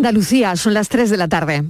Andalucía, 0.00 0.56
son 0.56 0.72
las 0.72 0.88
3 0.88 1.10
de 1.10 1.16
la 1.18 1.28
tarde. 1.28 1.62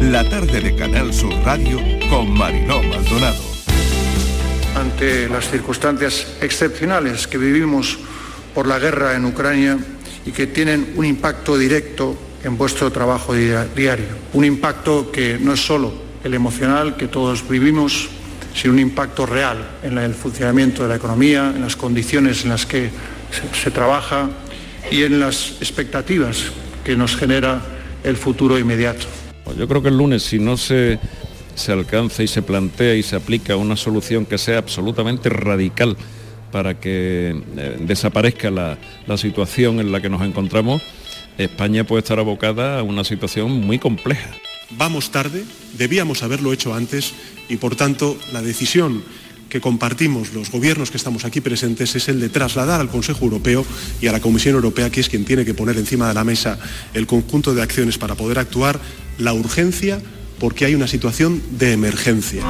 La 0.00 0.26
tarde 0.30 0.62
de 0.62 0.74
Canal 0.74 1.12
Sur 1.12 1.34
Radio 1.44 1.78
con 2.08 2.32
Mariló 2.32 2.82
Maldonado. 2.82 3.42
Ante 4.74 5.28
las 5.28 5.50
circunstancias 5.50 6.26
excepcionales 6.40 7.26
que 7.26 7.36
vivimos 7.36 7.98
por 8.54 8.66
la 8.66 8.78
guerra 8.78 9.14
en 9.14 9.26
Ucrania 9.26 9.76
y 10.24 10.30
que 10.30 10.46
tienen 10.46 10.94
un 10.96 11.04
impacto 11.04 11.58
directo 11.58 12.16
en 12.42 12.56
vuestro 12.56 12.90
trabajo 12.90 13.34
diario. 13.34 14.06
Un 14.32 14.46
impacto 14.46 15.12
que 15.12 15.38
no 15.38 15.52
es 15.52 15.60
solo 15.60 15.92
el 16.24 16.32
emocional 16.32 16.96
que 16.96 17.08
todos 17.08 17.46
vivimos, 17.46 18.08
sino 18.54 18.72
un 18.72 18.78
impacto 18.78 19.26
real 19.26 19.72
en 19.82 19.98
el 19.98 20.14
funcionamiento 20.14 20.82
de 20.82 20.88
la 20.88 20.96
economía, 20.96 21.52
en 21.54 21.60
las 21.60 21.76
condiciones 21.76 22.44
en 22.44 22.48
las 22.48 22.64
que 22.64 22.90
se, 23.30 23.62
se 23.62 23.70
trabaja 23.70 24.28
y 24.90 25.04
en 25.04 25.20
las 25.20 25.52
expectativas 25.60 26.52
que 26.84 26.96
nos 26.96 27.16
genera 27.16 27.62
el 28.04 28.16
futuro 28.16 28.58
inmediato. 28.58 29.06
Yo 29.56 29.66
creo 29.68 29.82
que 29.82 29.88
el 29.88 29.96
lunes, 29.96 30.22
si 30.22 30.38
no 30.38 30.56
se, 30.56 30.98
se 31.54 31.72
alcanza 31.72 32.22
y 32.22 32.28
se 32.28 32.42
plantea 32.42 32.94
y 32.94 33.02
se 33.02 33.16
aplica 33.16 33.56
una 33.56 33.76
solución 33.76 34.26
que 34.26 34.38
sea 34.38 34.58
absolutamente 34.58 35.28
radical 35.28 35.96
para 36.52 36.78
que 36.78 37.42
eh, 37.56 37.76
desaparezca 37.80 38.50
la, 38.50 38.78
la 39.06 39.16
situación 39.16 39.80
en 39.80 39.92
la 39.92 40.00
que 40.00 40.08
nos 40.08 40.22
encontramos, 40.22 40.82
España 41.38 41.84
puede 41.84 42.02
estar 42.02 42.18
abocada 42.18 42.78
a 42.78 42.82
una 42.82 43.04
situación 43.04 43.52
muy 43.52 43.78
compleja. 43.78 44.30
Vamos 44.70 45.10
tarde, 45.10 45.44
debíamos 45.76 46.22
haberlo 46.22 46.52
hecho 46.52 46.74
antes 46.74 47.12
y 47.48 47.56
por 47.56 47.76
tanto 47.76 48.16
la 48.32 48.42
decisión 48.42 49.02
que 49.50 49.60
compartimos 49.60 50.32
los 50.32 50.50
gobiernos 50.50 50.90
que 50.90 50.96
estamos 50.96 51.26
aquí 51.26 51.42
presentes 51.42 51.94
es 51.94 52.08
el 52.08 52.20
de 52.20 52.30
trasladar 52.30 52.80
al 52.80 52.88
Consejo 52.88 53.24
Europeo 53.26 53.66
y 54.00 54.06
a 54.06 54.12
la 54.12 54.20
Comisión 54.20 54.54
Europea, 54.54 54.88
que 54.88 55.00
es 55.00 55.10
quien 55.10 55.26
tiene 55.26 55.44
que 55.44 55.52
poner 55.52 55.76
encima 55.76 56.08
de 56.08 56.14
la 56.14 56.24
mesa 56.24 56.58
el 56.94 57.06
conjunto 57.06 57.54
de 57.54 57.60
acciones 57.60 57.98
para 57.98 58.14
poder 58.14 58.38
actuar, 58.38 58.80
la 59.18 59.34
urgencia 59.34 60.00
porque 60.38 60.64
hay 60.64 60.74
una 60.74 60.86
situación 60.86 61.42
de 61.58 61.72
emergencia. 61.72 62.42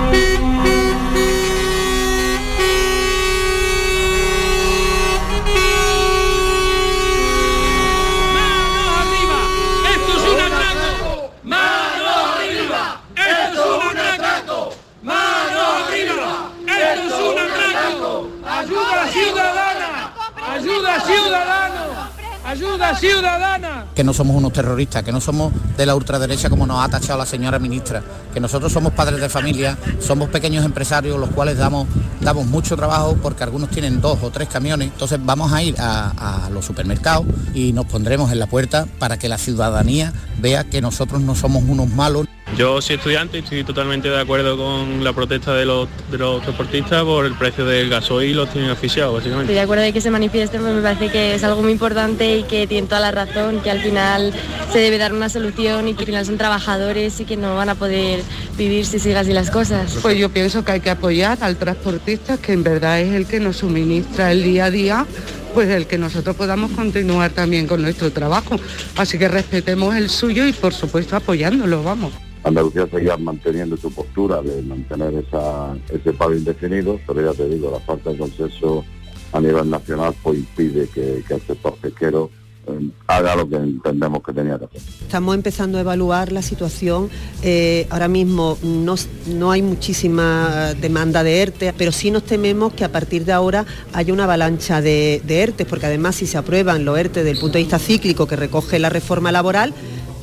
Ciudadana! 23.00 23.86
Que 23.94 24.04
no 24.04 24.12
somos 24.12 24.36
unos 24.36 24.52
terroristas, 24.52 25.02
que 25.02 25.10
no 25.10 25.20
somos 25.20 25.52
de 25.76 25.86
la 25.86 25.96
ultraderecha 25.96 26.50
como 26.50 26.66
nos 26.66 26.84
ha 26.84 26.88
tachado 26.88 27.18
la 27.18 27.26
señora 27.26 27.58
ministra, 27.58 28.02
que 28.32 28.40
nosotros 28.40 28.72
somos 28.72 28.92
padres 28.92 29.20
de 29.20 29.28
familia, 29.28 29.76
somos 30.00 30.28
pequeños 30.28 30.64
empresarios 30.64 31.18
los 31.18 31.30
cuales 31.30 31.56
damos, 31.56 31.88
damos 32.20 32.46
mucho 32.46 32.76
trabajo 32.76 33.16
porque 33.22 33.42
algunos 33.42 33.70
tienen 33.70 34.00
dos 34.00 34.18
o 34.22 34.30
tres 34.30 34.48
camiones, 34.48 34.88
entonces 34.92 35.18
vamos 35.22 35.52
a 35.52 35.62
ir 35.62 35.74
a, 35.78 36.44
a 36.46 36.50
los 36.50 36.64
supermercados 36.64 37.26
y 37.54 37.72
nos 37.72 37.86
pondremos 37.86 38.30
en 38.30 38.38
la 38.38 38.46
puerta 38.46 38.86
para 38.98 39.18
que 39.18 39.28
la 39.28 39.38
ciudadanía 39.38 40.12
vea 40.38 40.64
que 40.64 40.80
nosotros 40.80 41.22
no 41.22 41.34
somos 41.34 41.64
unos 41.66 41.88
malos. 41.88 42.26
Yo 42.56 42.82
soy 42.82 42.96
estudiante 42.96 43.38
y 43.38 43.40
estoy 43.40 43.64
totalmente 43.64 44.08
de 44.08 44.20
acuerdo 44.20 44.56
con 44.56 45.02
la 45.04 45.12
protesta 45.12 45.54
de 45.54 45.64
los, 45.64 45.88
de 46.10 46.18
los 46.18 46.42
transportistas 46.42 47.04
por 47.04 47.24
el 47.24 47.34
precio 47.34 47.64
del 47.64 47.88
gasoil 47.88 48.30
y 48.30 48.34
los 48.34 48.50
tienen 48.50 48.70
asfixiados, 48.70 49.14
básicamente. 49.14 49.44
Estoy 49.44 49.54
de 49.54 49.60
acuerdo 49.60 49.84
de 49.84 49.92
que 49.92 50.00
se 50.00 50.10
manifieste, 50.10 50.58
pues 50.58 50.74
me 50.74 50.82
parece 50.82 51.08
que 51.08 51.34
es 51.34 51.44
algo 51.44 51.62
muy 51.62 51.72
importante 51.72 52.38
y 52.38 52.42
que 52.42 52.66
tiene 52.66 52.86
toda 52.86 53.00
la 53.00 53.12
razón, 53.12 53.60
que 53.60 53.70
al 53.70 53.80
final 53.80 54.34
se 54.72 54.78
debe 54.78 54.98
dar 54.98 55.12
una 55.12 55.28
solución 55.28 55.88
y 55.88 55.94
que 55.94 56.00
al 56.00 56.06
final 56.06 56.26
son 56.26 56.38
trabajadores 56.38 57.20
y 57.20 57.24
que 57.24 57.36
no 57.36 57.54
van 57.54 57.68
a 57.68 57.76
poder 57.76 58.20
vivir 58.58 58.84
si 58.84 58.98
sigan 58.98 59.22
así 59.22 59.32
las 59.32 59.50
cosas. 59.50 59.98
Pues 60.02 60.18
yo 60.18 60.28
pienso 60.28 60.64
que 60.64 60.72
hay 60.72 60.80
que 60.80 60.90
apoyar 60.90 61.38
al 61.40 61.56
transportista, 61.56 62.36
que 62.36 62.52
en 62.52 62.62
verdad 62.62 63.00
es 63.00 63.14
el 63.14 63.26
que 63.26 63.40
nos 63.40 63.58
suministra 63.58 64.32
el 64.32 64.42
día 64.42 64.66
a 64.66 64.70
día 64.70 65.06
pues 65.54 65.68
el 65.68 65.88
que 65.88 65.98
nosotros 65.98 66.36
podamos 66.36 66.70
continuar 66.70 67.32
también 67.32 67.66
con 67.66 67.82
nuestro 67.82 68.12
trabajo. 68.12 68.60
Así 68.96 69.18
que 69.18 69.26
respetemos 69.26 69.96
el 69.96 70.08
suyo 70.08 70.46
y 70.46 70.52
por 70.52 70.72
supuesto 70.72 71.16
apoyándolo, 71.16 71.82
vamos. 71.82 72.12
Andalucía 72.42 72.86
seguía 72.90 73.16
manteniendo 73.16 73.76
su 73.76 73.92
postura 73.92 74.40
de 74.42 74.62
mantener 74.62 75.14
esa, 75.14 75.76
ese 75.90 76.12
paro 76.12 76.34
indefinido, 76.34 76.98
pero 77.06 77.32
ya 77.32 77.36
te 77.36 77.48
digo, 77.48 77.70
la 77.70 77.80
falta 77.80 78.10
de 78.10 78.18
consenso 78.18 78.84
a 79.32 79.40
nivel 79.40 79.68
nacional 79.68 80.14
pues 80.22 80.38
impide 80.38 80.88
que, 80.88 81.22
el 81.28 81.42
sector 81.46 81.74
pesquero 81.76 82.30
eh, 82.66 82.90
haga 83.06 83.36
lo 83.36 83.48
que 83.48 83.56
entendemos 83.56 84.22
que 84.22 84.32
tenía 84.32 84.58
que 84.58 84.64
hacer. 84.64 84.80
Estamos 85.02 85.34
empezando 85.34 85.78
a 85.78 85.82
evaluar 85.82 86.32
la 86.32 86.42
situación. 86.42 87.10
Eh, 87.42 87.86
ahora 87.90 88.08
mismo 88.08 88.58
no, 88.62 88.94
no, 89.26 89.50
hay 89.50 89.62
muchísima 89.62 90.74
demanda 90.80 91.22
de 91.22 91.42
ERTE, 91.42 91.74
pero 91.76 91.92
sí 91.92 92.10
nos 92.10 92.24
tememos 92.24 92.72
que 92.72 92.84
a 92.84 92.92
partir 92.92 93.24
de 93.24 93.32
ahora 93.32 93.66
haya 93.92 94.12
una 94.12 94.24
avalancha 94.24 94.80
de, 94.80 95.22
de 95.24 95.42
ERTE, 95.42 95.66
porque 95.66 95.86
además 95.86 96.16
si 96.16 96.26
se 96.26 96.38
aprueban 96.38 96.84
los 96.84 96.98
ERTE 96.98 97.20
desde 97.20 97.32
el 97.32 97.38
punto 97.38 97.58
de 97.58 97.64
vista 97.64 97.78
cíclico 97.78 98.26
que 98.26 98.36
recoge 98.36 98.78
la 98.78 98.88
reforma 98.88 99.30
laboral, 99.30 99.74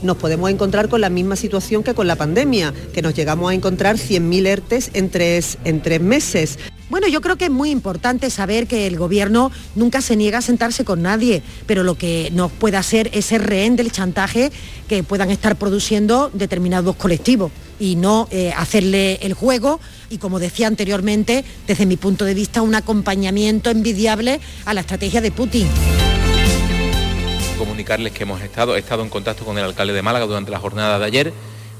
nos 0.02 0.18
podemos 0.18 0.50
encontrar 0.50 0.90
con 0.90 1.02
la 1.02 1.10
misma 1.10 1.36
situación 1.36 1.84
que 1.84 1.94
con 1.94 2.08
la 2.08 2.16
pandemia, 2.16 2.74
que 2.94 3.02
nos 3.02 3.14
llegamos 3.14 3.52
a 3.52 3.54
encontrar 3.54 3.98
100.000 3.98 4.48
ERTES 4.48 4.92
en 4.94 5.10
tres, 5.10 5.58
en 5.64 5.82
tres 5.82 6.02
meses. 6.02 6.60
Bueno, 6.90 7.08
yo 7.08 7.20
creo 7.20 7.36
que 7.36 7.46
es 7.46 7.52
muy 7.52 7.70
importante 7.70 8.30
saber 8.30 8.66
que 8.66 8.88
el 8.88 8.98
gobierno 8.98 9.52
nunca 9.76 10.02
se 10.02 10.16
niega 10.16 10.38
a 10.38 10.42
sentarse 10.42 10.86
con 10.86 11.02
nadie, 11.02 11.42
pero 11.66 11.84
lo 11.84 11.96
que 11.96 12.30
no 12.32 12.48
puede 12.48 12.78
hacer 12.78 13.10
es 13.14 13.26
ser 13.26 13.46
rehén 13.46 13.76
del 13.76 13.92
chantaje 13.92 14.52
que 14.88 15.04
puedan 15.04 15.30
estar 15.30 15.58
produciendo 15.58 16.32
determinados 16.34 16.96
colectivos 16.96 17.52
y 17.78 17.98
no 17.98 18.30
eh, 18.32 18.54
hacerle 18.56 19.20
el 19.22 19.34
juego 19.34 19.82
y, 20.10 20.18
como 20.18 20.40
decía 20.40 20.68
anteriormente, 20.68 21.44
desde 21.68 21.86
mi 21.86 21.98
punto 21.98 22.24
de 22.24 22.34
vista, 22.34 22.62
un 22.62 22.74
acompañamiento 22.74 23.70
envidiable 23.70 24.40
a 24.66 24.74
la 24.74 24.82
estrategia 24.82 25.20
de 25.20 25.32
Putin 25.32 25.68
comunicarles 27.58 28.14
que 28.14 28.24
hemos 28.24 28.42
estado, 28.42 28.76
he 28.76 28.80
estado 28.80 29.02
en 29.04 29.10
contacto 29.10 29.44
con 29.44 29.58
el 29.58 29.64
alcalde 29.64 29.94
de 29.94 30.02
Málaga 30.02 30.26
durante 30.26 30.52
la 30.52 30.60
jornada 30.60 31.00
de 31.00 31.06
ayer 31.06 31.34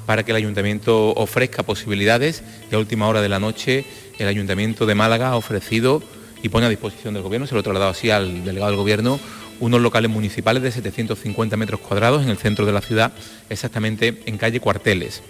para 0.06 0.24
que 0.24 0.32
el 0.32 0.38
ayuntamiento 0.38 1.14
ofrezca 1.14 1.64
posibilidades 1.64 2.44
y 2.72 2.76
a 2.76 2.80
última 2.80 3.08
hora 3.08 3.22
de 3.22 3.30
la 3.30 3.40
noche 3.40 3.86
el 4.18 4.28
ayuntamiento 4.28 4.86
de 4.86 4.96
Málaga 4.96 5.30
ha 5.30 5.36
ofrecido 5.36 6.02
y 6.42 6.50
pone 6.50 6.66
a 6.66 6.70
disposición 6.70 7.14
del 7.14 7.24
gobierno, 7.24 7.46
se 7.46 7.54
lo 7.54 7.60
he 7.60 7.64
trasladado 7.64 7.92
así 7.92 8.10
al 8.10 8.44
delegado 8.44 8.72
del 8.72 8.80
gobierno, 8.80 9.20
unos 9.60 9.82
locales 9.82 10.10
municipales 10.10 10.64
de 10.64 10.72
750 10.72 11.58
metros 11.58 11.80
cuadrados 11.80 12.24
en 12.24 12.30
el 12.30 12.38
centro 12.38 12.66
de 12.66 12.72
la 12.72 12.82
ciudad, 12.82 13.14
exactamente 13.50 14.24
en 14.26 14.38
calle 14.38 14.60
Cuarteles. 14.60 15.22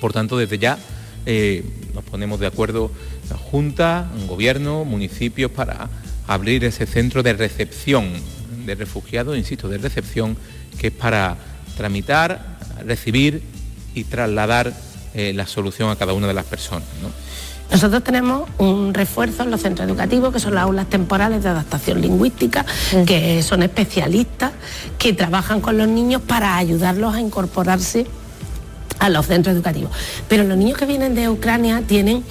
Por 0.00 0.12
tanto, 0.12 0.36
desde 0.36 0.58
ya 0.58 0.78
eh, 1.26 1.64
nos 1.94 2.04
ponemos 2.04 2.38
de 2.38 2.46
acuerdo 2.46 2.90
la 3.30 3.36
Junta, 3.36 4.10
un 4.16 4.26
gobierno, 4.26 4.84
municipios 4.84 5.50
para 5.50 5.88
abrir 6.26 6.64
ese 6.64 6.86
centro 6.86 7.22
de 7.22 7.32
recepción 7.32 8.12
de 8.68 8.74
refugiados, 8.76 9.36
insisto, 9.36 9.68
de 9.68 9.78
recepción, 9.78 10.36
que 10.78 10.88
es 10.88 10.92
para 10.92 11.36
tramitar, 11.76 12.58
recibir 12.84 13.42
y 13.94 14.04
trasladar 14.04 14.72
eh, 15.14 15.32
la 15.34 15.46
solución 15.46 15.90
a 15.90 15.96
cada 15.96 16.12
una 16.12 16.28
de 16.28 16.34
las 16.34 16.44
personas. 16.44 16.86
¿no? 17.02 17.08
Nosotros 17.70 18.02
tenemos 18.02 18.48
un 18.58 18.94
refuerzo 18.94 19.42
en 19.42 19.50
los 19.50 19.60
centros 19.60 19.88
educativos, 19.88 20.32
que 20.32 20.40
son 20.40 20.54
las 20.54 20.64
aulas 20.64 20.88
temporales 20.88 21.42
de 21.42 21.50
adaptación 21.50 22.00
lingüística, 22.00 22.64
que 23.06 23.42
son 23.42 23.62
especialistas 23.62 24.52
que 24.98 25.12
trabajan 25.12 25.60
con 25.60 25.76
los 25.76 25.86
niños 25.86 26.22
para 26.22 26.56
ayudarlos 26.56 27.14
a 27.14 27.20
incorporarse 27.20 28.06
a 28.98 29.08
los 29.08 29.26
centros 29.26 29.54
educativos. 29.54 29.90
Pero 30.28 30.44
los 30.44 30.56
niños 30.56 30.78
que 30.78 30.86
vienen 30.86 31.14
de 31.14 31.28
Ucrania 31.28 31.82
tienen 31.86 32.24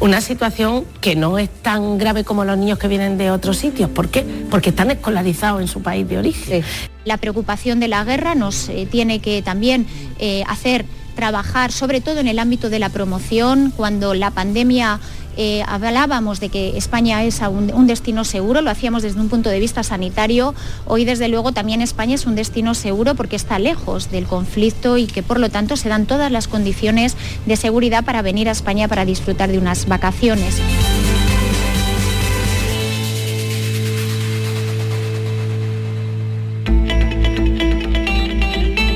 una 0.00 0.20
situación 0.20 0.84
que 1.00 1.16
no 1.16 1.38
es 1.38 1.50
tan 1.50 1.98
grave 1.98 2.24
como 2.24 2.44
los 2.44 2.56
niños 2.56 2.78
que 2.78 2.88
vienen 2.88 3.18
de 3.18 3.30
otros 3.30 3.56
sitios. 3.56 3.90
¿Por 3.90 4.08
qué? 4.08 4.24
Porque 4.50 4.70
están 4.70 4.90
escolarizados 4.90 5.60
en 5.60 5.68
su 5.68 5.82
país 5.82 6.08
de 6.08 6.18
origen. 6.18 6.64
La 7.04 7.16
preocupación 7.16 7.80
de 7.80 7.88
la 7.88 8.04
guerra 8.04 8.34
nos 8.34 8.68
eh, 8.68 8.86
tiene 8.90 9.20
que 9.20 9.42
también 9.42 9.86
eh, 10.18 10.42
hacer 10.46 10.84
trabajar, 11.14 11.72
sobre 11.72 12.00
todo 12.00 12.20
en 12.20 12.28
el 12.28 12.38
ámbito 12.38 12.70
de 12.70 12.78
la 12.78 12.88
promoción, 12.88 13.72
cuando 13.76 14.14
la 14.14 14.30
pandemia 14.30 15.00
eh, 15.42 15.64
hablábamos 15.66 16.38
de 16.38 16.50
que 16.50 16.76
España 16.76 17.24
es 17.24 17.40
un, 17.40 17.72
un, 17.72 17.86
destino 17.86 18.24
seguro, 18.24 18.60
lo 18.60 18.68
hacíamos 18.68 19.02
desde 19.02 19.18
un 19.18 19.30
punto 19.30 19.48
de 19.48 19.58
vista 19.58 19.82
sanitario. 19.82 20.54
Hoy, 20.84 21.06
desde 21.06 21.28
luego, 21.28 21.52
también 21.52 21.80
España 21.80 22.14
es 22.14 22.26
un 22.26 22.34
destino 22.34 22.74
seguro 22.74 23.14
porque 23.14 23.36
está 23.36 23.58
lejos 23.58 24.10
del 24.10 24.26
conflicto 24.26 24.98
y 24.98 25.06
que, 25.06 25.22
por 25.22 25.40
lo 25.40 25.48
tanto, 25.48 25.78
se 25.78 25.88
dan 25.88 26.04
todas 26.04 26.30
las 26.30 26.46
condiciones 26.46 27.16
de 27.46 27.56
seguridad 27.56 28.04
para 28.04 28.20
venir 28.20 28.50
a 28.50 28.52
España 28.52 28.86
para 28.86 29.06
disfrutar 29.06 29.50
de 29.50 29.56
unas 29.56 29.88
vacaciones. 29.88 30.60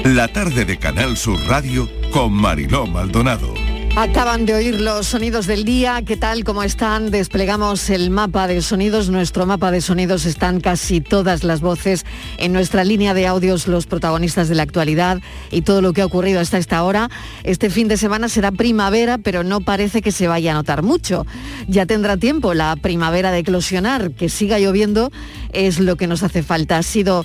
La 0.04 0.28
tarde 0.28 0.66
de 0.66 0.76
Canal 0.76 1.16
Sur 1.16 1.40
Radio 1.46 1.88
con 2.10 2.34
Mariló 2.34 2.86
Maldonado. 2.86 3.63
Acaban 3.96 4.44
de 4.44 4.54
oír 4.54 4.80
los 4.80 5.06
sonidos 5.06 5.46
del 5.46 5.64
día. 5.64 6.02
¿Qué 6.04 6.16
tal? 6.16 6.42
¿Cómo 6.42 6.64
están? 6.64 7.12
Desplegamos 7.12 7.90
el 7.90 8.10
mapa 8.10 8.48
de 8.48 8.60
sonidos. 8.60 9.08
Nuestro 9.08 9.46
mapa 9.46 9.70
de 9.70 9.80
sonidos 9.80 10.26
están 10.26 10.60
casi 10.60 11.00
todas 11.00 11.44
las 11.44 11.60
voces 11.60 12.04
en 12.38 12.52
nuestra 12.52 12.82
línea 12.82 13.14
de 13.14 13.28
audios, 13.28 13.68
los 13.68 13.86
protagonistas 13.86 14.48
de 14.48 14.56
la 14.56 14.64
actualidad 14.64 15.22
y 15.52 15.62
todo 15.62 15.80
lo 15.80 15.92
que 15.92 16.02
ha 16.02 16.06
ocurrido 16.06 16.40
hasta 16.40 16.58
esta 16.58 16.82
hora. 16.82 17.08
Este 17.44 17.70
fin 17.70 17.86
de 17.86 17.96
semana 17.96 18.28
será 18.28 18.50
primavera, 18.50 19.18
pero 19.18 19.44
no 19.44 19.60
parece 19.60 20.02
que 20.02 20.10
se 20.10 20.26
vaya 20.26 20.50
a 20.50 20.54
notar 20.54 20.82
mucho. 20.82 21.24
Ya 21.68 21.86
tendrá 21.86 22.16
tiempo 22.16 22.52
la 22.52 22.74
primavera 22.74 23.30
de 23.30 23.38
eclosionar. 23.38 24.10
Que 24.10 24.28
siga 24.28 24.58
lloviendo 24.58 25.12
es 25.52 25.78
lo 25.78 25.94
que 25.94 26.08
nos 26.08 26.24
hace 26.24 26.42
falta. 26.42 26.78
Ha 26.78 26.82
sido 26.82 27.24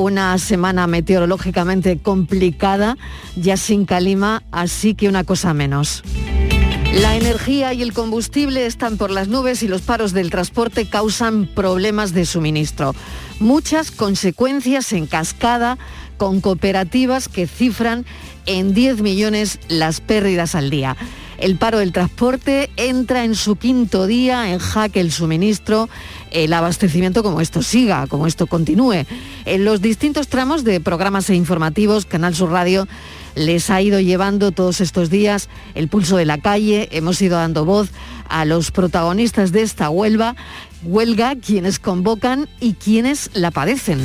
una 0.00 0.38
semana 0.38 0.86
meteorológicamente 0.86 1.98
complicada, 1.98 2.96
ya 3.36 3.56
sin 3.56 3.84
calima, 3.84 4.42
así 4.50 4.94
que 4.94 5.08
una 5.08 5.24
cosa 5.24 5.52
menos. 5.52 6.02
La 6.94 7.16
energía 7.16 7.72
y 7.72 7.82
el 7.82 7.92
combustible 7.92 8.66
están 8.66 8.96
por 8.96 9.10
las 9.10 9.28
nubes 9.28 9.62
y 9.62 9.68
los 9.68 9.82
paros 9.82 10.12
del 10.12 10.30
transporte 10.30 10.86
causan 10.86 11.46
problemas 11.46 12.12
de 12.14 12.24
suministro. 12.24 12.94
Muchas 13.38 13.90
consecuencias 13.90 14.92
en 14.92 15.06
cascada 15.06 15.78
con 16.16 16.40
cooperativas 16.40 17.28
que 17.28 17.46
cifran 17.46 18.04
en 18.46 18.74
10 18.74 19.02
millones 19.02 19.60
las 19.68 20.00
pérdidas 20.00 20.54
al 20.54 20.70
día. 20.70 20.96
El 21.40 21.56
paro 21.56 21.78
del 21.78 21.92
transporte 21.92 22.68
entra 22.76 23.24
en 23.24 23.34
su 23.34 23.56
quinto 23.56 24.06
día 24.06 24.52
en 24.52 24.58
jaque 24.58 25.00
el 25.00 25.10
suministro, 25.10 25.88
el 26.30 26.52
abastecimiento 26.52 27.22
como 27.22 27.40
esto 27.40 27.62
siga, 27.62 28.06
como 28.08 28.26
esto 28.26 28.46
continúe. 28.46 29.06
En 29.46 29.64
los 29.64 29.80
distintos 29.80 30.28
tramos 30.28 30.64
de 30.64 30.80
programas 30.80 31.30
e 31.30 31.34
informativos, 31.34 32.04
Canal 32.04 32.34
Sur 32.34 32.50
Radio 32.50 32.86
les 33.36 33.70
ha 33.70 33.80
ido 33.80 34.00
llevando 34.00 34.50
todos 34.50 34.82
estos 34.82 35.08
días 35.08 35.48
el 35.74 35.88
pulso 35.88 36.18
de 36.18 36.26
la 36.26 36.36
calle, 36.38 36.90
hemos 36.92 37.22
ido 37.22 37.38
dando 37.38 37.64
voz 37.64 37.88
a 38.28 38.44
los 38.44 38.70
protagonistas 38.70 39.50
de 39.50 39.62
esta 39.62 39.88
huelga, 39.88 40.36
huelga 40.82 41.36
quienes 41.36 41.78
convocan 41.78 42.50
y 42.60 42.74
quienes 42.74 43.30
la 43.32 43.50
padecen. 43.50 44.00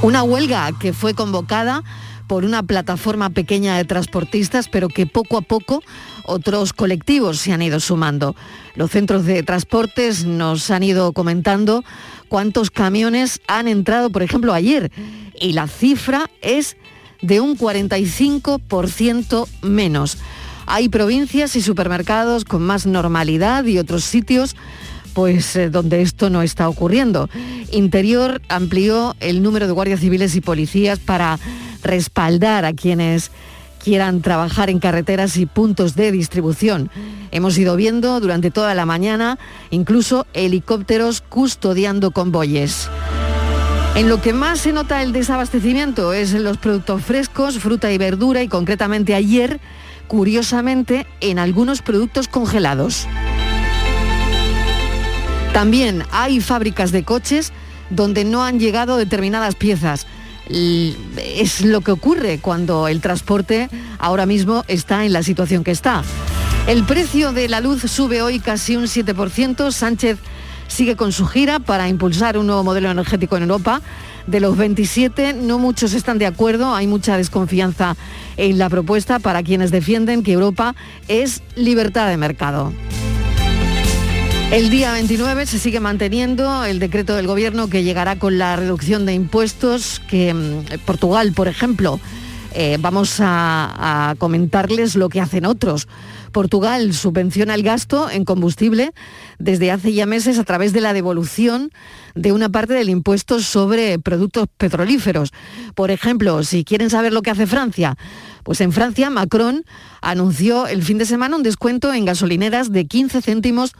Una 0.00 0.22
huelga 0.22 0.72
que 0.80 0.94
fue 0.94 1.12
convocada 1.12 1.84
por 2.26 2.44
una 2.44 2.62
plataforma 2.62 3.30
pequeña 3.30 3.76
de 3.76 3.84
transportistas, 3.84 4.68
pero 4.68 4.88
que 4.88 5.06
poco 5.06 5.36
a 5.36 5.42
poco 5.42 5.82
otros 6.24 6.72
colectivos 6.72 7.38
se 7.38 7.52
han 7.52 7.62
ido 7.62 7.80
sumando. 7.80 8.34
Los 8.74 8.90
centros 8.90 9.24
de 9.24 9.42
transportes 9.42 10.24
nos 10.24 10.70
han 10.70 10.82
ido 10.82 11.12
comentando 11.12 11.84
cuántos 12.28 12.70
camiones 12.70 13.40
han 13.46 13.68
entrado, 13.68 14.10
por 14.10 14.22
ejemplo, 14.22 14.52
ayer, 14.52 14.90
y 15.40 15.52
la 15.52 15.68
cifra 15.68 16.30
es 16.40 16.76
de 17.20 17.40
un 17.40 17.56
45% 17.56 19.46
menos. 19.62 20.18
Hay 20.66 20.88
provincias 20.88 21.56
y 21.56 21.62
supermercados 21.62 22.44
con 22.44 22.62
más 22.62 22.86
normalidad 22.86 23.64
y 23.64 23.78
otros 23.78 24.04
sitios 24.04 24.56
pues 25.14 25.56
eh, 25.56 25.70
donde 25.70 26.02
esto 26.02 26.30
no 26.30 26.42
está 26.42 26.68
ocurriendo. 26.68 27.28
Interior 27.70 28.40
amplió 28.48 29.14
el 29.20 29.42
número 29.42 29.66
de 29.66 29.72
guardias 29.72 30.00
civiles 30.00 30.34
y 30.36 30.40
policías 30.40 30.98
para 30.98 31.38
respaldar 31.82 32.64
a 32.64 32.72
quienes 32.72 33.30
quieran 33.82 34.22
trabajar 34.22 34.70
en 34.70 34.78
carreteras 34.78 35.36
y 35.36 35.46
puntos 35.46 35.96
de 35.96 36.12
distribución. 36.12 36.90
Hemos 37.30 37.58
ido 37.58 37.76
viendo 37.76 38.20
durante 38.20 38.50
toda 38.50 38.74
la 38.74 38.86
mañana 38.86 39.38
incluso 39.70 40.26
helicópteros 40.34 41.20
custodiando 41.20 42.12
convoyes. 42.12 42.88
En 43.94 44.08
lo 44.08 44.22
que 44.22 44.32
más 44.32 44.60
se 44.60 44.72
nota 44.72 45.02
el 45.02 45.12
desabastecimiento 45.12 46.12
es 46.12 46.32
en 46.32 46.44
los 46.44 46.56
productos 46.56 47.02
frescos, 47.02 47.58
fruta 47.58 47.92
y 47.92 47.98
verdura 47.98 48.42
y 48.42 48.48
concretamente 48.48 49.14
ayer, 49.14 49.60
curiosamente, 50.08 51.06
en 51.20 51.38
algunos 51.38 51.82
productos 51.82 52.26
congelados. 52.28 53.06
También 55.52 56.04
hay 56.10 56.40
fábricas 56.40 56.92
de 56.92 57.04
coches 57.04 57.52
donde 57.90 58.24
no 58.24 58.42
han 58.42 58.58
llegado 58.58 58.96
determinadas 58.96 59.54
piezas 59.54 60.06
es 60.52 61.64
lo 61.64 61.80
que 61.80 61.92
ocurre 61.92 62.38
cuando 62.38 62.88
el 62.88 63.00
transporte 63.00 63.70
ahora 63.98 64.26
mismo 64.26 64.64
está 64.68 65.04
en 65.04 65.12
la 65.12 65.22
situación 65.22 65.64
que 65.64 65.70
está. 65.70 66.02
El 66.66 66.84
precio 66.84 67.32
de 67.32 67.48
la 67.48 67.60
luz 67.60 67.82
sube 67.82 68.22
hoy 68.22 68.38
casi 68.38 68.76
un 68.76 68.84
7%. 68.84 69.72
Sánchez 69.72 70.18
sigue 70.68 70.96
con 70.96 71.12
su 71.12 71.26
gira 71.26 71.58
para 71.58 71.88
impulsar 71.88 72.38
un 72.38 72.46
nuevo 72.46 72.64
modelo 72.64 72.90
energético 72.90 73.36
en 73.36 73.42
Europa. 73.42 73.82
De 74.26 74.38
los 74.38 74.56
27, 74.56 75.32
no 75.32 75.58
muchos 75.58 75.94
están 75.94 76.18
de 76.18 76.26
acuerdo, 76.26 76.74
hay 76.74 76.86
mucha 76.86 77.16
desconfianza 77.16 77.96
en 78.36 78.58
la 78.58 78.70
propuesta 78.70 79.18
para 79.18 79.42
quienes 79.42 79.72
defienden 79.72 80.22
que 80.22 80.32
Europa 80.32 80.76
es 81.08 81.42
libertad 81.56 82.08
de 82.08 82.16
mercado. 82.16 82.72
El 84.52 84.68
día 84.68 84.92
29 84.92 85.46
se 85.46 85.58
sigue 85.58 85.80
manteniendo 85.80 86.66
el 86.66 86.78
decreto 86.78 87.16
del 87.16 87.26
Gobierno 87.26 87.70
que 87.70 87.84
llegará 87.84 88.18
con 88.18 88.36
la 88.36 88.54
reducción 88.54 89.06
de 89.06 89.14
impuestos 89.14 90.02
que 90.10 90.34
mm, 90.34 90.80
Portugal, 90.84 91.32
por 91.32 91.48
ejemplo, 91.48 91.98
eh, 92.52 92.76
vamos 92.78 93.18
a, 93.20 94.10
a 94.10 94.14
comentarles 94.16 94.94
lo 94.94 95.08
que 95.08 95.22
hacen 95.22 95.46
otros. 95.46 95.88
Portugal 96.32 96.92
subvenciona 96.92 97.54
el 97.54 97.62
gasto 97.62 98.10
en 98.10 98.26
combustible 98.26 98.92
desde 99.38 99.70
hace 99.70 99.94
ya 99.94 100.04
meses 100.04 100.38
a 100.38 100.44
través 100.44 100.74
de 100.74 100.82
la 100.82 100.92
devolución 100.92 101.70
de 102.14 102.32
una 102.32 102.50
parte 102.50 102.74
del 102.74 102.90
impuesto 102.90 103.40
sobre 103.40 103.98
productos 103.98 104.48
petrolíferos. 104.58 105.32
Por 105.74 105.90
ejemplo, 105.90 106.42
si 106.42 106.62
quieren 106.62 106.90
saber 106.90 107.14
lo 107.14 107.22
que 107.22 107.30
hace 107.30 107.46
Francia, 107.46 107.96
pues 108.42 108.60
en 108.60 108.72
Francia 108.72 109.08
Macron 109.08 109.64
anunció 110.02 110.66
el 110.66 110.82
fin 110.82 110.98
de 110.98 111.06
semana 111.06 111.36
un 111.36 111.42
descuento 111.42 111.94
en 111.94 112.04
gasolineras 112.04 112.70
de 112.70 112.84
15 112.84 113.22
céntimos 113.22 113.72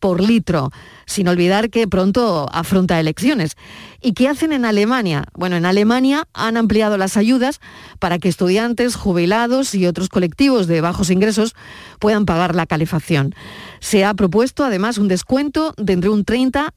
por 0.00 0.22
litro, 0.22 0.70
sin 1.06 1.28
olvidar 1.28 1.70
que 1.70 1.88
pronto 1.88 2.48
afronta 2.52 3.00
elecciones. 3.00 3.56
¿Y 4.00 4.12
qué 4.12 4.28
hacen 4.28 4.52
en 4.52 4.64
Alemania? 4.64 5.24
Bueno, 5.34 5.56
en 5.56 5.66
Alemania 5.66 6.28
han 6.32 6.56
ampliado 6.56 6.96
las 6.98 7.16
ayudas 7.16 7.60
para 7.98 8.18
que 8.18 8.28
estudiantes, 8.28 8.96
jubilados 8.96 9.74
y 9.74 9.86
otros 9.86 10.08
colectivos 10.08 10.66
de 10.66 10.80
bajos 10.80 11.10
ingresos 11.10 11.54
puedan 11.98 12.26
pagar 12.26 12.54
la 12.54 12.66
calefacción. 12.66 13.34
Se 13.80 14.04
ha 14.04 14.14
propuesto 14.14 14.64
además 14.64 14.98
un 14.98 15.08
descuento 15.08 15.74
de 15.76 15.94
entre 15.94 16.10
un 16.10 16.24
30 16.24 16.74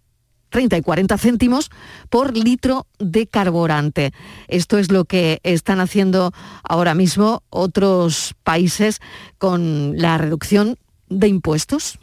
30 0.51 0.77
y 0.77 0.81
40 0.81 1.17
céntimos 1.17 1.71
por 2.09 2.38
litro 2.38 2.85
de 3.00 3.25
carburante. 3.25 4.12
Esto 4.47 4.77
es 4.77 4.91
lo 4.91 5.06
que 5.06 5.39
están 5.44 5.79
haciendo 5.79 6.33
ahora 6.63 6.94
mismo 6.94 7.41
otros 7.50 8.35
países 8.44 9.00
con 9.39 9.94
la 9.95 10.17
reducción 10.17 10.77
de 11.09 11.27
impuestos. 11.27 11.97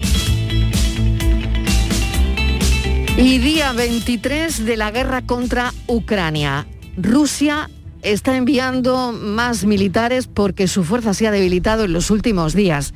Y 3.21 3.39
día 3.39 3.73
23 3.73 4.65
de 4.65 4.77
la 4.77 4.93
guerra 4.93 5.23
contra 5.23 5.75
Ucrania. 5.89 6.69
Rusia 6.97 7.69
está 8.03 8.37
enviando 8.37 9.11
más 9.11 9.65
militares 9.65 10.29
porque 10.29 10.69
su 10.69 10.85
fuerza 10.85 11.13
se 11.15 11.27
ha 11.27 11.33
debilitado 11.33 11.83
en 11.83 11.93
los 11.93 12.13
últimos 12.13 12.55
días. 12.55 12.95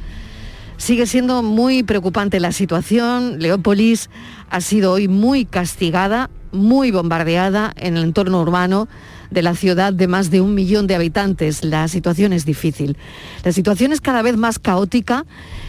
Sigue 0.77 1.07
siendo 1.07 1.43
muy 1.43 1.83
preocupante 1.83 2.39
la 2.39 2.53
situación. 2.53 3.41
Leópolis 3.41 4.11
ha 4.49 4.61
sido 4.61 4.93
hoy 4.93 5.09
muy 5.09 5.45
castigada, 5.45 6.31
muy 6.53 6.93
bombardeada 6.93 7.73
en 7.77 7.97
el 7.97 8.05
entorno 8.05 8.41
urbano 8.43 8.87
de 9.33 9.43
la 9.43 9.55
ciudad 9.55 9.93
de 9.93 10.09
más 10.09 10.31
de 10.31 10.41
un 10.41 10.55
millón 10.55 10.87
de 10.87 10.95
habitantes. 10.95 11.65
La 11.65 11.89
situación 11.89 12.33
es 12.33 12.45
difícil. 12.45 12.97
La 13.45 13.53
situación 13.53 13.93
es 13.93 14.01
cada 14.01 14.23
vez 14.23 14.37
más 14.37 14.59
caótica 14.59 15.25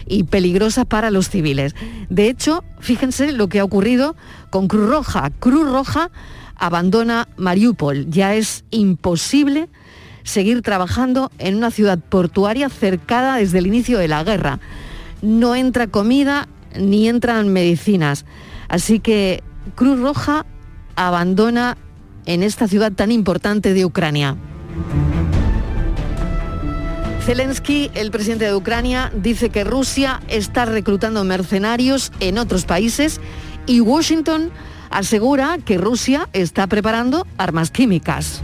y 0.05 0.23
peligrosa 0.23 0.85
para 0.85 1.11
los 1.11 1.29
civiles. 1.29 1.75
De 2.09 2.27
hecho, 2.27 2.63
fíjense 2.79 3.31
lo 3.31 3.47
que 3.47 3.59
ha 3.59 3.63
ocurrido 3.63 4.15
con 4.49 4.67
Cruz 4.67 4.89
Roja. 4.89 5.31
Cruz 5.39 5.69
Roja 5.69 6.11
abandona 6.55 7.27
Mariupol. 7.37 8.09
Ya 8.09 8.35
es 8.35 8.65
imposible 8.69 9.69
seguir 10.23 10.61
trabajando 10.61 11.31
en 11.37 11.55
una 11.55 11.71
ciudad 11.71 11.99
portuaria 11.99 12.69
cercada 12.69 13.37
desde 13.37 13.59
el 13.59 13.67
inicio 13.67 13.97
de 13.97 14.07
la 14.07 14.23
guerra. 14.23 14.59
No 15.21 15.55
entra 15.55 15.87
comida 15.87 16.47
ni 16.79 17.07
entran 17.07 17.49
medicinas. 17.49 18.25
Así 18.67 18.99
que 18.99 19.43
Cruz 19.75 19.99
Roja 19.99 20.45
abandona 20.95 21.77
en 22.25 22.43
esta 22.43 22.67
ciudad 22.67 22.91
tan 22.91 23.11
importante 23.11 23.73
de 23.73 23.85
Ucrania. 23.85 24.37
Zelensky, 27.25 27.89
el 27.93 28.11
presidente 28.11 28.45
de 28.45 28.55
Ucrania, 28.55 29.11
dice 29.15 29.49
que 29.49 29.63
Rusia 29.63 30.21
está 30.27 30.65
reclutando 30.65 31.23
mercenarios 31.23 32.11
en 32.19 32.37
otros 32.37 32.65
países 32.65 33.21
y 33.65 33.79
Washington 33.79 34.51
asegura 34.89 35.57
que 35.65 35.77
Rusia 35.77 36.27
está 36.33 36.67
preparando 36.67 37.25
armas 37.37 37.71
químicas. 37.71 38.41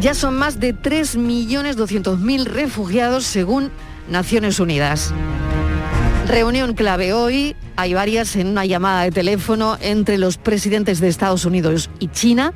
Ya 0.00 0.14
son 0.14 0.36
más 0.36 0.60
de 0.60 0.74
3.200.000 0.74 2.44
refugiados 2.44 3.24
según 3.24 3.70
Naciones 4.08 4.60
Unidas. 4.60 5.12
Reunión 6.30 6.74
clave 6.74 7.12
hoy, 7.12 7.56
hay 7.74 7.92
varias 7.92 8.36
en 8.36 8.46
una 8.46 8.64
llamada 8.64 9.02
de 9.02 9.10
teléfono 9.10 9.76
entre 9.80 10.16
los 10.16 10.38
presidentes 10.38 11.00
de 11.00 11.08
Estados 11.08 11.44
Unidos 11.44 11.90
y 11.98 12.06
China. 12.06 12.52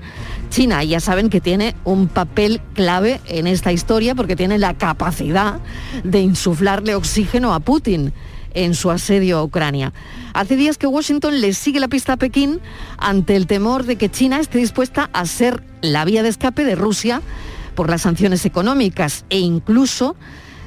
China 0.49 0.85
ya 0.85 1.01
saben 1.01 1.29
que 1.29 1.41
tiene 1.41 1.75
un 1.83 2.07
papel 2.07 2.61
clave 2.75 3.21
en 3.27 3.49
esta 3.49 3.73
historia 3.73 4.15
porque 4.15 4.37
tiene 4.37 4.59
la 4.59 4.75
capacidad 4.75 5.59
de 6.05 6.21
insuflarle 6.21 6.95
oxígeno 6.95 7.53
a 7.53 7.59
Putin 7.59 8.13
en 8.55 8.77
su 8.77 8.93
asedio 8.93 9.39
a 9.39 9.43
Ucrania. 9.43 9.93
Hace 10.35 10.55
días 10.55 10.79
que 10.79 10.87
Washington 10.87 11.41
le 11.41 11.53
sigue 11.53 11.81
la 11.81 11.89
pista 11.89 12.13
a 12.13 12.17
Pekín 12.17 12.61
ante 12.97 13.35
el 13.35 13.49
temor 13.49 13.87
de 13.87 13.97
que 13.97 14.09
China 14.09 14.39
esté 14.39 14.59
dispuesta 14.59 15.11
a 15.13 15.27
ser 15.27 15.65
la 15.83 16.05
vía 16.05 16.23
de 16.23 16.29
escape 16.29 16.63
de 16.63 16.77
Rusia 16.77 17.23
por 17.75 17.91
las 17.91 18.03
sanciones 18.03 18.45
económicas 18.47 19.25
e 19.31 19.41
incluso 19.41 20.15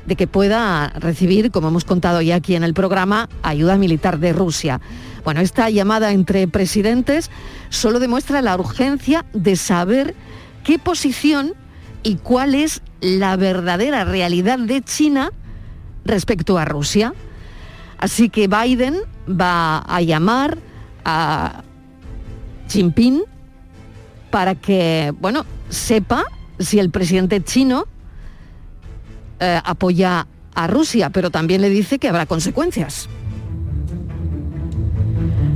de 0.08 0.16
que 0.16 0.26
pueda 0.26 0.90
recibir, 0.96 1.52
como 1.52 1.68
hemos 1.68 1.84
contado 1.84 2.22
ya 2.22 2.36
aquí 2.36 2.56
en 2.56 2.64
el 2.64 2.74
programa, 2.74 3.30
ayuda 3.44 3.78
militar 3.78 4.20
de 4.20 4.34
Rusia. 4.34 4.82
Bueno, 5.24 5.42
esta 5.42 5.70
llamada 5.70 6.14
entre 6.14 6.48
presidentes 6.48 7.30
solo 7.70 8.00
demuestra 8.00 8.42
la 8.42 8.56
urgencia 8.56 9.26
de 9.34 9.58
saber 9.58 10.16
qué 10.64 10.80
posición 10.80 11.54
y 12.04 12.16
cuál 12.16 12.56
es 12.56 12.82
la 13.02 13.36
verdadera 13.36 14.06
realidad 14.06 14.60
de 14.60 14.82
China 14.82 15.32
respecto 16.06 16.58
a 16.58 16.64
Rusia. 16.64 17.14
Así 17.98 18.30
que 18.30 18.48
Biden 18.48 18.96
va 19.30 19.80
a 19.80 20.02
llamar 20.02 20.58
a 21.04 21.64
Jinping 22.70 23.24
para 24.32 24.56
que, 24.56 25.14
bueno, 25.20 25.46
sepa 25.70 26.24
si 26.60 26.80
el 26.80 26.92
presidente 26.92 27.44
chino 27.44 27.86
eh, 29.40 29.60
apoya 29.64 30.28
a 30.56 30.68
Rusia, 30.68 31.10
pero 31.10 31.30
también 31.30 31.62
le 31.62 31.70
dice 31.70 32.00
que 32.00 32.08
habrá 32.08 32.26
consecuencias. 32.26 33.08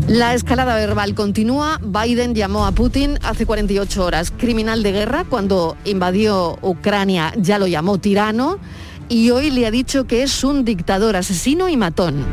La 0.08 0.34
escalada 0.34 0.76
verbal 0.76 1.16
continúa. 1.16 1.80
Biden 1.82 2.36
llamó 2.36 2.66
a 2.66 2.74
Putin 2.74 3.18
hace 3.24 3.46
48 3.46 4.04
horas 4.04 4.32
criminal 4.36 4.84
de 4.84 4.92
guerra 4.92 5.24
cuando 5.24 5.78
invadió 5.86 6.60
Ucrania, 6.62 7.34
ya 7.38 7.58
lo 7.58 7.68
llamó 7.68 7.98
tirano 7.98 8.60
y 9.08 9.30
hoy 9.30 9.52
le 9.52 9.66
ha 9.66 9.72
dicho 9.72 10.08
que 10.08 10.24
es 10.24 10.44
un 10.44 10.66
dictador 10.66 11.16
asesino 11.16 11.70
y 11.70 11.78
matón. 11.78 12.26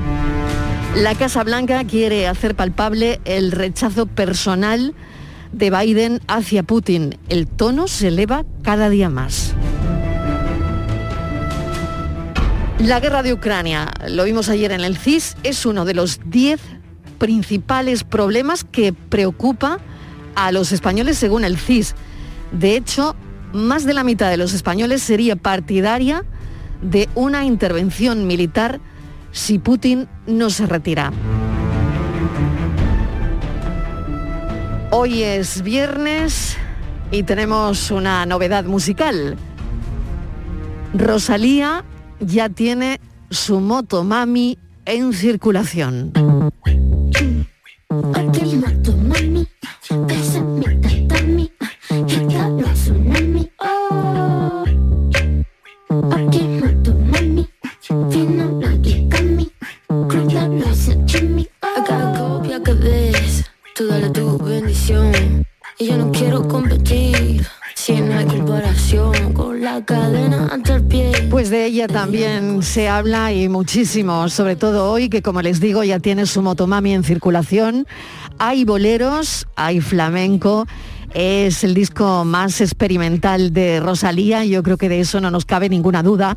La 0.97 1.14
Casa 1.14 1.45
Blanca 1.45 1.85
quiere 1.85 2.26
hacer 2.26 2.55
palpable 2.55 3.21
el 3.25 3.52
rechazo 3.52 4.07
personal 4.07 4.95
de 5.52 5.71
Biden 5.71 6.21
hacia 6.26 6.62
Putin. 6.62 7.19
El 7.28 7.47
tono 7.47 7.88
se 7.88 8.09
eleva 8.09 8.45
cada 8.62 8.90
día 8.90 9.09
más. 9.09 9.55
La 12.78 13.00
guerra 13.00 13.25
de 13.25 13.32
Ucrania, 13.32 13.90
lo 14.08 14.23
vimos 14.23 14.49
ayer 14.49 14.70
en 14.70 14.82
el 14.82 14.97
CIS, 14.97 15.37
es 15.42 15.66
uno 15.66 15.85
de 15.85 15.94
los 15.94 16.20
10 16.26 16.61
principales 17.18 18.04
problemas 18.04 18.62
que 18.62 18.92
preocupa 18.92 19.80
a 20.37 20.52
los 20.52 20.70
españoles 20.70 21.18
según 21.18 21.42
el 21.42 21.58
CIS. 21.58 21.97
De 22.52 22.76
hecho, 22.76 23.16
más 23.52 23.85
de 23.85 23.94
la 23.94 24.04
mitad 24.04 24.30
de 24.30 24.37
los 24.37 24.54
españoles 24.54 25.02
sería 25.02 25.35
partidaria 25.35 26.25
de 26.80 27.08
una 27.16 27.44
intervención 27.44 28.28
militar 28.28 28.80
si 29.32 29.58
Putin 29.58 30.08
no 30.28 30.49
se 30.49 30.66
retira. 30.66 31.12
Hoy 34.92 35.25
es 35.25 35.62
viernes 35.62 36.56
y 37.11 37.25
tenemos 37.25 37.90
una 37.90 38.25
novedad 38.25 38.64
musical. 38.64 39.37
Rosalía 40.94 41.85
ya 42.20 42.48
tiene 42.48 43.00
su 43.30 43.60
moto 43.60 44.04
mami 44.04 44.58
en 44.84 45.12
circulación. 45.12 46.12
Tú 63.78 63.87
dale 63.87 64.10
tu 64.10 64.37
bendición. 64.38 65.44
Y 65.78 65.87
yo 65.87 65.96
no 65.96 66.10
quiero 66.10 66.48
competir 66.48 67.46
si 67.76 68.00
no 68.00 68.18
hay 68.18 68.26
comparación 68.26 69.32
cadena 69.85 70.49
el 70.68 70.85
pie. 70.85 71.12
Pues 71.30 71.50
de 71.50 71.66
ella 71.66 71.88
también 71.88 72.62
se 72.62 72.88
habla 72.88 73.32
y 73.32 73.49
muchísimo, 73.49 74.28
sobre 74.28 74.56
todo 74.56 74.90
hoy 74.90 75.08
que 75.08 75.23
como 75.23 75.42
les 75.42 75.61
digo 75.61 75.85
ya 75.85 75.99
tiene 75.99 76.26
su 76.26 76.42
motomami 76.42 76.94
en 76.94 77.04
circulación. 77.04 77.87
Hay 78.38 78.64
boleros, 78.64 79.47
hay 79.56 79.80
flamenco. 79.80 80.66
Es 81.14 81.64
el 81.64 81.73
disco 81.73 82.25
más 82.26 82.61
experimental 82.61 83.52
de 83.54 83.80
Rosalía, 83.80 84.44
yo 84.44 84.62
creo 84.62 84.76
que 84.76 84.90
de 84.90 85.00
eso 85.00 85.20
no 85.20 85.30
nos 85.30 85.47
cabe 85.47 85.70
ninguna 85.70 86.02
duda. 86.02 86.37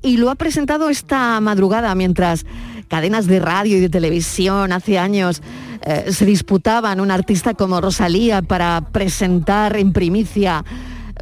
Y 0.00 0.16
lo 0.16 0.30
ha 0.30 0.36
presentado 0.36 0.88
esta 0.88 1.40
madrugada 1.40 1.92
mientras 1.96 2.46
cadenas 2.88 3.26
de 3.26 3.40
radio 3.40 3.78
y 3.78 3.80
de 3.80 3.88
televisión 3.88 4.70
hace 4.70 4.98
años 4.98 5.42
eh, 5.84 6.12
se 6.12 6.24
disputaban 6.24 7.00
un 7.00 7.10
artista 7.10 7.54
como 7.54 7.80
Rosalía 7.80 8.42
para 8.42 8.80
presentar 8.92 9.76
en 9.76 9.92
primicia 9.92 10.64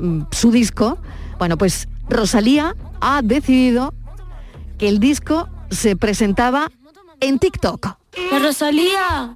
mm, 0.00 0.22
su 0.30 0.50
disco. 0.50 0.98
Bueno, 1.40 1.56
pues 1.56 1.88
Rosalía 2.06 2.76
ha 3.00 3.22
decidido 3.22 3.94
que 4.76 4.90
el 4.90 5.00
disco 5.00 5.48
se 5.70 5.96
presentaba 5.96 6.70
en 7.18 7.38
TikTok. 7.38 7.96
La 8.30 8.38
Rosalía. 8.40 9.32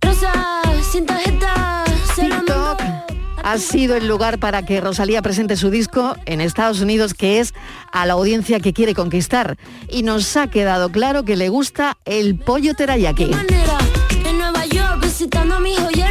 Rosa, 0.00 0.62
sin 0.92 1.06
tarjeta. 1.06 1.84
TikTok 2.14 2.80
ha 3.42 3.58
sido 3.58 3.96
el 3.96 4.06
lugar 4.06 4.38
para 4.38 4.64
que 4.64 4.80
Rosalía 4.80 5.22
presente 5.22 5.56
su 5.56 5.70
disco 5.70 6.14
en 6.24 6.40
Estados 6.40 6.80
Unidos, 6.80 7.14
que 7.14 7.40
es 7.40 7.52
a 7.90 8.06
la 8.06 8.12
audiencia 8.12 8.60
que 8.60 8.72
quiere 8.72 8.94
conquistar. 8.94 9.56
Y 9.88 10.04
nos 10.04 10.36
ha 10.36 10.46
quedado 10.46 10.92
claro 10.92 11.24
que 11.24 11.34
le 11.34 11.48
gusta 11.48 11.98
el 12.04 12.38
pollo 12.38 12.74
terayaki. 12.74 13.26
manera. 13.26 13.78
En 14.24 14.38
Nueva 14.38 14.66
York 14.66 15.00
visitando 15.02 15.56
a 15.56 15.60
mi 15.60 15.74
joyero. 15.74 16.01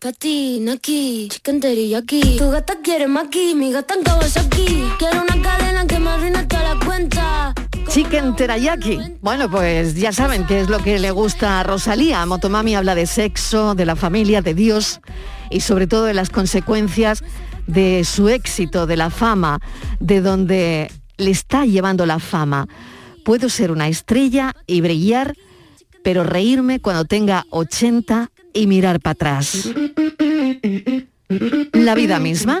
Pati, 0.00 0.60
Naki, 0.60 1.28
chicken 1.28 1.60
teriyaki. 1.60 2.38
Tu 2.38 2.50
gata 2.50 2.76
quiere 2.82 3.06
maki, 3.06 3.54
mi 3.54 3.70
gata 3.70 3.92
en 3.92 4.00
aquí. 4.08 4.82
Quiero 4.98 5.20
una 5.20 5.42
cadena 5.42 5.86
que 5.86 5.98
me 5.98 6.08
arruine 6.08 6.42
toda 6.46 6.74
la 6.74 6.86
cuenta. 6.86 7.54
Chicken 7.86 8.34
terayaki. 8.34 8.98
Bueno, 9.20 9.50
pues 9.50 9.94
ya 9.96 10.10
saben 10.10 10.46
qué 10.46 10.60
es 10.60 10.70
lo 10.70 10.78
que 10.78 10.98
le 10.98 11.10
gusta 11.10 11.60
a 11.60 11.64
Rosalía. 11.64 12.24
Motomami 12.24 12.76
habla 12.76 12.94
de 12.94 13.04
sexo, 13.04 13.74
de 13.74 13.84
la 13.84 13.94
familia, 13.94 14.40
de 14.40 14.54
Dios 14.54 15.02
y 15.50 15.60
sobre 15.60 15.86
todo 15.86 16.04
de 16.04 16.14
las 16.14 16.30
consecuencias 16.30 17.22
de 17.66 18.02
su 18.04 18.30
éxito, 18.30 18.86
de 18.86 18.96
la 18.96 19.10
fama, 19.10 19.60
de 19.98 20.22
donde 20.22 20.90
le 21.18 21.30
está 21.30 21.66
llevando 21.66 22.06
la 22.06 22.20
fama. 22.20 22.68
Puedo 23.22 23.50
ser 23.50 23.70
una 23.70 23.88
estrella 23.88 24.54
y 24.66 24.80
brillar, 24.80 25.34
pero 26.02 26.24
reírme 26.24 26.80
cuando 26.80 27.04
tenga 27.04 27.44
80 27.50 28.30
y 28.52 28.66
mirar 28.66 29.00
para 29.00 29.12
atrás. 29.12 29.70
La 31.72 31.94
vida 31.94 32.18
misma. 32.18 32.60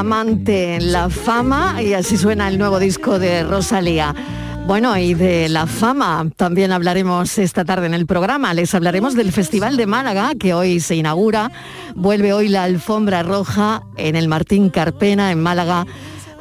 Amante, 0.00 0.80
la 0.80 1.10
fama 1.10 1.82
y 1.82 1.92
así 1.92 2.16
suena 2.16 2.48
el 2.48 2.56
nuevo 2.56 2.78
disco 2.78 3.18
de 3.18 3.42
Rosalía. 3.42 4.14
Bueno, 4.66 4.96
y 4.96 5.12
de 5.12 5.50
la 5.50 5.66
fama 5.66 6.26
también 6.36 6.72
hablaremos 6.72 7.36
esta 7.36 7.66
tarde 7.66 7.84
en 7.84 7.92
el 7.92 8.06
programa. 8.06 8.54
Les 8.54 8.74
hablaremos 8.74 9.14
del 9.14 9.30
Festival 9.30 9.76
de 9.76 9.86
Málaga, 9.86 10.32
que 10.40 10.54
hoy 10.54 10.80
se 10.80 10.96
inaugura. 10.96 11.52
Vuelve 11.94 12.32
hoy 12.32 12.48
la 12.48 12.64
alfombra 12.64 13.22
roja 13.22 13.82
en 13.98 14.16
el 14.16 14.26
Martín 14.26 14.70
Carpena, 14.70 15.32
en 15.32 15.42
Málaga 15.42 15.86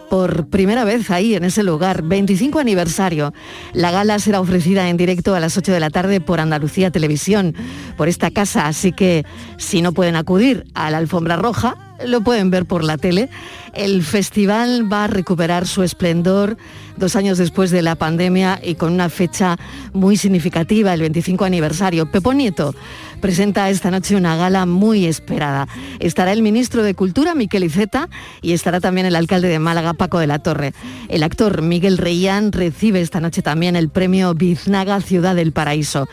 por 0.10 0.48
primera 0.48 0.86
vez 0.86 1.12
ahí, 1.12 1.36
en 1.36 1.44
ese 1.44 1.62
lugar, 1.62 2.02
25 2.04 2.60
aniversario. 2.60 3.34
La 3.74 3.92
gala 3.92 4.20
será 4.20 4.40
ofrecida 4.40 4.88
en 4.88 4.96
directo 4.96 5.36
a 5.36 5.42
las 5.42 5.58
8 5.58 5.74
de 5.74 5.82
la 5.82 5.90
tarde 5.90 6.22
por 6.22 6.40
Andalucía 6.40 6.92
Televisión, 6.92 7.54
por 7.98 8.08
esta 8.08 8.32
casa, 8.32 8.68
así 8.68 8.94
que 8.94 9.26
si 9.58 9.82
no 9.82 9.92
pueden 9.92 10.16
acudir 10.16 10.66
a 10.74 10.90
la 10.90 10.98
alfombra 10.98 11.36
roja, 11.36 11.89
lo 12.06 12.22
pueden 12.22 12.50
ver 12.50 12.66
por 12.66 12.84
la 12.84 12.98
tele. 12.98 13.30
El 13.74 14.04
festival 14.04 14.92
va 14.92 15.06
a 15.06 15.08
recuperar 15.08 15.68
su 15.68 15.84
esplendor 15.84 16.58
dos 16.98 17.16
años 17.16 17.38
después 17.38 17.72
de 17.72 17.82
la 17.82 17.96
pandemia 17.96 18.60
y 18.64 18.76
con 18.76 18.94
una 18.94 19.10
fecha 19.10 19.58
muy 19.94 20.18
significativa, 20.18 20.94
el 20.94 21.02
25 21.02 21.46
aniversario. 21.46 22.12
Pepo 22.12 22.34
Nieto 22.34 22.76
presenta 23.22 23.70
esta 23.70 23.92
noche 23.92 24.16
una 24.16 24.36
gala 24.36 24.66
muy 24.66 25.06
esperada. 25.06 25.68
Estará 26.00 26.34
el 26.34 26.42
ministro 26.42 26.84
de 26.84 26.96
Cultura, 26.96 27.36
Miquel 27.36 27.64
Iceta, 27.64 28.10
y 28.42 28.54
estará 28.54 28.80
también 28.80 29.06
el 29.06 29.16
alcalde 29.16 29.48
de 29.48 29.60
Málaga, 29.60 29.94
Paco 29.94 30.20
de 30.20 30.28
la 30.28 30.40
Torre. 30.40 30.74
El 31.08 31.24
actor 31.24 31.62
Miguel 31.62 31.98
Reyán 31.98 32.52
recibe 32.52 33.02
esta 33.02 33.20
noche 33.20 33.42
también 33.42 33.76
el 33.76 33.90
premio 33.90 34.34
Biznaga 34.34 35.00
Ciudad 35.02 35.36
del 35.36 35.54
Paraíso. 35.54 36.08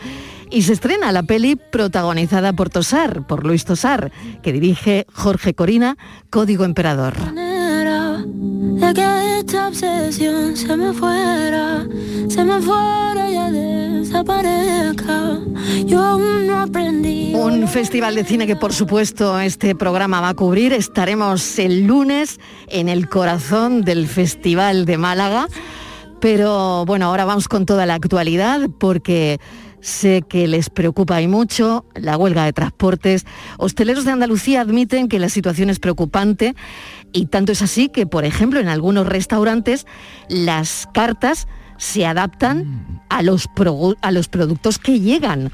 Y 0.49 0.61
se 0.61 0.73
estrena 0.73 1.11
la 1.11 1.23
peli 1.23 1.55
protagonizada 1.55 2.53
por 2.53 2.69
Tosar, 2.69 3.27
por 3.27 3.45
Luis 3.45 3.65
Tosar, 3.65 4.11
que 4.41 4.53
dirige 4.53 5.05
Jorge 5.13 5.53
Corina, 5.53 5.97
Código 6.29 6.63
Emperador. 6.63 7.13
De 8.77 8.93
que 8.93 9.39
esta 9.39 9.67
obsesión 9.67 10.55
se 10.55 10.77
me 10.77 10.93
fuera, 10.93 11.85
se 12.29 12.43
me 12.43 12.61
fuera 12.61 13.29
y 13.29 13.51
desaparezca. 13.51 15.39
Yo 15.85 16.01
aún 16.01 16.47
no 16.47 16.59
aprendí. 16.59 17.33
Un 17.33 17.67
festival 17.67 18.15
de 18.15 18.23
cine 18.23 18.47
que 18.47 18.55
por 18.55 18.73
supuesto 18.73 19.39
este 19.39 19.75
programa 19.75 20.21
va 20.21 20.29
a 20.29 20.33
cubrir. 20.33 20.73
Estaremos 20.73 21.59
el 21.59 21.87
lunes 21.87 22.39
en 22.67 22.87
el 22.87 23.09
corazón 23.09 23.81
del 23.81 24.07
Festival 24.07 24.85
de 24.85 24.97
Málaga. 24.97 25.47
Pero 26.19 26.85
bueno, 26.85 27.07
ahora 27.07 27.25
vamos 27.25 27.47
con 27.47 27.65
toda 27.65 27.85
la 27.85 27.95
actualidad 27.95 28.69
porque 28.79 29.39
sé 29.87 30.21
que 30.21 30.47
les 30.47 30.69
preocupa 30.69 31.21
y 31.21 31.27
mucho 31.27 31.85
la 31.95 32.17
huelga 32.17 32.43
de 32.43 32.53
transportes. 32.53 33.25
Hosteleros 33.57 34.03
de 34.03 34.11
Andalucía 34.11 34.61
admiten 34.61 35.07
que 35.07 35.17
la 35.17 35.29
situación 35.29 35.69
es 35.69 35.79
preocupante 35.79 36.55
y 37.13 37.27
tanto 37.27 37.53
es 37.53 37.61
así 37.61 37.87
que, 37.87 38.05
por 38.05 38.25
ejemplo, 38.25 38.59
en 38.59 38.67
algunos 38.67 39.07
restaurantes 39.07 39.87
las 40.27 40.89
cartas 40.93 41.47
se 41.77 42.05
adaptan 42.05 43.01
a 43.09 43.23
los, 43.23 43.47
a 44.01 44.11
los 44.11 44.27
productos 44.27 44.77
que 44.77 44.99
llegan. 44.99 45.51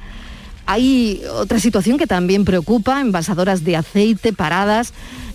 Hay 0.66 1.22
otra 1.32 1.60
situación 1.60 1.98
que 1.98 2.08
también 2.08 2.44
preocupa, 2.44 3.02
envasadoras 3.02 3.64
de 3.64 3.76
aceite 3.76 4.34
paradas 4.34 4.94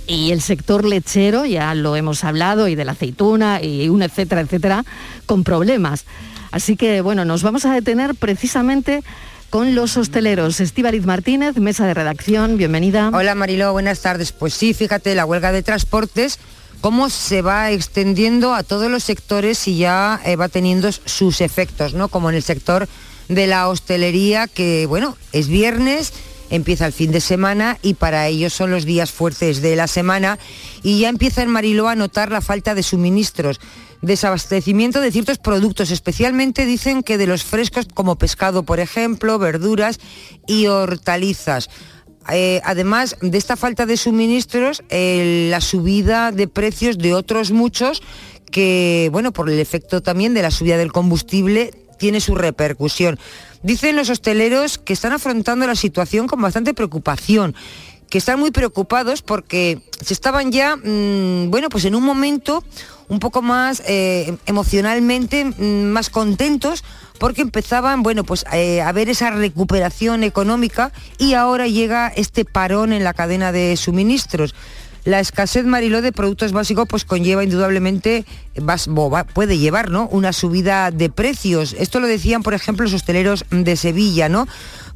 y 0.09 0.33
el 0.33 0.41
sector 0.41 0.87
lechero, 0.87 1.45
ya 1.45 1.75
lo 1.75 1.95
hemos 1.95 2.25
hablado, 2.25 2.67
y 2.67 2.75
de 2.75 2.87
la 2.87 2.93
aceituna 2.93 3.63
y 3.63 3.91
un 3.91 4.03
etcétera, 4.03 4.41
etcétera, 4.41 4.85
con 5.27 5.45
problemas. 5.45 6.07
Así 6.51 6.77
que 6.77 7.01
bueno, 7.01 7.25
nos 7.25 7.43
vamos 7.43 7.65
a 7.65 7.73
detener 7.73 8.15
precisamente 8.15 9.03
con 9.51 9.75
los 9.75 9.97
hosteleros. 9.97 10.61
Estíbaliz 10.61 11.07
Martínez, 11.07 11.57
mesa 11.57 11.87
de 11.87 11.95
redacción, 11.95 12.57
bienvenida. 12.57 13.11
Hola 13.13 13.35
Mariló, 13.35 13.73
buenas 13.73 14.01
tardes. 14.01 14.33
Pues 14.33 14.55
sí, 14.55 14.75
fíjate, 14.75 15.15
la 15.15 15.25
huelga 15.25 15.53
de 15.53 15.63
transportes, 15.63 16.39
cómo 16.81 17.09
se 17.09 17.43
va 17.43 17.71
extendiendo 17.71 18.55
a 18.55 18.63
todos 18.63 18.91
los 18.91 19.05
sectores 19.05 19.67
y 19.69 19.79
ya 19.79 20.21
eh, 20.25 20.37
va 20.37 20.49
teniendo 20.49 20.91
sus 20.93 21.41
efectos, 21.41 21.95
¿no? 21.95 22.09
Como 22.09 22.29
en 22.31 22.37
el 22.37 22.43
sector 22.43 22.89
de 23.29 23.47
la 23.47 23.69
hostelería, 23.69 24.47
que 24.47 24.87
bueno, 24.87 25.17
es 25.33 25.49
viernes 25.49 26.13
empieza 26.51 26.87
el 26.87 26.93
fin 26.93 27.11
de 27.11 27.21
semana 27.21 27.79
y 27.83 27.95
para 27.95 28.27
ellos 28.27 28.55
son 28.55 28.71
los 28.71 28.85
días 28.85 29.11
fuertes 29.11 29.61
de 29.61 29.77
la 29.77 29.87
semana 29.87 30.39
y 30.83 31.01
ya 31.01 31.09
empieza 31.09 31.43
en 31.43 31.51
Mariló 31.51 31.89
a 31.89 31.95
notar 31.95 32.31
la 32.31 32.41
falta 32.41 32.75
de 32.75 32.83
suministros 32.83 33.61
desabastecimiento 34.03 35.01
de 35.01 35.13
ciertos 35.13 35.39
productos, 35.39 35.91
especialmente 35.91 36.67
dicen 36.67 37.03
que 37.03 37.19
de 37.19 37.27
los 37.27 37.45
frescos 37.45 37.87
como 37.93 38.17
pescado, 38.17 38.63
por 38.63 38.81
ejemplo, 38.81 39.39
verduras 39.39 39.99
y 40.47 40.67
hortalizas. 40.67 41.69
Eh, 42.31 42.61
además 42.65 43.17
de 43.23 43.39
esta 43.39 43.57
falta 43.57 43.87
de 43.87 43.97
suministros, 43.97 44.83
la 44.91 45.61
subida 45.61 46.31
de 46.31 46.47
precios 46.47 46.99
de 46.99 47.15
otros 47.15 47.53
muchos 47.53 48.03
que, 48.51 49.09
bueno, 49.13 49.33
por 49.33 49.51
el 49.51 49.59
efecto 49.59 50.03
también 50.03 50.35
de 50.35 50.43
la 50.43 50.51
subida 50.51 50.77
del 50.77 50.93
combustible, 50.93 51.71
tiene 51.99 52.21
su 52.21 52.35
repercusión. 52.35 53.19
Dicen 53.63 53.97
los 53.97 54.09
hosteleros 54.09 54.79
que 54.79 54.93
están 54.93 55.13
afrontando 55.13 55.67
la 55.67 55.75
situación 55.75 56.29
con 56.29 56.41
bastante 56.41 56.75
preocupación 56.75 57.55
que 58.11 58.19
están 58.19 58.41
muy 58.41 58.51
preocupados 58.51 59.23
porque 59.23 59.81
se 60.05 60.15
estaban 60.15 60.53
ya, 60.53 60.77
mm, 60.77 61.51
bueno, 61.51 61.69
pues 61.69 61.85
en 61.85 61.95
un 61.95 62.05
momento 62.05 62.65
un 63.09 63.21
poco 63.21 63.41
más 63.43 63.83
eh, 63.87 64.37
emocionalmente 64.47 65.45
mm, 65.45 65.85
más 65.93 66.11
contentos 66.11 66.85
porque 67.19 67.43
empezaban, 67.43 68.03
bueno, 68.03 68.25
pues 68.25 68.45
eh, 68.53 68.81
a 68.81 68.93
ver 68.93 69.09
esa 69.09 69.31
recuperación 69.31 70.23
económica 70.23 70.93
y 71.19 71.35
ahora 71.35 71.67
llega 71.67 72.09
este 72.09 72.45
parón 72.45 72.93
en 72.93 73.05
la 73.05 73.15
cadena 73.15 73.53
de 73.53 73.77
suministros 73.77 74.55
la 75.09 75.21
escasez 75.21 75.65
mariló 75.65 76.03
de 76.03 76.13
productos 76.13 76.53
básicos 76.53 76.87
pues 76.87 77.07
conlleva 77.07 77.43
indudablemente, 77.43 78.27
puede 79.33 79.57
llevar 79.57 79.91
¿no? 79.91 80.07
una 80.09 80.35
subida 80.35 80.91
de 80.91 81.09
precios. 81.09 81.75
Esto 81.79 82.01
lo 82.01 82.07
decían, 82.07 82.43
por 82.43 82.53
ejemplo, 82.53 82.85
los 82.85 82.93
hosteleros 82.93 83.47
de 83.51 83.77
Sevilla, 83.77 84.29
¿no? 84.29 84.47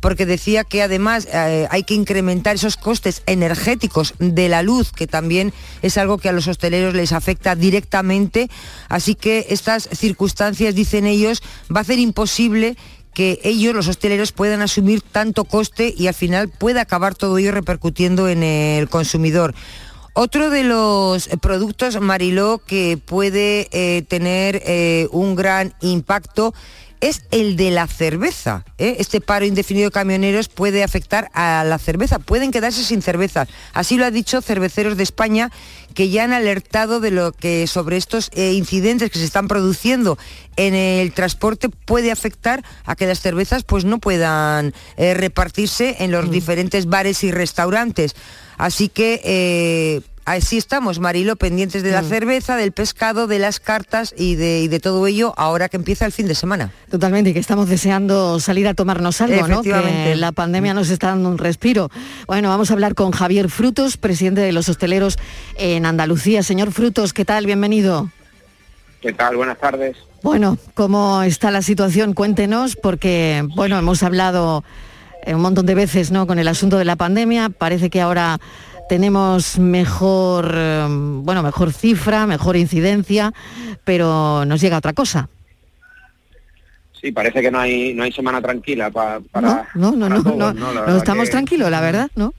Porque 0.03 0.27
decía 0.27 0.65
que 0.65 0.83
además 0.83 1.29
eh, 1.33 1.69
hay 1.71 1.85
que 1.85 1.95
incrementar 1.95 2.57
esos 2.57 2.77
costes 2.77 3.23
energéticos 3.27 4.15
de 4.19 4.49
la 4.49 4.63
luz, 4.65 4.91
que 4.91 5.07
también 5.07 5.55
es 5.81 5.97
algo 5.97 6.19
que 6.19 6.29
a 6.29 6.33
los 6.33 6.49
hosteleros 6.49 6.93
les 6.93 7.13
afecta 7.13 7.55
directamente. 7.55 8.51
Así 8.89 9.15
que 9.15 9.47
estas 9.49 9.89
circunstancias, 9.93 10.75
dicen 10.75 11.07
ellos, 11.07 11.41
va 11.75 11.79
a 11.79 11.83
hacer 11.83 12.01
imposible 12.01 12.77
que 13.15 13.39
ellos, 13.45 13.75
los 13.75 13.87
hosteleros, 13.87 14.33
puedan 14.33 14.61
asumir 14.61 15.03
tanto 15.03 15.45
coste 15.45 15.95
y 15.97 16.09
al 16.09 16.15
final 16.15 16.49
pueda 16.49 16.81
acabar 16.81 17.15
todo 17.15 17.39
ello 17.39 17.53
repercutiendo 17.53 18.29
en 18.29 18.43
el 18.43 18.89
consumidor. 18.89 19.55
Otro 20.15 20.51
de 20.51 20.65
los 20.65 21.29
productos, 21.41 21.99
Mariló, 22.01 22.59
que 22.59 22.99
puede 22.99 23.69
eh, 23.71 24.03
tener 24.03 24.63
eh, 24.67 25.09
un 25.11 25.37
gran 25.37 25.75
impacto 25.81 26.53
es 27.03 27.25
el 27.33 27.57
de 27.57 27.71
la 27.73 27.87
cerveza. 27.89 28.65
¿eh? 28.79 28.97
Este 29.01 29.21
paro 29.21 29.45
indefinido 29.45 29.89
de 29.89 29.91
camioneros 29.91 30.49
puede 30.49 30.83
afectar 30.83 31.31
a 31.35 31.65
la 31.65 31.79
cerveza, 31.79 32.21
pueden 32.21 32.53
quedarse 32.53 32.85
sin 32.85 33.03
cerveza. 33.03 33.47
Así 33.75 33.99
lo 33.99 34.07
ha 34.07 34.11
dicho 34.11 34.41
cerveceros 34.41 34.97
de 34.97 35.03
España 35.03 35.51
que 35.95 36.09
ya 36.09 36.25
han 36.25 36.33
alertado 36.33 37.01
de 37.01 37.11
lo 37.11 37.33
que 37.33 37.67
sobre 37.67 37.99
estos 37.99 38.31
incidentes 38.35 39.11
que 39.11 39.19
se 39.19 39.27
están 39.27 39.49
produciendo 39.49 40.17
en 40.57 40.75
el 40.75 41.13
transporte 41.13 41.69
puede 41.69 42.11
afectar 42.11 42.65
a 42.87 42.97
que 42.97 43.07
las 43.07 43.21
cervezas 43.21 43.65
pues 43.65 43.85
no 43.85 43.99
puedan 43.99 44.73
repartirse 44.97 45.97
en 45.99 46.13
los 46.13 46.29
mm. 46.29 46.31
diferentes 46.31 46.87
bares 46.87 47.25
y 47.25 47.33
restaurantes. 47.33 48.15
Así 48.57 48.89
que 48.89 49.21
eh, 49.25 50.01
así 50.25 50.57
estamos, 50.59 50.99
Marilo, 50.99 51.37
pendientes 51.37 51.83
de 51.83 51.91
la 51.91 52.03
mm. 52.03 52.09
cerveza, 52.09 52.57
del 52.57 52.73
pescado, 52.73 53.27
de 53.27 53.39
las 53.39 53.61
cartas 53.61 54.15
y 54.17 54.37
de, 54.37 54.81
todo 54.81 55.07
ello 55.07 55.33
ahora 55.37 55.69
que 55.69 55.77
empieza 55.77 56.07
el 56.07 56.13
fin 56.13 56.27
de 56.27 56.35
semana. 56.35 56.73
Totalmente, 56.91 57.31
y 57.31 57.33
que 57.33 57.39
estamos 57.39 57.69
deseando 57.69 58.41
salir 58.41 58.69
a 58.69 58.75
tomarnos 58.75 59.21
algo, 59.21 59.49
¿no? 59.49 59.63
Que 59.63 60.15
la 60.17 60.33
pandemia 60.33 60.75
nos 60.75 60.91
está 60.91 61.09
dando 61.09 61.29
un 61.29 61.39
respiro. 61.39 61.91
Bueno, 62.27 62.49
vamos 62.49 62.71
a 62.71 62.75
hablar 62.75 62.95
con 62.95 63.11
Javier 63.13 63.49
Frutos, 63.49 63.97
presidente 63.97 64.41
de 64.41 64.53
los 64.53 64.69
hosteleros 64.69 65.19
en 65.57 65.87
Andalucía. 65.87 66.43
Señor 66.43 66.73
Frutos, 66.73 67.13
¿qué 67.13 67.25
tal? 67.25 67.47
Bienvenido. 67.47 68.11
¿Qué 69.01 69.13
tal? 69.13 69.37
Buenas 69.37 69.59
tardes. 69.59 69.97
Bueno, 70.23 70.57
¿cómo 70.75 71.23
está 71.23 71.51
la 71.51 71.63
situación? 71.63 72.15
Cuéntenos, 72.15 72.77
porque, 72.77 73.45
bueno, 73.57 73.77
hemos 73.77 74.03
hablado 74.05 74.63
un 75.27 75.41
montón 75.41 75.67
de 75.67 75.75
veces 75.75 76.11
¿no? 76.11 76.27
con 76.27 76.39
el 76.39 76.49
asunto 76.49 76.79
de 76.79 76.85
la 76.85 76.97
pandemia. 76.97 77.49
Parece 77.49 77.91
que 77.91 78.01
ahora 78.01 78.41
tenemos 78.89 79.59
mejor, 79.59 80.53
eh, 80.55 80.87
bueno, 80.89 81.43
mejor 81.43 81.73
cifra, 81.73 82.27
mejor 82.27 82.57
incidencia, 82.57 83.33
pero 83.85 84.45
nos 84.45 84.61
llega 84.61 84.79
otra 84.79 84.93
cosa. 84.93 85.29
Sí, 87.01 87.11
parece 87.11 87.43
que 87.43 87.51
no 87.51 87.59
hay 87.59 87.95
no 87.95 88.05
hay 88.05 88.13
semana 88.13 88.41
tranquila 88.41 88.89
para 88.91 89.21
no, 89.75 89.91
no, 89.91 90.09
no, 90.09 90.23
no, 90.23 90.53
no, 90.53 90.97
estamos 90.97 91.31
tranquilos, 91.31 91.69
la 91.71 91.81
verdad, 91.81 92.11
¿no? 92.15 92.33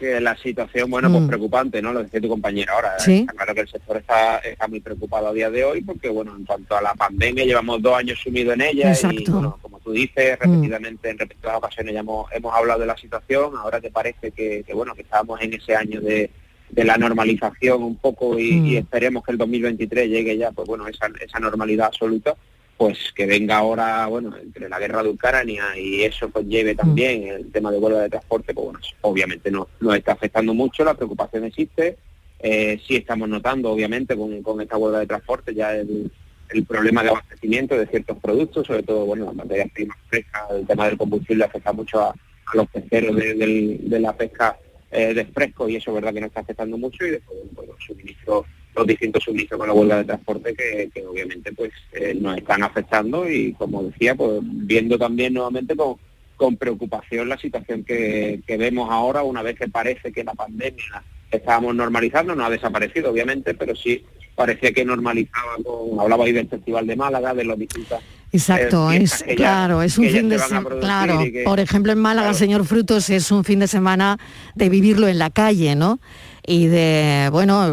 Que 0.00 0.18
la 0.20 0.34
situación, 0.36 0.90
bueno, 0.90 1.10
pues 1.10 1.22
mm. 1.22 1.26
preocupante, 1.28 1.82
¿no? 1.82 1.92
Lo 1.92 2.02
decía 2.02 2.20
tu 2.20 2.28
compañero 2.28 2.72
ahora. 2.72 2.98
¿Sí? 2.98 3.26
claro 3.26 3.54
que 3.54 3.60
el 3.60 3.68
sector 3.68 3.98
está, 3.98 4.38
está 4.38 4.66
muy 4.66 4.80
preocupado 4.80 5.28
a 5.28 5.32
día 5.32 5.50
de 5.50 5.62
hoy 5.62 5.82
porque, 5.82 6.08
bueno, 6.08 6.34
en 6.34 6.44
cuanto 6.46 6.76
a 6.76 6.80
la 6.80 6.94
pandemia, 6.94 7.44
llevamos 7.44 7.82
dos 7.82 7.94
años 7.94 8.18
sumidos 8.18 8.54
en 8.54 8.62
ella 8.62 8.92
y, 9.12 9.30
bueno, 9.30 9.58
como 9.60 9.78
tú 9.80 9.92
dices, 9.92 10.38
mm. 10.38 10.42
repetidamente, 10.42 11.10
en 11.10 11.18
repetidas 11.18 11.56
ocasiones 11.56 11.92
ya 11.92 12.00
hemos, 12.00 12.32
hemos 12.32 12.54
hablado 12.54 12.80
de 12.80 12.86
la 12.86 12.96
situación, 12.96 13.52
ahora 13.56 13.80
que 13.80 13.90
parece 13.90 14.30
que, 14.30 14.64
bueno, 14.72 14.94
que 14.94 15.02
estamos 15.02 15.40
en 15.42 15.52
ese 15.52 15.76
año 15.76 16.00
de, 16.00 16.30
de 16.70 16.84
la 16.84 16.96
normalización 16.96 17.82
un 17.82 17.96
poco 17.96 18.38
y, 18.38 18.48
y 18.48 18.74
Mm. 18.74 18.78
esperemos 18.78 19.22
que 19.22 19.32
el 19.32 19.38
2023 19.38 20.08
llegue 20.08 20.36
ya, 20.38 20.50
pues 20.50 20.66
bueno, 20.66 20.88
esa, 20.88 21.08
esa 21.20 21.38
normalidad 21.38 21.88
absoluta, 21.88 22.34
pues 22.80 23.12
que 23.14 23.26
venga 23.26 23.58
ahora, 23.58 24.06
bueno, 24.06 24.34
entre 24.38 24.66
la 24.66 24.78
guerra 24.78 25.02
de 25.02 25.10
Ucrania 25.10 25.76
y 25.76 26.00
eso 26.00 26.30
conlleve 26.30 26.74
también 26.74 27.24
el 27.24 27.52
tema 27.52 27.70
de 27.70 27.76
huelga 27.76 28.00
de 28.00 28.08
transporte, 28.08 28.54
pues 28.54 28.64
bueno, 28.64 28.80
obviamente 29.02 29.50
no 29.50 29.68
nos 29.80 29.96
está 29.96 30.12
afectando 30.12 30.54
mucho, 30.54 30.82
la 30.82 30.94
preocupación 30.94 31.44
existe, 31.44 31.98
eh, 32.38 32.80
sí 32.88 32.96
estamos 32.96 33.28
notando, 33.28 33.70
obviamente, 33.70 34.16
con, 34.16 34.42
con 34.42 34.62
esta 34.62 34.78
huelga 34.78 35.00
de 35.00 35.06
transporte 35.06 35.54
ya 35.54 35.76
el, 35.76 36.10
el 36.48 36.64
problema 36.64 37.02
de 37.02 37.10
abastecimiento 37.10 37.76
de 37.76 37.86
ciertos 37.86 38.16
productos, 38.16 38.66
sobre 38.66 38.82
todo, 38.82 39.04
bueno, 39.04 39.26
las 39.26 39.34
materias 39.34 39.70
primas 39.74 39.98
frescas, 40.08 40.44
el 40.52 40.66
tema 40.66 40.86
del 40.86 40.96
combustible 40.96 41.44
afecta 41.44 41.74
mucho 41.74 42.00
a, 42.00 42.08
a 42.08 42.56
los 42.56 42.66
pesqueros 42.68 43.14
de 43.14 44.00
la 44.00 44.16
pesca 44.16 44.56
eh, 44.90 45.14
de 45.14 45.24
fresco 45.26 45.68
y 45.68 45.76
eso 45.76 45.90
es 45.90 45.94
verdad 45.94 46.12
que 46.12 46.20
nos 46.20 46.28
está 46.28 46.40
afectando 46.40 46.76
mucho 46.76 47.06
y 47.06 47.10
después 47.10 47.38
bueno, 47.52 47.74
suministros, 47.78 48.46
los 48.74 48.86
distintos 48.86 49.22
suministros 49.22 49.58
con 49.58 49.68
la 49.68 49.74
huelga 49.74 49.98
de 49.98 50.04
transporte 50.04 50.54
que, 50.54 50.90
que 50.92 51.06
obviamente 51.06 51.52
pues 51.52 51.70
eh, 51.92 52.14
nos 52.14 52.36
están 52.36 52.62
afectando 52.62 53.28
y 53.28 53.52
como 53.52 53.84
decía, 53.84 54.14
pues 54.14 54.40
viendo 54.42 54.98
también 54.98 55.34
nuevamente 55.34 55.76
con, 55.76 55.96
con 56.36 56.56
preocupación 56.56 57.28
la 57.28 57.38
situación 57.38 57.84
que, 57.84 58.40
que 58.46 58.56
vemos 58.56 58.88
ahora 58.90 59.22
una 59.22 59.42
vez 59.42 59.56
que 59.58 59.68
parece 59.68 60.12
que 60.12 60.24
la 60.24 60.34
pandemia 60.34 61.04
estábamos 61.30 61.74
normalizando, 61.74 62.34
no 62.34 62.44
ha 62.44 62.50
desaparecido 62.50 63.10
obviamente, 63.10 63.54
pero 63.54 63.76
sí 63.76 64.04
parecía 64.34 64.72
que 64.72 64.84
normalizaba 64.84 65.56
hablaba 66.00 66.24
ahí 66.24 66.32
del 66.32 66.48
Festival 66.48 66.86
de 66.86 66.96
Málaga, 66.96 67.34
de 67.34 67.44
los 67.44 67.58
distintos 67.58 68.02
Exacto, 68.32 68.90
eh, 68.92 69.02
es 69.02 69.24
ya- 69.26 69.34
claro, 69.34 69.82
es 69.82 69.98
un 69.98 70.06
fin 70.08 70.28
de 70.28 70.38
semana. 70.38 70.76
Claro, 70.80 71.18
que- 71.20 71.42
por 71.44 71.58
ejemplo 71.60 71.92
en 71.92 71.98
Málaga, 71.98 72.28
Claro. 72.28 72.38
señor 72.38 72.64
Frutos, 72.64 73.10
es 73.10 73.30
un 73.32 73.42
fin 73.44 73.58
de 73.58 73.66
semana 73.66 74.18
de 74.54 74.68
vivirlo 74.68 75.08
en 75.08 75.18
la 75.18 75.30
calle, 75.30 75.74
¿no? 75.74 75.98
Y 76.46 76.66
de, 76.66 77.28
bueno, 77.32 77.66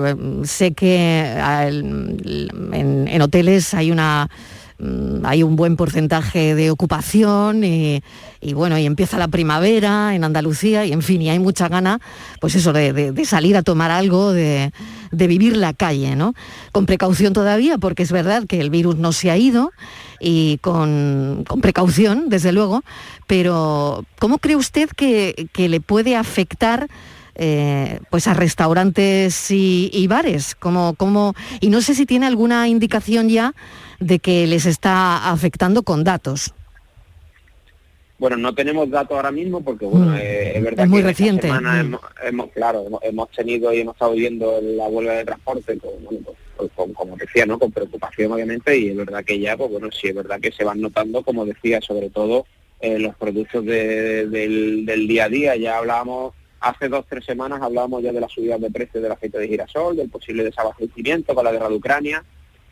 sé 0.43 0.73
que 0.73 1.33
en, 1.37 3.07
en 3.07 3.21
hoteles 3.21 3.73
hay 3.73 3.91
una 3.91 4.29
mm, 4.79 5.25
hay 5.25 5.41
un 5.41 5.55
buen 5.55 5.75
porcentaje 5.75 6.53
de 6.53 6.69
ocupación 6.69 7.63
y, 7.63 8.03
y 8.41 8.53
bueno, 8.53 8.77
y 8.77 8.85
empieza 8.85 9.17
la 9.17 9.27
primavera 9.27 10.13
en 10.13 10.23
Andalucía 10.23 10.85
y 10.85 10.91
en 10.91 11.01
fin, 11.01 11.21
y 11.23 11.29
hay 11.31 11.39
mucha 11.39 11.67
gana, 11.67 11.99
pues 12.39 12.53
eso, 12.55 12.73
de, 12.73 12.93
de- 12.93 13.11
de 13.11 13.25
salir 13.25 13.57
a 13.57 13.63
tomar 13.63 13.89
algo, 13.89 14.33
de, 14.33 14.71
de 15.11 15.27
vivir 15.27 15.57
la 15.57 15.73
calle, 15.73 16.15
¿no? 16.15 16.33
Con 16.71 16.85
precaución 16.85 17.33
todavía, 17.33 17.77
porque 17.77 18.03
es 18.03 18.11
verdad 18.11 18.45
que 18.47 18.59
el 18.59 18.69
virus 18.69 18.97
no 18.97 19.11
se 19.11 19.31
ha 19.31 19.37
ido 19.37 19.71
y 20.19 20.57
con, 20.59 21.43
con 21.47 21.61
precaución, 21.61 22.29
desde 22.29 22.51
luego, 22.51 22.83
pero 23.27 24.05
¿cómo 24.19 24.37
cree 24.37 24.55
usted 24.55 24.89
que, 24.95 25.49
que 25.53 25.69
le 25.69 25.81
puede 25.81 26.15
afectar 26.15 26.87
eh, 27.35 27.99
pues 28.09 28.27
a 28.27 28.33
restaurantes 28.33 29.51
y, 29.51 29.89
y 29.93 30.07
bares? 30.07 30.55
¿Cómo, 30.55 30.95
cómo, 30.95 31.35
y 31.59 31.69
no 31.69 31.81
sé 31.81 31.95
si 31.95 32.05
tiene 32.05 32.25
alguna 32.25 32.67
indicación 32.67 33.29
ya 33.29 33.53
de 33.99 34.19
que 34.19 34.47
les 34.47 34.65
está 34.65 35.29
afectando 35.29 35.83
con 35.83 36.03
datos. 36.03 36.53
Bueno, 38.19 38.35
no 38.37 38.55
tenemos 38.55 38.89
datos 38.89 39.15
ahora 39.15 39.31
mismo 39.31 39.61
porque 39.63 39.85
bueno, 39.85 40.07
Mm. 40.07 40.15
eh, 40.19 40.57
es 40.57 40.63
verdad 40.63 40.85
Es 40.85 40.89
muy 40.89 41.03
que 41.03 41.09
esta 41.09 41.23
reciente. 41.23 41.47
semana 41.47 41.73
Mm. 41.73 41.79
hemos, 41.85 42.01
hemos- 42.23 42.51
claro, 42.51 42.83
hemos, 42.87 43.03
hemos 43.03 43.29
tenido 43.31 43.71
y 43.73 43.81
hemos 43.81 43.93
estado 43.95 44.13
viviendo 44.13 44.59
la 44.61 44.85
huelga 44.87 45.13
de 45.13 45.25
transporte 45.25 45.77
con, 45.77 45.91
bueno, 46.03 46.19
pues, 46.57 46.71
con- 46.75 46.93
como 46.93 47.15
decía, 47.15 47.45
¿no? 47.45 47.59
Con 47.59 47.71
preocupación 47.71 48.31
obviamente 48.31 48.75
y 48.75 48.89
es 48.89 48.95
verdad 48.95 49.23
que 49.23 49.39
ya, 49.39 49.55
pues 49.55 49.69
bueno, 49.69 49.89
sí 49.91 50.07
es 50.07 50.15
verdad 50.15 50.39
que 50.39 50.51
se 50.51 50.63
van 50.63 50.81
notando, 50.81 51.21
como 51.21 51.45
decía, 51.45 51.79
sobre 51.81 52.09
todo 52.09 52.45
eh, 52.79 52.99
los 52.99 53.15
productos 53.15 53.65
de- 53.65 54.27
del, 54.27 54.85
del 54.85 55.07
día 55.07 55.25
a 55.25 55.29
día. 55.29 55.55
Ya 55.55 55.77
hablábamos 55.79 56.33
hace 56.59 56.87
dos 56.89 57.05
tres 57.09 57.23
semanas 57.25 57.59
hablábamos 57.61 58.01
ya 58.03 58.11
de 58.11 58.19
la 58.21 58.27
subida 58.27 58.57
de 58.57 58.69
precios 58.71 59.01
del 59.03 59.11
aceite 59.11 59.37
de 59.39 59.47
girasol, 59.47 59.95
del 59.95 60.09
posible 60.09 60.43
desabastecimiento 60.43 61.33
con 61.35 61.45
la 61.45 61.51
guerra 61.51 61.69
de 61.69 61.75
Ucrania. 61.75 62.23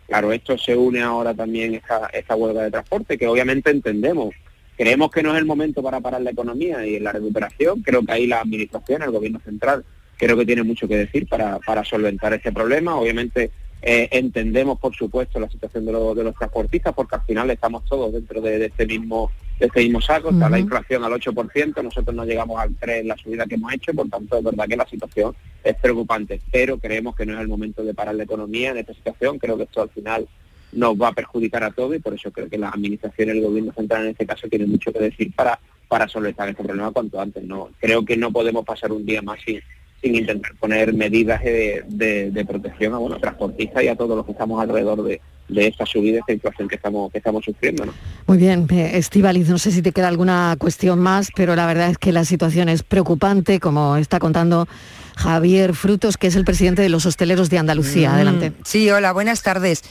Claro, 0.08 0.31
esto 0.31 0.58
se 0.60 0.75
une 0.75 1.01
ahora 1.01 1.34
también 1.34 1.73
esta, 1.75 2.08
esta 2.13 2.36
huelga 2.36 2.63
de 2.63 2.71
transporte, 2.71 3.17
que 3.17 3.27
obviamente 3.27 3.69
entendemos. 3.71 4.34
Creemos 4.78 5.12
que 5.12 5.24
no 5.24 5.32
es 5.34 5.38
el 5.40 5.46
momento 5.46 5.82
para 5.82 6.00
parar 6.02 6.22
la 6.22 6.32
economía 6.32 6.86
y 6.86 7.00
la 7.00 7.12
recuperación. 7.12 7.82
Creo 7.82 8.04
que 8.06 8.12
ahí 8.12 8.28
la 8.28 8.42
administración, 8.42 9.02
el 9.02 9.12
gobierno 9.12 9.40
central, 9.40 9.86
creo 10.18 10.36
que 10.38 10.46
tiene 10.46 10.64
mucho 10.64 10.88
que 10.88 10.98
decir 10.98 11.28
para, 11.28 11.60
para 11.60 11.84
solventar 11.86 12.34
este 12.34 12.52
problema. 12.52 12.96
Obviamente 12.96 13.52
eh, 13.82 14.08
entendemos, 14.12 14.80
por 14.80 14.96
supuesto, 14.96 15.40
la 15.40 15.50
situación 15.50 15.86
de, 15.86 15.92
los- 15.92 16.16
de 16.16 16.24
los 16.24 16.36
transportistas, 16.36 16.94
porque 16.94 17.16
al 17.16 17.22
final 17.24 17.50
estamos 17.52 17.86
todos 17.86 18.12
dentro 18.14 18.42
de, 18.42 18.58
de 18.60 18.66
este 18.68 18.86
mismo 18.86 19.32
de 19.60 19.68
este 19.68 19.82
mismo 19.84 20.02
saco. 20.02 20.32
Está 20.32 20.50
la 20.50 20.60
inflación 20.60 21.04
al 21.06 21.14
8%, 21.14 21.82
nosotros 21.82 22.14
no 22.14 22.26
llegamos 22.26 22.60
al 22.60 22.76
3 22.76 23.02
en 23.02 23.08
la 23.08 23.16
subida 23.16 23.46
que 23.46 23.56
hemos 23.56 23.72
hecho, 23.74 23.94
por 23.94 24.10
tanto 24.10 24.38
es 24.38 24.44
verdad 24.44 24.68
que 24.68 24.76
la 24.76 24.86
situación 24.86 25.34
es 25.64 25.76
preocupante, 25.78 26.42
pero 26.52 26.78
creemos 26.78 27.16
que 27.16 27.26
no 27.26 27.36
es 27.36 27.40
el 27.40 27.48
momento 27.48 27.82
de 27.82 27.94
parar 27.94 28.16
la 28.16 28.24
economía 28.24 28.72
en 28.72 28.78
esta 28.80 28.94
situación. 28.94 29.40
Creo 29.40 29.56
que 29.56 29.64
esto 29.64 29.82
al 29.84 29.90
final 29.92 30.28
nos 30.76 30.96
va 30.96 31.08
a 31.10 31.14
perjudicar 31.14 31.64
a 31.64 31.72
todos 31.72 31.96
y 31.96 32.00
por 32.00 32.14
eso 32.14 32.32
creo 32.32 32.50
que 32.50 32.58
la 32.58 32.70
administración 32.70 33.30
y 33.30 33.32
el 33.32 33.42
gobierno 33.42 33.74
central 33.74 34.04
en 34.04 34.10
este 34.12 34.26
caso 34.26 34.48
tienen 34.48 34.70
mucho 34.70 34.92
que 34.94 35.00
decir 35.00 35.34
para 35.36 35.60
para 35.88 36.08
solventar 36.08 36.50
este 36.50 36.64
problema 36.64 36.92
cuanto 36.92 37.22
antes. 37.22 37.44
No 37.44 37.70
creo 37.80 38.04
que 38.04 38.18
no 38.18 38.32
podemos 38.32 38.66
pasar 38.66 38.92
un 38.92 39.06
día 39.06 39.22
más 39.22 39.38
sin, 39.46 39.60
sin 40.02 40.16
intentar 40.16 40.52
poner 40.60 40.94
medidas 40.94 41.44
de, 41.44 41.84
de- 41.88 42.32
de 42.32 42.46
protección 42.46 42.94
a 42.94 42.98
bueno 42.98 43.18
transportistas 43.20 43.84
y 43.84 43.88
a 43.88 43.96
todos 43.96 44.18
los 44.18 44.26
que 44.26 44.32
estamos 44.32 44.60
alrededor 44.62 45.04
de, 45.04 45.22
de 45.48 45.68
esta 45.68 45.86
subida, 45.86 46.20
esta 46.20 46.34
inflación 46.34 46.68
que 46.68 46.76
estamos 46.76 47.12
que 47.12 47.20
estamos 47.20 47.46
sufriendo. 47.46 47.86
¿no? 47.86 47.94
Muy 48.26 48.38
bien, 48.40 48.66
Estivaliz, 48.72 49.48
no 49.48 49.60
sé 49.60 49.72
si 49.72 49.84
te 49.84 49.92
queda 49.92 50.08
alguna 50.08 50.56
cuestión 50.58 51.00
más, 51.00 51.30
pero 51.36 51.56
la 51.56 51.68
verdad 51.68 51.92
es 51.92 52.00
que 52.00 52.12
la 52.12 52.26
situación 52.26 52.68
es 52.68 52.82
preocupante, 52.82 53.60
como 53.60 53.96
está 53.96 54.18
contando 54.20 54.68
Javier 55.16 55.76
Frutos, 55.76 56.18
que 56.18 56.28
es 56.28 56.36
el 56.36 56.46
presidente 56.46 56.82
de 56.82 56.90
los 56.90 57.06
hosteleros 57.06 57.50
de 57.52 57.60
Andalucía. 57.60 58.10
Mm, 58.10 58.14
Adelante. 58.16 58.52
Sí, 58.66 58.90
hola, 58.90 59.14
buenas 59.14 59.44
tardes. 59.44 59.84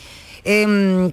Em, 0.44 1.10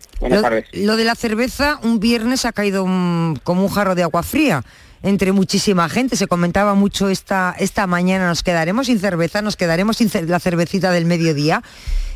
lo, 0.73 0.95
de 0.97 1.03
la 1.05 1.15
cerveza, 1.15 1.79
un 1.83 1.99
viernes 1.99 2.45
ha 2.45 2.51
caído 2.51 2.83
un- 2.83 3.39
como 3.43 3.63
un 3.63 3.69
jarro 3.69 3.95
de 3.95 4.03
agua 4.03 4.23
fría 4.23 4.63
entre 5.03 5.31
muchísima 5.31 5.89
gente. 5.89 6.15
Se 6.15 6.27
comentaba 6.27 6.73
mucho 6.75 7.09
esta, 7.09 7.55
esta 7.57 7.87
mañana, 7.87 8.27
nos 8.27 8.43
quedaremos 8.43 8.87
sin 8.87 8.99
cerveza, 8.99 9.41
nos 9.41 9.55
quedaremos 9.55 9.97
sin 9.97 10.11
la 10.27 10.39
cervecita 10.39 10.91
del 10.91 11.05
mediodía. 11.05 11.63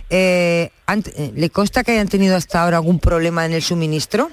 Eh, 0.09 0.69
eh, 0.87 1.31
¿Le 1.35 1.49
consta 1.49 1.83
que 1.83 1.93
hayan 1.93 2.07
tenido 2.07 2.35
hasta 2.35 2.61
ahora 2.63 2.77
algún 2.77 2.99
problema 2.99 3.45
en 3.45 3.53
el 3.53 3.63
suministro? 3.63 4.29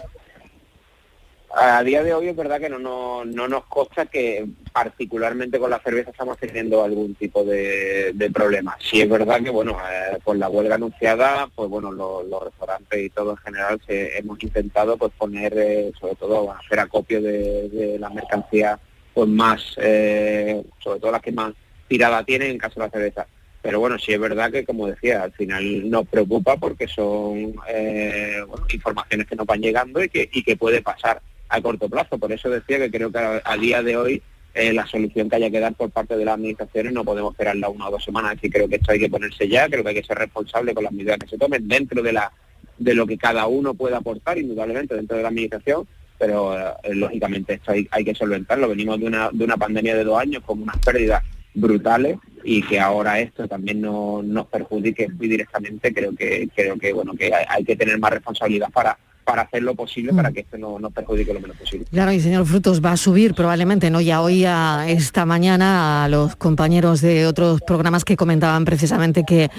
A 1.55 1.83
día 1.83 2.03
de 2.03 2.15
hoy 2.15 2.29
es 2.29 2.37
verdad 2.37 2.59
que 2.59 2.71
no, 2.71 2.79
no, 2.79 3.27
no 3.27 3.47
nos 3.47 3.65
consta 3.67 4.07
que 4.07 4.47
particularmente 4.73 5.59
con 5.59 5.69
la 5.71 5.81
cerveza 5.81 6.11
estamos 6.11 6.39
teniendo 6.39 6.83
algún 6.83 7.15
tipo 7.15 7.45
de, 7.45 8.13
de 8.15 8.31
problema. 8.31 8.75
Sí 8.81 9.03
es 9.03 9.09
verdad 9.09 9.43
que 9.43 9.51
bueno, 9.51 9.77
eh, 9.91 10.19
la 10.35 10.49
huelga 10.49 10.77
anunciada, 10.77 11.49
pues 11.55 11.69
bueno, 11.69 11.93
lo- 11.93 12.23
los 12.23 12.45
restaurantes 12.45 12.99
y 13.03 13.11
todo 13.11 13.33
en 13.33 13.37
general 13.37 13.81
se, 13.87 14.17
hemos 14.17 14.43
intentado 14.43 14.97
pues 14.97 15.13
poner, 15.19 15.53
eh, 15.57 15.93
sobre 16.01 16.15
todo 16.15 16.51
hacer 16.53 16.81
acopio 16.81 17.21
de, 17.21 17.69
de 17.69 17.99
la 17.99 18.09
mercancía 18.09 18.79
pues 19.13 19.29
más, 19.29 19.75
eh, 19.77 20.63
sobre 20.79 21.01
todo 21.01 21.13
las 21.13 21.21
que 21.21 21.33
más 21.33 21.53
tirada 21.87 22.25
tienen 22.25 22.53
en 22.53 22.59
caso 22.59 22.81
de 22.81 22.87
la 22.87 22.91
cerveza. 22.91 23.27
Pero 23.61 23.79
bueno, 23.79 23.99
sí 23.99 24.13
es 24.13 24.19
verdad 24.19 24.51
que, 24.51 24.65
como 24.65 24.87
decía, 24.89 25.23
al 25.23 25.33
final 25.33 25.89
nos 25.91 26.09
preocupa 26.09 26.57
porque 26.57 26.89
son 26.89 27.55
eh, 27.69 28.41
bueno, 28.49 28.65
informaciones 28.73 29.27
que 29.27 29.37
nos 29.37 29.47
van 29.47 29.61
llegando 29.61 30.03
y 30.03 30.09
que, 30.09 30.31
y 30.33 30.43
que 30.43 30.57
puede 30.57 30.81
pasar 30.81 31.21
a 31.53 31.61
corto 31.61 31.89
plazo. 31.89 32.19
Por 32.19 32.33
eso 32.33 32.49
decía 32.51 32.79
que 32.79 32.91
creo 32.91 33.13
que 33.13 33.19
a, 33.19 33.57
día 33.57 33.83
de 33.83 33.97
hoy 33.97 34.23
eh, 34.55 34.73
la 34.73 34.87
solución 34.87 35.29
que 35.29 35.37
haya 35.37 35.51
que 35.51 35.61
dar 35.61 35.75
por 35.75 35.91
parte 35.91 36.17
de 36.17 36.25
las 36.25 36.35
administraciones 36.35 36.93
no 36.93 37.05
podemos 37.05 37.33
esperarla 37.33 37.69
una 37.69 37.89
o 37.89 37.91
dos 37.93 38.05
semanas. 38.05 38.33
Decir, 38.33 38.53
creo 38.53 38.69
que 38.69 38.77
esto 38.77 38.93
hay 38.93 38.99
que 38.99 39.11
ponerse 39.11 39.49
ya, 39.49 39.69
creo 39.69 39.83
que 39.83 39.91
hay 39.91 39.97
que 39.97 40.07
ser 40.07 40.19
responsable 40.19 40.75
con 40.75 40.85
las 40.85 40.93
medidas 40.93 41.19
que 41.19 41.29
se 41.29 41.39
tomen 41.39 41.69
dentro 41.69 42.03
de 42.03 42.13
la 42.13 42.33
de 42.79 42.95
lo 42.95 43.07
que 43.07 43.19
cada 43.19 43.47
uno 43.47 43.75
pueda 43.75 43.99
aportar, 43.99 44.39
indudablemente, 44.39 44.97
dentro 44.97 45.17
de 45.17 45.23
la 45.23 45.29
administración, 45.29 45.87
pero 46.19 46.59
eh, 46.59 46.95
lógicamente 46.95 47.55
esto 47.55 47.73
hay, 47.73 48.05
que 48.05 48.15
solventarlo. 48.15 48.69
Venimos 48.69 48.99
de 48.99 49.07
una, 49.07 49.31
de 49.31 49.45
una 49.45 49.57
pandemia 49.57 49.95
de 49.95 50.05
dos 50.05 50.19
años 50.19 50.43
con 50.45 50.63
unas 50.63 50.79
pérdidas 50.79 51.23
brutales 51.55 52.19
y 52.45 52.63
que 52.63 52.81
ahora 52.81 53.21
esto 53.21 53.47
también 53.47 53.81
no, 53.81 54.23
nos 54.23 54.47
perjudique 54.47 55.09
muy 55.09 55.29
directamente, 55.29 55.93
creo 55.93 56.15
que 56.15 56.49
creo 56.55 56.79
que 56.79 56.93
bueno 56.93 57.15
que 57.15 57.31
hay 57.49 57.63
que 57.63 57.77
tener 57.77 57.99
más 57.99 58.13
responsabilidad 58.13 58.71
para 58.71 58.99
para 59.25 59.43
hacer 59.43 59.63
lo 59.63 59.75
posible 59.75 60.13
para 60.13 60.33
que 60.33 60.41
esto 60.41 60.59
no 60.59 60.79
nos 60.79 60.93
perjudique 60.93 61.33
lo 61.33 61.41
menos 61.41 61.57
posible. 61.57 61.87
Claro, 61.91 62.13
y 62.13 62.21
señor 62.21 62.47
Frutos 62.47 62.85
va 62.85 62.93
a 62.93 62.97
subir 62.97 63.35
probablemente, 63.35 63.91
¿no? 63.91 64.01
Ya 64.01 64.21
oía 64.21 64.85
esta 64.89 65.25
mañana 65.27 66.05
a 66.05 66.09
los 66.09 66.37
compañeros 66.37 67.01
de 67.01 67.27
otros 67.27 67.61
programas 67.61 68.05
que 68.05 68.17
comentaban 68.17 68.65
precisamente 68.65 69.25
que 69.25 69.51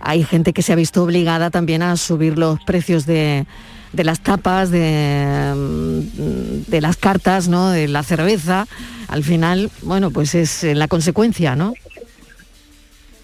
hay 0.00 0.24
gente 0.24 0.52
que 0.52 0.62
se 0.62 0.72
ha 0.72 0.76
visto 0.76 1.02
obligada 1.02 1.50
también 1.50 1.82
a 1.82 1.96
subir 1.96 2.38
los 2.38 2.60
precios 2.64 3.06
de, 3.06 3.46
de 3.92 4.04
las 4.04 4.20
tapas, 4.20 4.70
de, 4.70 5.52
mm, 5.54 6.70
de 6.70 6.80
las 6.80 6.96
cartas, 6.96 7.48
¿no? 7.48 7.70
De 7.70 7.88
la 7.88 8.02
cerveza. 8.02 8.66
Al 9.08 9.22
final, 9.22 9.70
bueno, 9.82 10.10
pues 10.10 10.34
es 10.34 10.64
eh, 10.64 10.74
la 10.74 10.88
consecuencia, 10.88 11.54
¿no? 11.54 11.74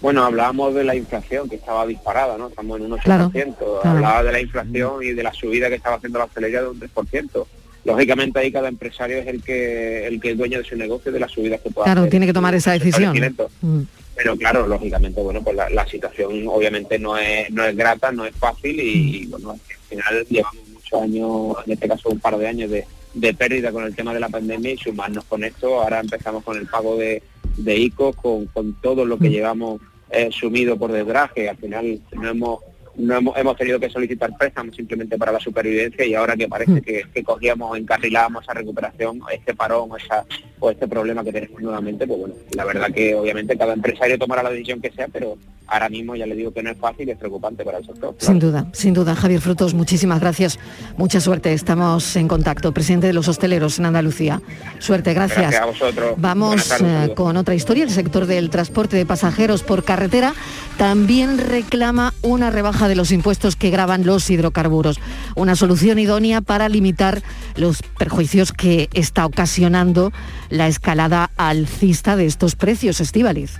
Bueno, 0.01 0.23
hablábamos 0.23 0.73
de 0.75 0.83
la 0.83 0.95
inflación 0.95 1.49
que 1.49 1.57
estaba 1.57 1.85
disparada, 1.85 2.37
¿no? 2.37 2.47
Estamos 2.47 2.79
en 2.79 2.85
un 2.85 2.91
8%. 2.91 3.03
Claro, 3.03 3.31
claro. 3.31 3.79
Hablaba 3.83 4.23
de 4.23 4.31
la 4.31 4.39
inflación 4.39 5.03
y 5.03 5.11
de 5.11 5.23
la 5.23 5.33
subida 5.33 5.67
que 5.67 5.75
estaba 5.75 5.97
haciendo 5.97 6.19
la 6.19 6.25
hostelería 6.25 6.61
de 6.61 6.69
un 6.69 6.79
3%. 6.79 7.45
Lógicamente 7.85 8.39
ahí 8.39 8.51
cada 8.51 8.67
empresario 8.67 9.17
es 9.17 9.27
el 9.27 9.41
que 9.41 10.05
el 10.05 10.19
que 10.19 10.31
es 10.31 10.37
dueño 10.37 10.57
de 10.59 10.63
su 10.63 10.75
negocio 10.75 11.11
y 11.11 11.13
de 11.13 11.19
las 11.19 11.31
subidas 11.31 11.61
que 11.61 11.69
pueda 11.69 11.85
Claro, 11.85 12.01
hacer 12.01 12.11
tiene 12.11 12.25
que 12.25 12.33
tomar 12.33 12.53
esa 12.53 12.73
decisión. 12.73 13.15
Mm. 13.61 13.81
pero 14.15 14.35
claro, 14.35 14.67
lógicamente, 14.67 15.21
bueno, 15.21 15.41
pues 15.41 15.55
la, 15.55 15.87
situación 15.87 16.47
obviamente 16.47 16.99
no 16.99 17.17
es, 17.17 17.49
no 17.51 17.63
es 17.63 17.75
grata, 17.75 18.11
no 18.11 18.25
es 18.25 18.35
fácil 18.35 18.79
y, 18.79 19.25
bueno, 19.27 19.51
al 19.51 19.59
final 19.89 20.25
llevamos 20.29 20.67
muchos 20.73 21.01
años, 21.01 21.55
en 21.65 21.73
este 21.73 21.87
caso 21.87 22.09
un 22.09 22.19
par 22.19 22.37
de 22.37 22.47
años 22.47 22.69
de, 22.69 22.85
de 23.13 23.33
pérdida 23.33 23.71
con 23.71 23.85
el 23.85 23.95
tema 23.95 24.13
de 24.13 24.19
la 24.19 24.29
pandemia 24.29 24.71
y 24.71 24.77
sumarnos 24.77 25.23
con 25.23 25.43
esto, 25.43 25.81
ahora 25.81 26.01
empezamos 26.01 26.43
con 26.43 26.57
el 26.57 26.67
pago 26.67 26.97
de, 26.97 27.23
de 27.55 27.77
ICO, 27.77 28.13
con, 28.13 28.45
con 28.47 28.73
todo 28.73 29.05
lo 29.05 29.17
que 29.17 29.29
llevamos 29.29 29.79
eh, 30.11 30.29
sumido 30.31 30.77
por 30.77 30.91
que 31.33 31.49
al 31.49 31.57
final 31.57 32.01
no 32.13 32.29
hemos 32.29 32.59
no 32.99 33.17
hemos, 33.17 33.37
hemos, 33.37 33.57
tenido 33.57 33.79
que 33.79 33.89
solicitar 33.89 34.31
préstamos 34.37 34.75
simplemente 34.75 35.17
para 35.17 35.31
la 35.31 35.39
supervivencia 35.39 36.05
y 36.05 36.15
ahora 36.15 36.35
que 36.35 36.47
parece 36.47 36.71
mm. 36.71 36.81
que, 36.81 37.03
que 37.13 37.23
cogíamos, 37.23 37.77
encarrilábamos 37.77 38.43
esa 38.43 38.53
recuperación, 38.53 39.21
este 39.31 39.53
parón 39.53 39.89
esa, 39.97 40.25
o 40.59 40.69
este 40.69 40.87
problema 40.87 41.23
que 41.23 41.31
tenemos 41.31 41.61
nuevamente, 41.61 42.05
pues 42.05 42.19
bueno, 42.19 42.35
la 42.53 42.65
verdad 42.65 42.91
que 42.91 43.15
obviamente 43.15 43.57
cada 43.57 43.73
empresario 43.73 44.17
tomará 44.19 44.43
la 44.43 44.51
decisión 44.51 44.81
que 44.81 44.91
sea, 44.91 45.07
pero 45.07 45.37
ahora 45.69 45.89
mismo 45.89 46.15
ya 46.15 46.25
le 46.25 46.35
digo 46.35 46.51
que 46.51 46.61
no 46.61 46.71
es 46.71 46.77
fácil 46.77 47.07
y 47.07 47.11
es 47.11 47.17
preocupante 47.17 47.63
para 47.63 47.77
el 47.77 47.85
sector. 47.85 48.15
Sin 48.17 48.39
duda, 48.39 48.67
sin 48.73 48.93
duda. 48.93 49.15
Javier 49.15 49.39
Frutos, 49.39 49.73
muchísimas 49.73 50.19
gracias. 50.19 50.59
Mucha 50.97 51.21
suerte. 51.21 51.53
Estamos 51.53 52.15
en 52.15 52.27
contacto. 52.27 52.73
Presidente 52.73 53.07
de 53.07 53.13
los 53.13 53.27
hosteleros 53.27 53.79
en 53.79 53.85
Andalucía. 53.85 54.41
Suerte, 54.79 55.13
gracias. 55.13 55.51
Gracias 55.51 55.61
a 55.61 55.65
vosotros. 55.65 56.13
Vamos 56.17 56.81
eh, 56.81 57.13
con 57.15 57.37
otra 57.37 57.55
historia. 57.55 57.83
El 57.83 57.91
sector 57.91 58.25
del 58.25 58.49
transporte 58.49 58.97
de 58.97 59.05
pasajeros 59.05 59.63
por 59.63 59.83
carretera 59.83 60.33
también 60.77 61.37
reclama 61.37 62.13
una 62.21 62.49
rebaja 62.49 62.87
de 62.89 62.95
los 62.95 63.13
impuestos 63.13 63.55
que 63.55 63.69
graban 63.69 64.05
los 64.05 64.29
hidrocarburos. 64.29 64.99
Una 65.35 65.55
solución 65.55 65.99
idónea 65.99 66.41
para 66.41 66.67
limitar 66.67 67.23
los 67.55 67.81
perjuicios 67.97 68.51
que 68.51 68.89
está 68.93 69.25
ocasionando 69.25 70.11
la 70.49 70.67
escalada 70.67 71.31
alcista 71.37 72.17
de 72.17 72.25
estos 72.25 72.55
precios, 72.55 72.99
Estíbaliz. 72.99 73.59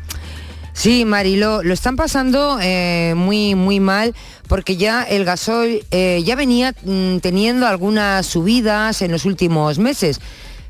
Sí, 0.73 1.03
Marilo, 1.03 1.61
lo 1.61 1.73
están 1.73 1.95
pasando 1.95 2.57
eh, 2.61 3.13
muy, 3.15 3.55
muy 3.55 3.79
mal 3.79 4.15
porque 4.47 4.77
ya 4.77 5.03
el 5.03 5.25
gasoil 5.25 5.85
eh, 5.91 6.21
ya 6.25 6.35
venía 6.35 6.73
mm, 6.83 7.17
teniendo 7.17 7.67
algunas 7.67 8.25
subidas 8.25 9.01
en 9.01 9.11
los 9.11 9.25
últimos 9.25 9.77
meses, 9.77 10.21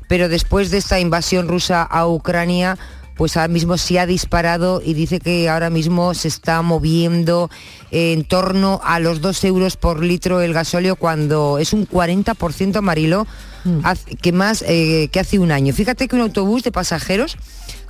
pero 0.08 0.28
después 0.28 0.70
de 0.70 0.78
esta 0.78 0.98
invasión 0.98 1.46
rusa 1.46 1.82
a 1.82 2.08
Ucrania, 2.08 2.76
pues 3.20 3.36
ahora 3.36 3.48
mismo 3.48 3.76
se 3.76 3.98
ha 4.00 4.06
disparado 4.06 4.80
y 4.82 4.94
dice 4.94 5.20
que 5.20 5.50
ahora 5.50 5.68
mismo 5.68 6.14
se 6.14 6.26
está 6.26 6.62
moviendo 6.62 7.50
en 7.90 8.24
torno 8.24 8.80
a 8.82 8.98
los 8.98 9.20
2 9.20 9.44
euros 9.44 9.76
por 9.76 10.02
litro 10.02 10.40
el 10.40 10.54
gasóleo 10.54 10.96
cuando 10.96 11.58
es 11.58 11.74
un 11.74 11.86
40% 11.86 12.80
Marilo 12.80 13.26
mm. 13.64 13.80
que 14.22 14.32
más 14.32 14.64
eh, 14.66 15.10
que 15.12 15.20
hace 15.20 15.38
un 15.38 15.52
año. 15.52 15.74
Fíjate 15.74 16.08
que 16.08 16.16
un 16.16 16.22
autobús 16.22 16.62
de 16.62 16.72
pasajeros 16.72 17.36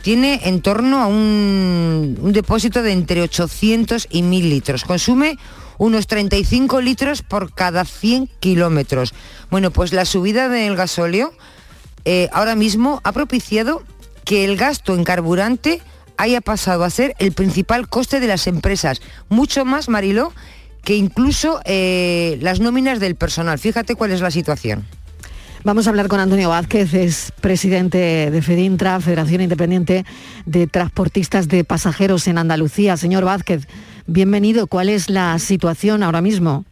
tiene 0.02 0.40
en 0.46 0.62
torno 0.62 1.00
a 1.00 1.06
un, 1.06 2.32
depósito 2.32 2.82
de 2.82 2.90
entre 2.90 3.22
800 3.22 4.08
y 4.10 4.24
1000 4.24 4.50
litros. 4.50 4.82
Consume 4.82 5.38
unos 5.78 6.08
35 6.08 6.80
litros 6.80 7.22
por 7.22 7.54
cada 7.54 7.84
100 7.84 8.28
kilómetros. 8.40 9.14
Bueno, 9.48 9.70
pues 9.70 9.92
la 9.92 10.06
subida 10.06 10.48
del 10.48 10.74
gasóleo 10.74 11.32
eh, 12.04 12.28
ahora 12.32 12.56
mismo 12.56 13.00
ha 13.04 13.12
propiciado 13.12 13.84
que 14.24 14.44
el 14.44 14.56
gasto 14.56 14.94
en 14.94 15.04
carburante 15.04 15.80
haya 16.16 16.40
pasado 16.40 16.84
a 16.84 16.90
ser 16.90 17.14
el 17.18 17.32
principal 17.32 17.88
coste 17.88 18.20
de 18.20 18.26
las 18.26 18.46
empresas. 18.46 19.00
Mucho 19.28 19.64
más, 19.64 19.88
Mariló, 19.88 20.32
que 20.84 20.96
incluso 20.96 21.60
eh, 21.64 22.38
las 22.40 22.60
nóminas 22.60 23.00
del 23.00 23.14
personal. 23.14 23.58
Fíjate 23.58 23.94
cuál 23.94 24.12
es 24.12 24.20
la 24.20 24.30
situación. 24.30 24.84
Vamos 25.62 25.86
a 25.86 25.90
hablar 25.90 26.08
con 26.08 26.20
Antonio 26.20 26.48
Vázquez, 26.48 26.94
es 26.94 27.32
presidente 27.40 28.30
de 28.30 28.42
FEDINTRA, 28.42 28.98
Federación 29.00 29.42
Independiente 29.42 30.06
de 30.46 30.66
Transportistas 30.66 31.48
de 31.48 31.64
Pasajeros 31.64 32.26
en 32.28 32.38
Andalucía. 32.38 32.96
Señor 32.96 33.24
Vázquez, 33.24 33.68
bienvenido. 34.06 34.68
¿Cuál 34.68 34.88
es 34.88 35.10
la 35.10 35.38
situación 35.38 36.02
ahora 36.02 36.22
mismo? 36.22 36.64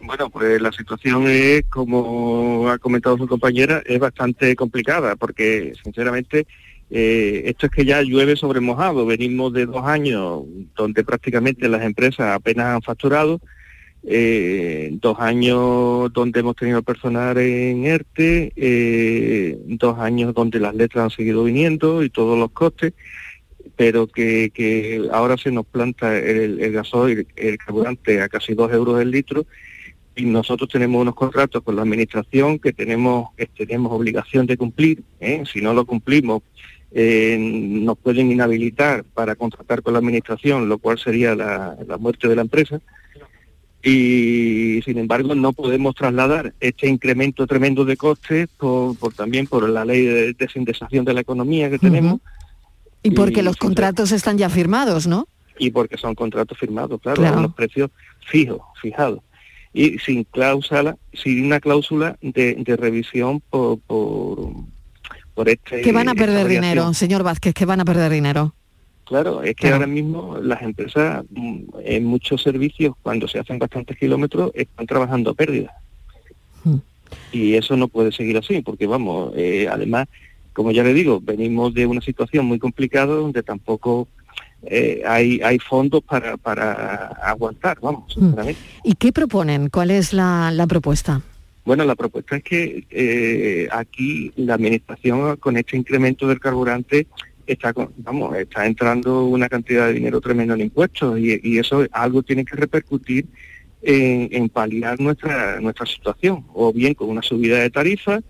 Bueno, 0.00 0.30
pues 0.30 0.60
la 0.60 0.72
situación 0.72 1.26
es, 1.26 1.64
como 1.68 2.68
ha 2.70 2.78
comentado 2.78 3.16
su 3.16 3.26
compañera, 3.26 3.82
es 3.84 3.98
bastante 3.98 4.54
complicada 4.54 5.16
porque, 5.16 5.72
sinceramente, 5.82 6.46
eh, 6.90 7.42
esto 7.46 7.66
es 7.66 7.72
que 7.72 7.84
ya 7.84 8.02
llueve 8.02 8.36
sobre 8.36 8.60
mojado. 8.60 9.06
Venimos 9.06 9.52
de 9.52 9.66
dos 9.66 9.84
años 9.84 10.42
donde 10.76 11.02
prácticamente 11.02 11.68
las 11.68 11.82
empresas 11.82 12.34
apenas 12.34 12.66
han 12.66 12.82
facturado 12.82 13.40
eh, 14.08 14.90
dos 15.00 15.18
años 15.18 16.12
donde 16.12 16.40
hemos 16.40 16.54
tenido 16.54 16.82
personal 16.82 17.36
en 17.38 17.84
ERTE, 17.84 18.52
eh, 18.54 19.58
dos 19.66 19.98
años 19.98 20.32
donde 20.32 20.60
las 20.60 20.76
letras 20.76 21.04
han 21.04 21.10
seguido 21.10 21.42
viniendo 21.42 22.04
y 22.04 22.10
todos 22.10 22.38
los 22.38 22.52
costes, 22.52 22.92
pero 23.74 24.06
que, 24.06 25.08
ahora 25.10 25.36
se 25.36 25.50
nos 25.50 25.66
planta 25.66 26.16
el, 26.16 26.60
el 26.60 26.72
gasoil, 26.72 27.26
el 27.34 27.58
carburante 27.58 28.22
a 28.22 28.28
casi 28.28 28.54
dos 28.54 28.72
euros 28.72 29.00
el 29.00 29.10
litro 29.10 29.44
y 30.16 30.24
nosotros 30.24 30.68
tenemos 30.68 31.00
unos 31.00 31.14
contratos 31.14 31.62
con 31.62 31.76
la 31.76 31.82
administración 31.82 32.58
que 32.58 32.72
tenemos, 32.72 33.30
que 33.36 33.46
tenemos 33.46 33.92
obligación 33.92 34.46
de 34.46 34.56
cumplir, 34.56 35.02
¿eh? 35.20 35.44
si 35.52 35.60
no 35.60 35.74
lo 35.74 35.84
cumplimos 35.84 36.42
nos 37.38 37.98
pueden 37.98 38.32
inhabilitar 38.32 39.04
para 39.04 39.34
contratar 39.34 39.82
con 39.82 39.92
la 39.92 39.98
administración, 39.98 40.66
lo 40.66 40.78
cual 40.78 40.98
sería 40.98 41.34
la 41.34 41.98
muerte 41.98 42.26
de 42.26 42.36
la 42.36 42.42
empresa 42.42 42.80
y 43.88 44.82
sin 44.84 44.98
embargo 44.98 45.36
no 45.36 45.52
podemos 45.52 45.94
trasladar 45.94 46.54
este 46.58 46.88
incremento 46.88 47.46
tremendo 47.46 47.84
de 47.84 47.96
costes 47.96 48.48
por, 48.58 48.96
también 49.14 49.46
por 49.46 49.68
la 49.68 49.84
ley 49.84 50.04
de 50.04 50.32
desindexación 50.32 51.04
de 51.04 51.14
la 51.14 51.20
economía 51.20 51.70
que 51.70 51.78
tenemos. 51.78 52.20
Y 53.04 53.12
porque 53.12 53.44
los 53.44 53.56
contratos 53.56 54.10
están 54.10 54.38
ya 54.38 54.48
firmados, 54.48 55.06
¿no? 55.06 55.28
Y 55.56 55.70
porque 55.70 55.96
son 55.96 56.16
contratos 56.16 56.58
firmados, 56.58 57.00
claro, 57.00 57.22
claro. 57.22 57.40
los 57.42 57.54
precios 57.54 57.90
fijos, 58.26 58.60
fijados. 58.82 59.20
Y 59.76 59.98
sin 59.98 60.24
cláusula, 60.24 60.96
sin 61.12 61.44
una 61.44 61.60
cláusula 61.60 62.16
de, 62.22 62.64
revisión 62.78 63.42
por, 63.50 63.78
por, 63.80 64.52
por 65.34 65.50
este... 65.50 65.82
Que 65.82 65.92
van 65.92 66.08
a 66.08 66.14
perder 66.14 66.48
dinero, 66.48 66.94
señor 66.94 67.22
Vázquez, 67.22 67.52
que 67.52 67.66
van 67.66 67.80
a 67.80 67.84
perder 67.84 68.10
dinero. 68.10 68.54
Claro, 69.04 69.42
es 69.42 69.54
que 69.54 69.68
ahora 69.68 69.86
mismo 69.86 70.38
las 70.38 70.62
empresas 70.62 71.26
mm, 71.28 71.64
en 71.84 72.06
muchos 72.06 72.42
servicios, 72.42 72.94
cuando 73.02 73.28
se 73.28 73.38
hacen 73.38 73.58
bastantes 73.58 73.98
kilómetros, 73.98 74.50
están 74.54 74.86
trabajando 74.86 75.32
a 75.32 75.34
pérdida. 75.34 75.74
Hmm. 76.64 76.78
Y 77.30 77.52
eso 77.52 77.76
no 77.76 77.88
puede 77.88 78.12
seguir 78.12 78.38
así, 78.38 78.62
porque 78.62 78.86
vamos, 78.86 79.34
eh, 79.36 79.68
además, 79.70 80.08
como 80.54 80.70
ya 80.70 80.82
le 80.84 80.94
digo, 80.94 81.20
venimos 81.20 81.74
de 81.74 81.84
una 81.84 82.00
situación 82.00 82.46
muy 82.46 82.58
complicada 82.58 83.14
donde 83.14 83.42
tampoco 83.42 84.08
eh, 84.68 85.02
hay, 85.06 85.40
hay 85.42 85.58
fondos 85.58 86.02
para, 86.02 86.36
para 86.36 87.06
aguantar, 87.22 87.78
vamos, 87.80 88.16
hmm. 88.16 88.34
¿Y 88.84 88.94
qué 88.94 89.12
proponen? 89.12 89.68
¿Cuál 89.68 89.90
es 89.90 90.12
la, 90.12 90.66
propuesta? 90.68 91.22
Bueno, 91.64 91.84
la 91.84 91.94
propuesta 91.94 92.36
es 92.36 92.42
que 92.42 92.86
eh, 92.90 93.68
aquí 93.72 94.32
la 94.36 94.54
administración 94.54 95.36
con 95.36 95.56
este 95.56 95.76
incremento 95.76 96.28
del 96.28 96.40
carburante 96.40 97.06
está, 97.46 97.72
vamos, 97.98 98.36
está 98.36 98.66
entrando 98.66 99.24
una 99.26 99.48
cantidad 99.48 99.86
de 99.86 99.94
dinero 99.94 100.20
tremendo 100.20 100.54
en 100.54 100.62
impuestos 100.62 101.18
y, 101.18 101.58
eso 101.58 101.86
algo 101.92 102.22
tiene 102.22 102.44
que 102.44 102.56
repercutir 102.56 103.26
en, 103.82 104.48
paliar 104.48 104.98
nuestra, 105.00 105.60
nuestra 105.60 105.86
situación, 105.86 106.44
o 106.52 106.72
bien 106.72 106.94
con 106.94 107.08
una 107.08 107.22
subida 107.22 107.58
de 107.58 107.70
tarifas, 107.70 108.22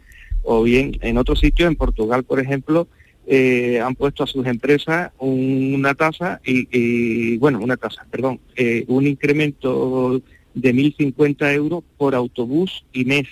o 0.43 0.63
bien 0.63 0.99
en 1.01 1.17
otros 1.17 1.41
sitios, 1.41 1.69
en 1.69 1.77
Portugal, 1.77 2.25
por 2.25 2.41
ejemplo, 2.41 2.89
eh, 3.29 3.81
han 3.81 3.97
puesto 3.97 4.23
a 4.23 4.27
sus 4.27 4.47
empresas 4.47 5.11
una 5.19 5.95
tasa 5.95 6.41
y, 6.45 7.37
bueno, 7.39 7.59
una 7.61 7.77
tasa, 7.77 8.07
perdón, 8.09 8.39
eh, 8.55 8.85
un 8.87 9.07
incremento 9.07 10.23
de 10.55 10.75
1.050 10.75 11.53
euros 11.55 11.83
por 11.97 12.15
autobús 12.15 12.85
y 12.93 13.05
mes 13.05 13.27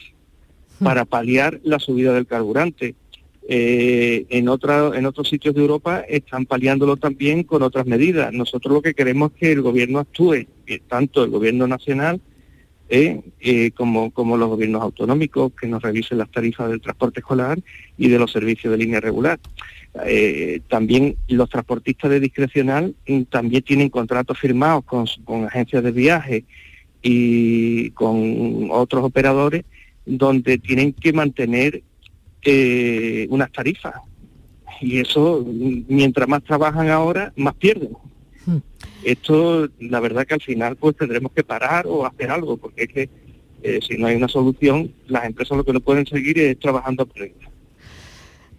hmm. 0.80 0.85
para 0.85 1.04
paliar 1.04 1.61
la 1.62 1.78
subida 1.78 2.12
del 2.12 2.26
carburante. 2.26 2.96
Eh, 3.46 4.26
en, 4.30 4.48
otra, 4.48 4.90
en 4.94 5.07
otros 5.07 5.28
sitios 5.28 5.54
de 5.54 5.61
Europa 5.61 6.00
están 6.09 6.46
paliándolo 6.46 6.96
también 6.96 7.44
con 7.44 7.62
otras 7.62 7.87
medidas. 7.87 8.33
Nosotros 8.33 8.74
lo 8.74 8.83
que 8.83 8.94
queremos 8.94 9.30
es 9.33 9.38
que 9.38 9.52
el 9.52 9.62
gobierno 9.62 10.00
actúe, 10.00 10.46
tanto 10.88 11.22
el 11.22 11.30
gobierno 11.30 11.68
nacional 11.68 12.20
eh, 12.88 13.70
como, 13.74 14.11
como 14.11 14.37
los 14.37 14.48
gobiernos 14.48 14.83
autonómicos, 14.83 15.52
que 15.59 15.66
nos 15.66 15.83
revisen 15.83 16.18
las 16.18 16.30
tarifas 16.30 16.68
del 16.68 16.80
transporte 16.80 17.20
escolar 17.20 17.59
y 17.96 18.09
de 18.09 18.18
los 18.18 18.33
servicios 18.33 18.70
de 18.72 18.78
línea 18.78 19.00
regular. 19.00 19.38
También 20.68 21.16
los 21.28 21.48
transportistas 21.48 22.11
de 22.11 22.20
discrecional 22.20 22.94
mm, 23.07 23.22
también 23.22 23.62
tienen 23.62 23.88
contratos 23.88 24.38
firmados 24.38 24.85
con, 24.85 25.07
con 25.24 25.44
agencias 25.44 25.85
de 25.85 25.92
viaje 25.92 26.44
y 27.00 27.90
con 27.90 28.68
otros 28.70 29.04
operadores 29.04 29.64
donde 30.07 30.59
tienen 30.59 30.92
que 30.92 31.12
mantener 31.12 31.83
eh, 32.42 33.26
unas 33.30 33.52
tarifas. 33.52 33.94
Y 34.80 34.98
eso, 34.98 35.44
mientras 35.46 36.28
más 36.28 36.42
trabajan 36.42 36.90
ahora, 36.90 37.33
más 37.37 37.54
pierden. 37.54 37.90
Hmm. 38.44 38.59
Esto, 39.02 39.68
la 39.80 40.00
verdad 40.00 40.26
que 40.26 40.35
al 40.35 40.42
final 40.42 40.76
pues 40.76 40.96
tendremos 40.96 41.33
que 41.33 41.44
parar 41.44 41.87
o 41.87 42.04
hacer 42.04 42.30
algo, 42.30 42.57
porque 42.57 42.85
es 42.85 42.88
que 42.88 43.11
eh, 43.62 43.80
si 43.87 43.96
no 43.96 44.07
hay 44.07 44.16
una 44.16 44.28
solución, 44.28 44.92
las 45.07 45.24
empresas 45.24 45.57
lo 45.57 45.64
que 45.64 45.72
no 45.72 45.80
pueden 45.80 46.07
seguir 46.07 46.38
es 46.38 46.59
trabajando 46.59 47.04
a 47.04 47.07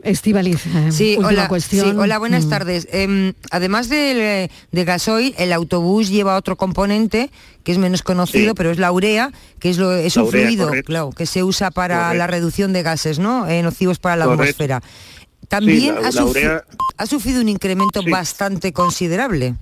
Estivaliz, 0.06 0.65
eh, 0.68 0.91
Sí, 0.91 1.10
última 1.18 1.28
hola, 1.30 1.48
cuestión. 1.48 1.86
sí, 1.91 1.96
hola, 1.98 2.20
buenas 2.20 2.46
Mm. 2.46 2.50
tardes. 2.50 2.88
Em, 2.91 3.34
además 3.50 3.89
del, 3.89 4.52
de 4.72 4.86
gasoil, 4.86 5.34
el 5.39 5.52
autobús 5.52 6.10
lleva 6.10 6.36
otro 6.38 6.56
componente 6.58 7.32
que 7.63 7.72
es 7.72 7.80
menos 7.80 8.04
conocido, 8.04 8.50
Sí. 8.52 8.54
pero 8.56 8.70
es 8.70 8.78
la 8.78 8.91
urea, 8.91 9.32
que 9.60 9.72
es, 9.72 9.80
lo, 9.80 9.91
es 9.94 10.15
un 10.18 10.28
urea, 10.28 10.44
fluido 10.46 10.68
correcto. 10.68 10.86
claro, 10.88 11.10
que 11.10 11.26
se 11.26 11.44
usa 11.44 11.72
para 11.72 11.96
Correcto. 11.98 12.18
la 12.20 12.28
reducción 12.28 12.72
de 12.72 12.84
gases 12.84 13.18
¿no? 13.18 13.48
Eh, 13.48 13.63
nocivos 13.63 13.98
para 13.98 14.15
la 14.15 14.26
Correcto. 14.26 14.44
atmósfera. 14.44 14.84
También 15.48 15.80
Sí, 15.80 15.88
la- 15.88 15.98
ha, 15.98 16.02
la 16.02 16.12
sufri- 16.12 16.30
urea- 16.30 16.63
ha 16.98 17.06
sufrido 17.08 17.41
un 17.41 17.50
incremento 17.50 18.02
Sí. 18.04 18.10
bastante 18.12 18.74
considerable. 18.74 19.56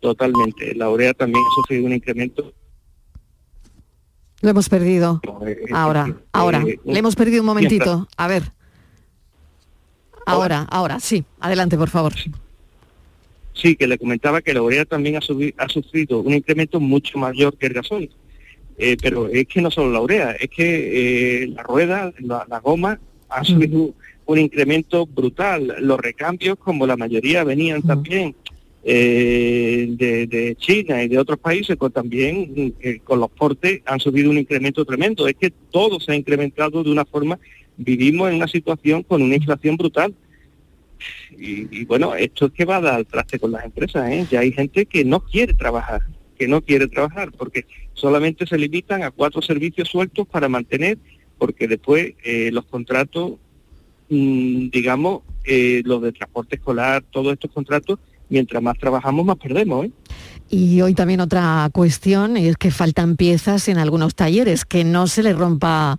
Totalmente. 0.00 0.74
La 0.74 0.88
urea 0.88 1.12
también 1.12 1.44
ha 1.44 1.54
sufrido 1.56 1.84
un 1.84 1.92
incremento. 1.92 2.54
Lo 4.40 4.48
hemos 4.48 4.70
perdido. 4.70 5.20
eh, 5.46 5.58
Ahora, 5.72 6.06
eh, 6.08 6.14
ahora. 6.32 6.62
eh, 6.66 6.80
Le 6.86 6.98
hemos 6.98 7.14
perdido 7.14 7.42
un 7.42 7.46
momentito. 7.46 8.08
A 8.16 8.26
ver. 8.26 8.52
Ahora, 10.26 10.66
ahora, 10.70 11.00
sí. 11.00 11.24
Adelante, 11.40 11.76
por 11.76 11.88
favor. 11.90 12.12
Sí, 13.54 13.76
que 13.76 13.86
le 13.86 13.98
comentaba 13.98 14.40
que 14.40 14.54
la 14.54 14.62
urea 14.62 14.84
también 14.84 15.16
ha, 15.16 15.20
subi- 15.20 15.54
ha 15.58 15.68
sufrido 15.68 16.20
un 16.20 16.34
incremento 16.34 16.80
mucho 16.80 17.18
mayor 17.18 17.56
que 17.56 17.66
el 17.66 17.74
gasoil. 17.74 18.10
Eh, 18.78 18.96
pero 19.02 19.28
es 19.28 19.46
que 19.46 19.60
no 19.60 19.70
solo 19.70 19.90
la 19.92 20.00
urea, 20.00 20.30
es 20.32 20.48
que 20.48 21.42
eh, 21.42 21.46
la 21.48 21.62
rueda, 21.62 22.12
la, 22.20 22.46
la 22.48 22.60
goma, 22.60 22.98
ha 23.28 23.44
subido 23.44 23.90
un 24.24 24.38
incremento 24.38 25.04
brutal. 25.06 25.76
Los 25.80 26.00
recambios, 26.00 26.56
como 26.58 26.86
la 26.86 26.96
mayoría 26.96 27.44
venían 27.44 27.82
también 27.82 28.34
eh, 28.82 29.86
de, 29.90 30.26
de 30.26 30.56
China 30.56 31.02
y 31.02 31.08
de 31.08 31.18
otros 31.18 31.38
países, 31.38 31.76
pues 31.76 31.92
también 31.92 32.74
eh, 32.80 33.00
con 33.04 33.20
los 33.20 33.30
portes 33.30 33.82
han 33.84 34.00
subido 34.00 34.30
un 34.30 34.38
incremento 34.38 34.84
tremendo. 34.86 35.28
Es 35.28 35.34
que 35.34 35.50
todo 35.70 36.00
se 36.00 36.12
ha 36.12 36.14
incrementado 36.14 36.82
de 36.82 36.90
una 36.90 37.04
forma, 37.04 37.38
vivimos 37.80 38.28
en 38.28 38.36
una 38.36 38.48
situación 38.48 39.02
con 39.02 39.22
una 39.22 39.36
inflación 39.36 39.76
brutal. 39.76 40.14
Y, 41.38 41.84
bueno, 41.86 42.14
esto 42.14 42.46
es 42.46 42.52
que 42.52 42.66
va 42.66 42.76
a 42.76 42.80
dar 42.80 43.04
traste 43.06 43.38
con 43.38 43.52
las 43.52 43.64
empresas, 43.64 44.10
¿eh? 44.10 44.26
Ya 44.30 44.40
hay 44.40 44.52
gente 44.52 44.84
que 44.84 45.02
no 45.04 45.20
quiere 45.20 45.54
trabajar, 45.54 46.02
que 46.38 46.46
no 46.46 46.60
quiere 46.60 46.88
trabajar, 46.88 47.32
porque 47.32 47.64
solamente 47.94 48.46
se 48.46 48.58
limitan 48.58 49.02
a 49.02 49.10
cuatro 49.10 49.40
servicios 49.40 49.88
sueltos 49.88 50.28
para 50.28 50.48
mantener, 50.48 50.98
porque 51.38 51.66
después 51.66 52.12
eh, 52.22 52.50
los 52.52 52.66
contratos, 52.66 53.32
mm, 54.10 54.68
digamos, 54.68 55.22
eh, 55.44 55.80
los 55.86 56.02
de 56.02 56.12
transporte 56.12 56.56
escolar, 56.56 57.02
todos 57.10 57.32
estos 57.32 57.50
contratos, 57.50 57.98
mientras 58.28 58.62
más 58.62 58.76
trabajamos, 58.78 59.24
más 59.24 59.36
perdemos. 59.36 59.86
Y 60.50 60.82
hoy 60.82 60.94
también 60.94 61.20
otra 61.20 61.70
cuestión 61.72 62.36
es 62.36 62.56
que 62.58 62.70
faltan 62.70 63.16
piezas 63.16 63.68
en 63.68 63.78
algunos 63.78 64.14
talleres, 64.14 64.66
que 64.66 64.84
no 64.84 65.06
se 65.06 65.22
le 65.22 65.32
rompa 65.32 65.98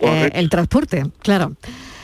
eh, 0.00 0.30
el 0.34 0.48
transporte, 0.48 1.04
claro. 1.20 1.52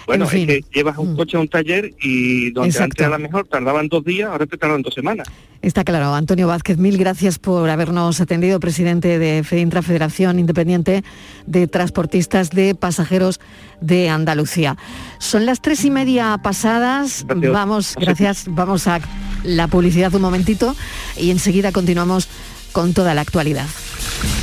Bueno, 0.06 0.24
en 0.24 0.30
fin. 0.30 0.46
Mm. 0.46 0.50
es 0.50 0.64
que 0.64 0.78
llevas 0.78 0.98
un 0.98 1.16
coche 1.16 1.36
a 1.36 1.40
un 1.40 1.48
taller 1.48 1.92
y 2.00 2.50
donde 2.52 2.70
Exacto. 2.70 3.02
antes 3.02 3.06
a 3.06 3.10
lo 3.10 3.18
mejor 3.18 3.46
tardaban 3.48 3.88
dos 3.88 4.04
días, 4.04 4.30
ahora 4.30 4.46
te 4.46 4.56
tardan 4.56 4.82
dos 4.82 4.94
semanas. 4.94 5.26
Está 5.62 5.82
claro. 5.82 6.14
Antonio 6.14 6.46
Vázquez, 6.46 6.78
mil 6.78 6.96
gracias 6.96 7.40
por 7.40 7.68
habernos 7.68 8.20
atendido, 8.20 8.60
presidente 8.60 9.18
de 9.18 9.42
FEDINTRA, 9.42 9.82
Federación 9.82 10.38
Independiente 10.38 11.02
de 11.46 11.66
Transportistas 11.66 12.50
de 12.50 12.74
Pasajeros 12.76 13.40
de 13.80 14.08
Andalucía. 14.08 14.76
Son 15.18 15.44
las 15.44 15.60
tres 15.60 15.84
y 15.84 15.90
media 15.90 16.38
pasadas. 16.40 17.24
Gracias. 17.26 17.52
Vamos, 17.52 17.94
gracias. 17.98 18.44
Vamos 18.48 18.86
a 18.86 19.00
la 19.42 19.66
publicidad 19.66 20.14
un 20.14 20.22
momentito 20.22 20.76
y 21.16 21.30
enseguida 21.30 21.72
continuamos 21.72 22.28
con 22.70 22.94
toda 22.94 23.14
la 23.14 23.22
actualidad. 23.22 23.66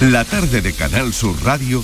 La 0.02 0.26
tarde 0.26 0.62
de 0.62 0.74
Canal 0.74 1.14
Sur 1.14 1.36
Radio 1.44 1.84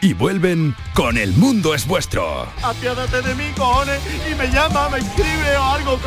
y 0.00 0.14
vuelven 0.14 0.74
con 0.94 1.16
El 1.16 1.32
Mundo 1.34 1.74
es 1.74 1.86
Vuestro. 1.86 2.46
Apiádate 2.62 3.22
de 3.22 3.34
mí, 3.34 3.44
cojones, 3.56 4.00
y 4.30 4.34
me 4.34 4.48
llama, 4.48 4.88
me 4.88 4.98
escribe 4.98 5.56
o 5.56 5.64
algo. 5.64 6.00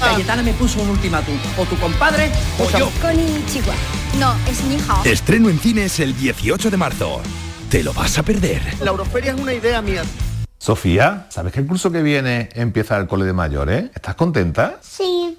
Cayetana 0.00 0.42
me 0.42 0.52
puso 0.54 0.80
un 0.80 0.90
ultimátum. 0.90 1.34
O 1.58 1.64
tu 1.64 1.76
compadre 1.76 2.30
o 2.58 2.70
yo. 2.78 2.90
Konnichiwa. 3.00 3.74
No, 4.18 4.34
es 4.48 4.64
ni 4.64 4.76
hao. 4.88 5.04
Estreno 5.04 5.48
en 5.50 5.58
cines 5.58 6.00
el 6.00 6.16
18 6.16 6.70
de 6.70 6.76
marzo. 6.76 7.20
¿Te 7.70 7.82
lo 7.82 7.92
vas 7.92 8.18
a 8.18 8.22
perder? 8.22 8.62
La 8.80 8.90
Euroferia 8.90 9.32
es 9.32 9.40
una 9.40 9.52
idea 9.52 9.82
mía. 9.82 10.02
Sofía, 10.58 11.26
¿sabes 11.28 11.52
que 11.52 11.60
el 11.60 11.66
curso 11.66 11.92
que 11.92 12.02
viene 12.02 12.48
empieza 12.54 12.96
el 12.96 13.06
cole 13.06 13.26
de 13.26 13.32
mayores? 13.32 13.90
¿Estás 13.94 14.14
contenta? 14.14 14.78
Sí, 14.80 15.38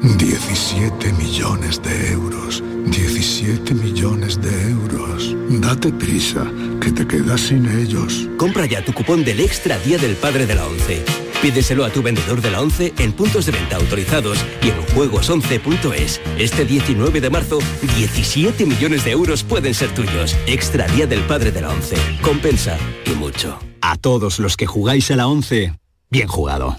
17 0.00 1.12
millones 1.12 1.82
de 1.82 2.12
euros. 2.12 2.62
17 2.86 3.74
millones 3.74 4.40
de 4.40 4.70
euros. 4.70 5.36
Date 5.60 5.92
prisa, 5.92 6.50
que 6.80 6.90
te 6.90 7.06
quedas 7.06 7.42
sin 7.42 7.66
ellos. 7.66 8.26
Compra 8.38 8.64
ya 8.64 8.82
tu 8.82 8.94
cupón 8.94 9.22
del 9.22 9.40
Extra 9.40 9.78
Día 9.80 9.98
del 9.98 10.16
Padre 10.16 10.46
de 10.46 10.54
la 10.54 10.66
ONCE. 10.66 11.04
Pídeselo 11.42 11.84
a 11.84 11.90
tu 11.90 12.02
vendedor 12.02 12.40
de 12.40 12.50
la 12.50 12.62
ONCE 12.62 12.94
en 12.98 13.12
puntos 13.12 13.44
de 13.44 13.52
venta 13.52 13.76
autorizados 13.76 14.38
y 14.62 14.70
en 14.70 14.80
juegos11.es. 14.94 16.20
Este 16.38 16.64
19 16.64 17.20
de 17.20 17.30
marzo, 17.30 17.58
17 17.96 18.64
millones 18.64 19.04
de 19.04 19.10
euros 19.10 19.44
pueden 19.44 19.74
ser 19.74 19.94
tuyos. 19.94 20.36
Extra 20.46 20.86
Día 20.88 21.06
del 21.06 21.20
Padre 21.20 21.52
de 21.52 21.60
la 21.60 21.70
ONCE. 21.70 21.96
Compensa 22.22 22.78
y 23.04 23.10
mucho. 23.10 23.58
A 23.82 23.96
todos 23.96 24.38
los 24.38 24.56
que 24.56 24.66
jugáis 24.66 25.10
a 25.10 25.16
la 25.16 25.26
11, 25.26 25.74
bien 26.10 26.28
jugado. 26.28 26.78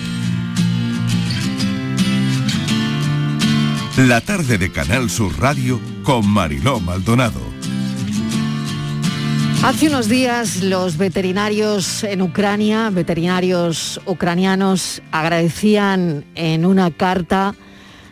La 3.97 4.21
tarde 4.21 4.57
de 4.57 4.71
Canal 4.71 5.09
Sur 5.09 5.37
Radio 5.37 5.77
con 6.03 6.25
Mariló 6.25 6.79
Maldonado. 6.79 7.41
Hace 9.63 9.89
unos 9.89 10.07
días 10.07 10.63
los 10.63 10.97
veterinarios 10.97 12.05
en 12.05 12.21
Ucrania, 12.21 12.89
veterinarios 12.89 13.99
ucranianos, 14.05 15.01
agradecían 15.11 16.23
en 16.35 16.65
una 16.65 16.89
carta 16.91 17.53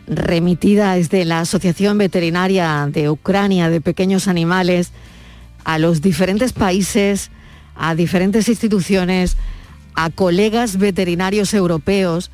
remitida 0.06 0.96
desde 0.96 1.24
la 1.24 1.40
Asociación 1.40 1.96
Veterinaria 1.96 2.86
de 2.92 3.08
Ucrania 3.08 3.70
de 3.70 3.80
Pequeños 3.80 4.28
Animales 4.28 4.92
a 5.64 5.78
los 5.78 6.02
diferentes 6.02 6.52
países, 6.52 7.30
a 7.74 7.94
diferentes 7.94 8.50
instituciones, 8.50 9.38
a 9.94 10.10
colegas 10.10 10.76
veterinarios 10.76 11.54
europeos, 11.54 12.30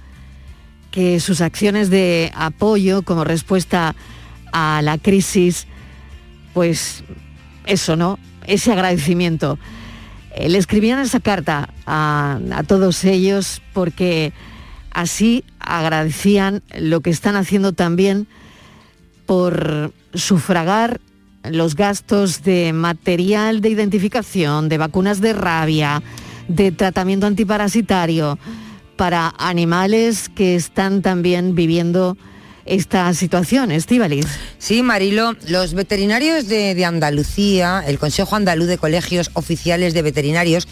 sus 1.20 1.42
acciones 1.42 1.90
de 1.90 2.32
apoyo 2.34 3.02
como 3.02 3.22
respuesta 3.22 3.94
a 4.52 4.80
la 4.82 4.96
crisis, 4.96 5.66
pues 6.54 7.04
eso, 7.66 7.96
¿no? 7.96 8.18
Ese 8.46 8.72
agradecimiento. 8.72 9.58
Eh, 10.34 10.48
Le 10.48 10.56
escribían 10.56 10.98
esa 10.98 11.20
carta 11.20 11.68
a 11.86 12.62
todos 12.66 13.04
ellos 13.04 13.60
porque 13.74 14.32
así 14.90 15.44
agradecían 15.60 16.62
lo 16.78 17.02
que 17.02 17.10
están 17.10 17.36
haciendo 17.36 17.72
también 17.72 18.26
por 19.26 19.92
sufragar 20.14 21.00
los 21.44 21.74
gastos 21.74 22.42
de 22.42 22.72
material 22.72 23.60
de 23.60 23.68
identificación, 23.68 24.70
de 24.70 24.78
vacunas 24.78 25.20
de 25.20 25.34
rabia, 25.34 26.02
de 26.48 26.72
tratamiento 26.72 27.26
antiparasitario 27.26 28.38
para 28.96 29.34
animales 29.38 30.28
que 30.28 30.56
están 30.56 31.02
también 31.02 31.54
viviendo 31.54 32.16
esta 32.64 33.12
situación, 33.14 33.70
Estíbaliz. 33.70 34.26
Sí, 34.58 34.82
Marilo, 34.82 35.36
los 35.48 35.74
veterinarios 35.74 36.48
de, 36.48 36.74
de 36.74 36.84
Andalucía, 36.84 37.84
el 37.86 37.98
Consejo 37.98 38.34
Andaluz 38.34 38.66
de 38.66 38.78
Colegios 38.78 39.30
Oficiales 39.34 39.94
de 39.94 40.02
Veterinarios, 40.02 40.66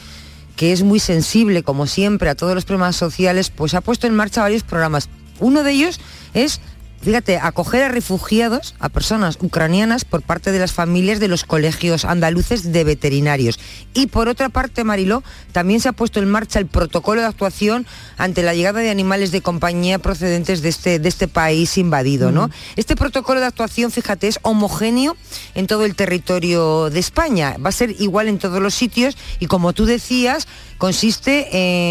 que 0.56 0.72
es 0.72 0.82
muy 0.82 1.00
sensible, 1.00 1.62
como 1.62 1.86
siempre, 1.86 2.28
a 2.30 2.34
todos 2.34 2.54
los 2.54 2.64
problemas 2.64 2.96
sociales, 2.96 3.50
pues 3.50 3.74
ha 3.74 3.80
puesto 3.80 4.06
en 4.06 4.14
marcha 4.14 4.42
varios 4.42 4.62
programas. 4.62 5.08
Uno 5.40 5.62
de 5.62 5.72
ellos 5.72 6.00
es 6.32 6.60
fíjate, 7.05 7.38
acoger 7.38 7.82
a 7.82 7.88
refugiados, 7.88 8.74
a 8.78 8.88
personas 8.88 9.38
ucranianas 9.40 10.05
por 10.05 10.22
parte 10.22 10.50
de 10.50 10.59
las 10.59 10.72
familias 10.72 11.20
de 11.20 11.28
los 11.28 11.44
colegios 11.44 12.05
andaluces 12.05 12.72
de 12.72 12.84
veterinarios. 12.84 13.59
Y 13.92 14.09
por 14.09 14.28
otra 14.28 14.48
parte, 14.48 14.84
Mariló, 14.84 15.22
también 15.52 15.80
se 15.80 15.88
ha 15.88 15.92
puesto 15.92 16.20
en 16.20 16.30
marcha 16.30 16.59
el 16.59 16.66
protocolo 16.66 17.20
de 17.20 17.26
actuación 17.26 17.86
ante 18.16 18.42
la 18.42 18.55
llegada 18.55 18.80
de 18.80 18.90
animales 18.90 19.30
de 19.30 19.40
compañía 19.40 19.98
procedentes 19.98 20.62
de 20.62 20.68
este, 20.70 20.98
de 20.98 21.09
este 21.09 21.28
país 21.28 21.78
invadido. 21.78 22.32
¿no? 22.32 22.50
Este 22.76 22.96
protocolo 22.96 23.40
de 23.40 23.46
actuación, 23.46 23.90
fíjate, 23.90 24.28
es 24.28 24.38
homogéneo 24.42 25.16
en 25.55 25.66
todo 25.66 25.84
el 25.84 25.94
territorio 25.94 26.90
de 26.90 27.00
España. 27.00 27.57
Va 27.64 27.68
a 27.68 27.72
ser 27.72 27.94
igual 28.00 28.28
en 28.28 28.38
todos 28.38 28.61
los 28.61 28.74
sitios 28.74 29.16
y 29.38 29.46
como 29.46 29.72
tú 29.72 29.86
decías, 29.86 30.48
consiste 30.85 31.49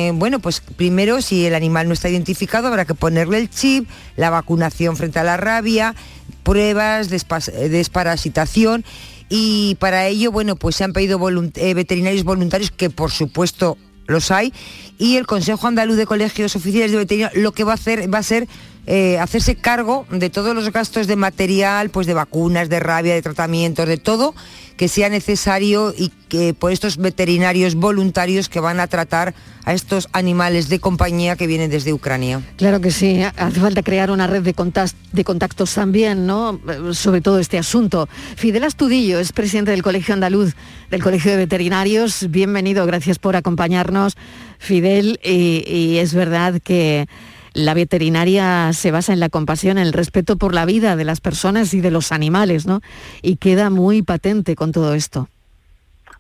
en, 0.08 0.20
bueno, 0.20 0.38
pues 0.38 0.60
primero 0.60 1.20
si 1.24 1.48
el 1.48 1.56
animal 1.56 1.88
no 1.88 1.96
está 1.96 2.10
identificado 2.10 2.68
habrá 2.68 2.86
que 2.86 2.94
ponerle 2.94 3.40
el 3.40 3.50
chip, 3.50 3.90
la 4.18 4.30
vacunación 4.30 4.96
frente 4.98 5.18
a 5.18 5.24
la 5.24 5.36
rabia, 5.36 5.96
pruebas 6.44 7.10
de 7.10 7.20
desparasitación. 7.70 8.86
Y 9.30 9.78
para 9.80 10.06
ello, 10.06 10.32
bueno, 10.32 10.56
pues 10.56 10.76
se 10.76 10.84
han 10.84 10.94
pedido 10.94 11.20
eh, 11.56 11.74
veterinarios 11.74 12.24
voluntarios 12.24 12.70
que 12.70 12.92
por 12.92 13.10
supuesto 13.10 13.80
los 14.06 14.30
hay 14.30 14.54
y 15.00 15.18
el 15.18 15.26
Consejo 15.26 15.66
Andaluz 15.66 15.98
de 15.98 16.06
Colegios 16.06 16.56
Oficiales 16.56 16.92
de 16.92 16.98
Veterinaria 16.98 17.42
lo 17.42 17.52
que 17.52 17.64
va 17.64 17.72
a 17.72 17.76
hacer 17.76 18.14
va 18.14 18.20
a 18.20 18.24
ser 18.24 18.48
eh, 18.86 19.18
hacerse 19.20 19.56
cargo 19.56 20.06
de 20.12 20.30
todos 20.30 20.54
los 20.54 20.72
gastos 20.72 21.08
de 21.08 21.16
material, 21.16 21.90
pues 21.90 22.08
de 22.08 22.14
vacunas, 22.14 22.70
de 22.70 22.80
rabia, 22.80 23.14
de 23.14 23.22
tratamientos, 23.22 23.88
de 23.88 23.98
todo 23.98 24.36
que 24.78 24.88
sea 24.88 25.10
necesario 25.10 25.94
y 25.96 26.12
que 26.30 26.54
por 26.54 26.72
estos 26.72 26.98
veterinarios 26.98 27.76
voluntarios 27.76 28.50
que 28.50 28.60
van 28.60 28.80
a 28.80 28.88
tratar 28.88 29.34
a 29.66 29.74
estos 29.74 30.10
animales 30.14 30.68
de 30.68 30.80
compañía 30.80 31.36
que 31.36 31.48
vienen 31.48 31.70
desde 31.70 31.94
Ucrania. 31.94 32.42
Claro 32.58 32.82
que 32.82 32.92
sí, 32.92 33.22
hace 33.24 33.60
falta 33.60 33.84
crear 33.84 34.10
una 34.10 34.28
red 34.28 34.42
de, 34.42 34.56
de 35.12 35.24
contactos 35.24 35.74
también, 35.74 36.26
¿no? 36.26 36.60
Sobre 36.92 37.22
todo 37.22 37.40
este 37.40 37.58
asunto. 37.58 38.10
Fidel 38.36 38.64
Astudillo 38.64 39.20
es 39.20 39.32
presidente 39.32 39.72
del 39.72 39.84
Colegio 39.84 40.16
Andaluz, 40.16 40.56
del 40.90 41.04
Colegio 41.04 41.32
de 41.32 41.38
Veterinarios. 41.38 42.30
Bienvenido, 42.30 42.86
gracias 42.86 43.20
por 43.20 43.36
acompañarnos, 43.36 44.18
Fidel. 44.58 45.20
y 45.24 45.98
es 45.98 46.14
verdad 46.14 46.60
que 46.64 47.08
la 47.54 47.74
veterinaria 47.74 48.72
se 48.74 48.92
basa 48.92 49.14
en 49.14 49.20
la 49.20 49.30
compasión, 49.30 49.78
en 49.78 49.86
el 49.86 49.94
respeto 49.94 50.38
por 50.38 50.54
la 50.54 50.66
vida 50.66 50.96
de 50.96 51.06
las 51.06 51.22
personas 51.22 51.74
y 51.74 51.82
de 51.82 51.92
los 51.92 52.12
animales, 52.12 52.66
¿no? 52.66 52.82
Y 53.22 53.38
queda 53.38 53.70
muy 53.70 54.02
patente 54.02 54.56
con 54.56 54.72
todo 54.72 54.94
esto. 54.94 55.30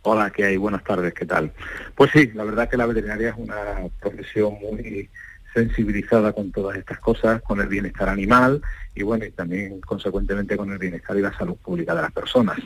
Hola, 0.03 0.31
¿qué 0.31 0.45
hay? 0.45 0.57
Buenas 0.57 0.83
tardes, 0.83 1.13
¿qué 1.13 1.25
tal? 1.25 1.51
Pues 1.95 2.11
sí, 2.11 2.29
la 2.33 2.43
verdad 2.43 2.69
que 2.69 2.77
la 2.77 2.85
veterinaria 2.85 3.29
es 3.29 3.35
una 3.37 3.55
profesión 4.01 4.55
muy 4.61 5.09
sensibilizada 5.53 6.33
con 6.33 6.51
todas 6.51 6.77
estas 6.77 6.99
cosas, 6.99 7.41
con 7.41 7.61
el 7.61 7.67
bienestar 7.67 8.09
animal 8.09 8.61
y 8.95 9.03
bueno, 9.03 9.25
y 9.25 9.31
también 9.31 9.79
consecuentemente 9.81 10.57
con 10.57 10.71
el 10.71 10.77
bienestar 10.77 11.17
y 11.17 11.21
la 11.21 11.35
salud 11.37 11.55
pública 11.55 11.95
de 11.95 12.01
las 12.01 12.11
personas. 12.11 12.59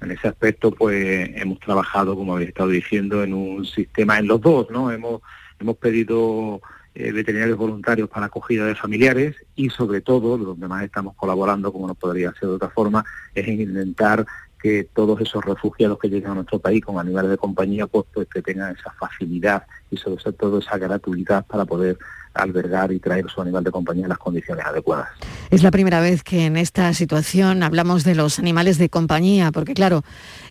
En 0.00 0.10
ese 0.10 0.28
aspecto, 0.28 0.70
pues 0.72 1.30
hemos 1.34 1.60
trabajado, 1.60 2.16
como 2.16 2.34
habéis 2.34 2.48
estado 2.48 2.70
diciendo, 2.70 3.22
en 3.22 3.34
un 3.34 3.66
sistema 3.66 4.18
en 4.18 4.26
los 4.26 4.40
dos, 4.40 4.68
¿no? 4.70 4.90
Hemos, 4.90 5.20
hemos 5.60 5.76
pedido 5.76 6.60
eh, 6.94 7.12
veterinarios 7.12 7.56
voluntarios 7.56 8.08
para 8.08 8.26
acogida 8.26 8.66
de 8.66 8.74
familiares 8.74 9.36
y 9.54 9.70
sobre 9.70 10.00
todo, 10.00 10.36
donde 10.36 10.68
más 10.68 10.84
estamos 10.84 11.14
colaborando, 11.14 11.72
como 11.72 11.86
no 11.86 11.94
podría 11.94 12.32
ser 12.32 12.48
de 12.48 12.54
otra 12.56 12.70
forma, 12.70 13.04
es 13.34 13.46
en 13.46 13.60
intentar 13.60 14.26
que 14.60 14.88
todos 14.92 15.20
esos 15.20 15.44
refugiados 15.44 15.98
que 15.98 16.08
llegan 16.08 16.32
a 16.32 16.34
nuestro 16.34 16.58
país 16.58 16.84
con 16.84 16.98
animales 16.98 17.30
de 17.30 17.38
compañía, 17.38 17.86
pues, 17.86 18.06
pues 18.12 18.28
que 18.28 18.42
tengan 18.42 18.76
esa 18.76 18.92
facilidad 18.92 19.64
y 19.90 19.96
sobre 19.96 20.32
todo 20.32 20.58
esa 20.58 20.76
gratuidad 20.76 21.46
para 21.46 21.64
poder 21.64 21.98
albergar 22.34 22.92
y 22.92 23.00
traer 23.00 23.28
su 23.28 23.40
animal 23.40 23.64
de 23.64 23.70
compañía 23.70 24.04
en 24.04 24.10
las 24.10 24.18
condiciones 24.18 24.64
adecuadas. 24.64 25.08
Es 25.50 25.62
la 25.62 25.70
primera 25.70 26.00
vez 26.00 26.22
que 26.22 26.46
en 26.46 26.56
esta 26.56 26.92
situación 26.94 27.62
hablamos 27.62 28.04
de 28.04 28.14
los 28.14 28.38
animales 28.38 28.78
de 28.78 28.88
compañía, 28.88 29.50
porque 29.50 29.74
claro, 29.74 30.02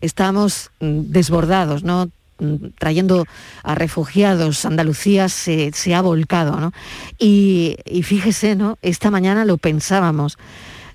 estamos 0.02 0.72
mm, 0.80 1.12
desbordados, 1.12 1.84
¿no? 1.84 2.10
Mm, 2.40 2.70
trayendo 2.78 3.26
a 3.64 3.76
refugiados, 3.76 4.64
Andalucía 4.64 5.28
se, 5.28 5.72
ha 5.94 6.02
volcado, 6.02 6.60
¿no? 6.60 6.72
Y, 7.18 7.76
fíjese, 8.04 8.56
¿no? 8.56 8.78
Esta 8.82 9.12
mañana 9.12 9.46
lo 9.46 9.58
pensábamos. 9.58 10.38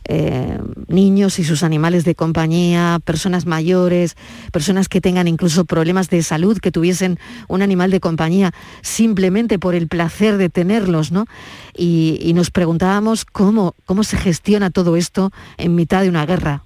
Eh, 0.07 0.59
niños 0.89 1.39
y 1.39 1.45
sus 1.45 1.63
animales 1.63 2.05
de 2.05 2.15
compañía, 2.15 3.01
personas 3.05 3.47
mayores, 3.47 4.17
personas 4.53 4.91
que 4.91 5.01
tengan 5.01 5.29
incluso 5.29 5.65
problemas 5.65 6.11
de 6.11 6.23
salud, 6.23 6.59
que 6.59 6.71
tuviesen 6.71 7.19
un 7.49 7.63
animal 7.63 7.91
de 7.91 8.01
compañía 8.01 8.53
simplemente 8.83 9.59
por 9.59 9.75
el 9.75 9.89
placer 9.89 10.37
de 10.37 10.51
tenerlos, 10.51 11.11
¿no? 11.11 11.25
Y, 11.75 12.19
y 12.21 12.35
nos 12.35 12.51
preguntábamos 12.51 13.25
cómo, 13.25 13.75
cómo 13.87 14.05
se 14.05 14.19
gestiona 14.19 14.71
todo 14.71 14.97
esto 14.97 15.31
en 15.57 15.75
mitad 15.75 16.03
de 16.03 16.11
una 16.11 16.27
guerra. 16.27 16.65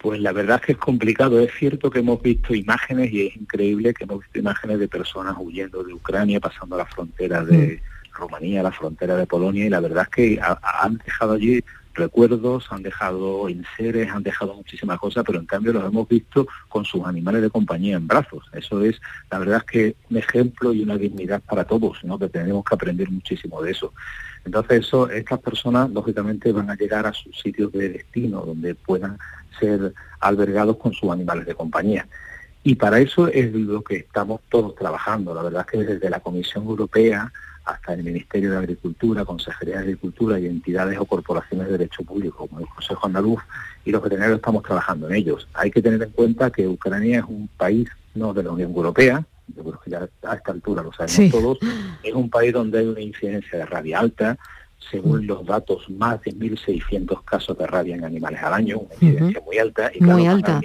Pues 0.00 0.20
la 0.20 0.32
verdad 0.32 0.60
es 0.60 0.66
que 0.66 0.72
es 0.72 0.78
complicado. 0.78 1.40
Es 1.40 1.52
cierto 1.58 1.90
que 1.90 1.98
hemos 1.98 2.22
visto 2.22 2.54
imágenes 2.54 3.12
y 3.12 3.26
es 3.26 3.36
increíble 3.36 3.92
que 3.94 4.04
hemos 4.04 4.20
visto 4.20 4.38
imágenes 4.38 4.78
de 4.78 4.88
personas 4.88 5.34
huyendo 5.38 5.82
de 5.82 5.92
Ucrania, 5.92 6.40
pasando 6.40 6.76
la 6.76 6.86
frontera 6.86 7.44
de 7.44 7.80
mm. 7.82 8.14
Rumanía, 8.16 8.62
la 8.62 8.72
frontera 8.72 9.16
de 9.16 9.26
Polonia 9.26 9.66
y 9.66 9.70
la 9.70 9.80
verdad 9.80 10.04
es 10.04 10.08
que 10.10 10.40
han 10.40 10.98
dejado 10.98 11.32
allí 11.34 11.62
recuerdos, 11.98 12.66
han 12.70 12.82
dejado 12.82 13.48
enseres, 13.48 14.08
han 14.10 14.22
dejado 14.22 14.54
muchísimas 14.54 14.98
cosas, 14.98 15.24
pero 15.26 15.38
en 15.38 15.46
cambio 15.46 15.72
los 15.72 15.84
hemos 15.84 16.08
visto 16.08 16.46
con 16.68 16.84
sus 16.84 17.04
animales 17.04 17.42
de 17.42 17.50
compañía 17.50 17.96
en 17.96 18.06
brazos. 18.06 18.44
Eso 18.52 18.82
es, 18.82 19.00
la 19.30 19.38
verdad 19.38 19.58
es 19.58 19.64
que 19.64 19.96
un 20.08 20.16
ejemplo 20.16 20.72
y 20.72 20.82
una 20.82 20.96
dignidad 20.96 21.42
para 21.42 21.64
todos, 21.64 22.02
¿no? 22.04 22.18
que 22.18 22.28
tenemos 22.28 22.64
que 22.64 22.74
aprender 22.74 23.10
muchísimo 23.10 23.60
de 23.60 23.72
eso. 23.72 23.92
Entonces 24.44 24.86
eso, 24.86 25.10
estas 25.10 25.40
personas 25.40 25.90
lógicamente 25.90 26.52
van 26.52 26.70
a 26.70 26.76
llegar 26.76 27.06
a 27.06 27.12
sus 27.12 27.38
sitios 27.38 27.70
de 27.72 27.90
destino 27.90 28.40
donde 28.42 28.74
puedan 28.74 29.18
ser 29.58 29.92
albergados 30.20 30.76
con 30.76 30.92
sus 30.92 31.10
animales 31.10 31.46
de 31.46 31.54
compañía. 31.54 32.06
Y 32.64 32.74
para 32.74 32.98
eso 32.98 33.28
es 33.28 33.52
lo 33.52 33.82
que 33.82 33.96
estamos 33.96 34.40
todos 34.48 34.74
trabajando. 34.74 35.34
La 35.34 35.42
verdad 35.42 35.66
es 35.66 35.72
que 35.72 35.84
desde 35.84 36.10
la 36.10 36.20
Comisión 36.20 36.66
Europea 36.66 37.32
hasta 37.64 37.92
el 37.92 38.02
Ministerio 38.02 38.50
de 38.50 38.58
Agricultura, 38.58 39.24
Consejería 39.24 39.76
de 39.76 39.82
Agricultura 39.82 40.38
y 40.38 40.46
entidades 40.46 40.98
o 40.98 41.04
corporaciones 41.04 41.66
de 41.66 41.72
derecho 41.72 42.02
público, 42.02 42.46
como 42.46 42.60
el 42.60 42.66
Consejo 42.66 43.06
Andaluz 43.06 43.40
y 43.84 43.90
los 43.90 44.02
veterinarios 44.02 44.38
estamos 44.38 44.62
trabajando 44.62 45.08
en 45.08 45.16
ellos. 45.16 45.46
Hay 45.54 45.70
que 45.70 45.82
tener 45.82 46.02
en 46.02 46.10
cuenta 46.10 46.50
que 46.50 46.66
Ucrania 46.66 47.18
es 47.18 47.24
un 47.24 47.48
país 47.56 47.88
no 48.14 48.32
de 48.32 48.42
la 48.42 48.50
Unión 48.50 48.70
Europea, 48.70 49.24
yo 49.54 49.62
creo 49.62 49.80
que 49.80 49.90
ya 49.90 50.08
a 50.28 50.34
esta 50.34 50.52
altura 50.52 50.82
lo 50.82 50.92
sabemos 50.92 51.30
todos, 51.30 51.58
es 52.02 52.14
un 52.14 52.28
país 52.28 52.52
donde 52.52 52.80
hay 52.80 52.86
una 52.86 53.00
incidencia 53.00 53.58
de 53.58 53.66
rabia 53.66 54.00
alta, 54.00 54.38
según 54.90 55.26
los 55.26 55.44
datos, 55.44 55.88
más 55.90 56.22
de 56.22 56.32
1.600 56.32 57.24
casos 57.24 57.58
de 57.58 57.66
rabia 57.66 57.96
en 57.96 58.04
animales 58.04 58.42
al 58.42 58.54
año, 58.54 58.78
una 58.78 58.94
incidencia 58.94 59.40
muy 59.44 59.58
alta. 59.58 59.90
Y 59.94 60.02
muy 60.02 60.26
alta. 60.26 60.60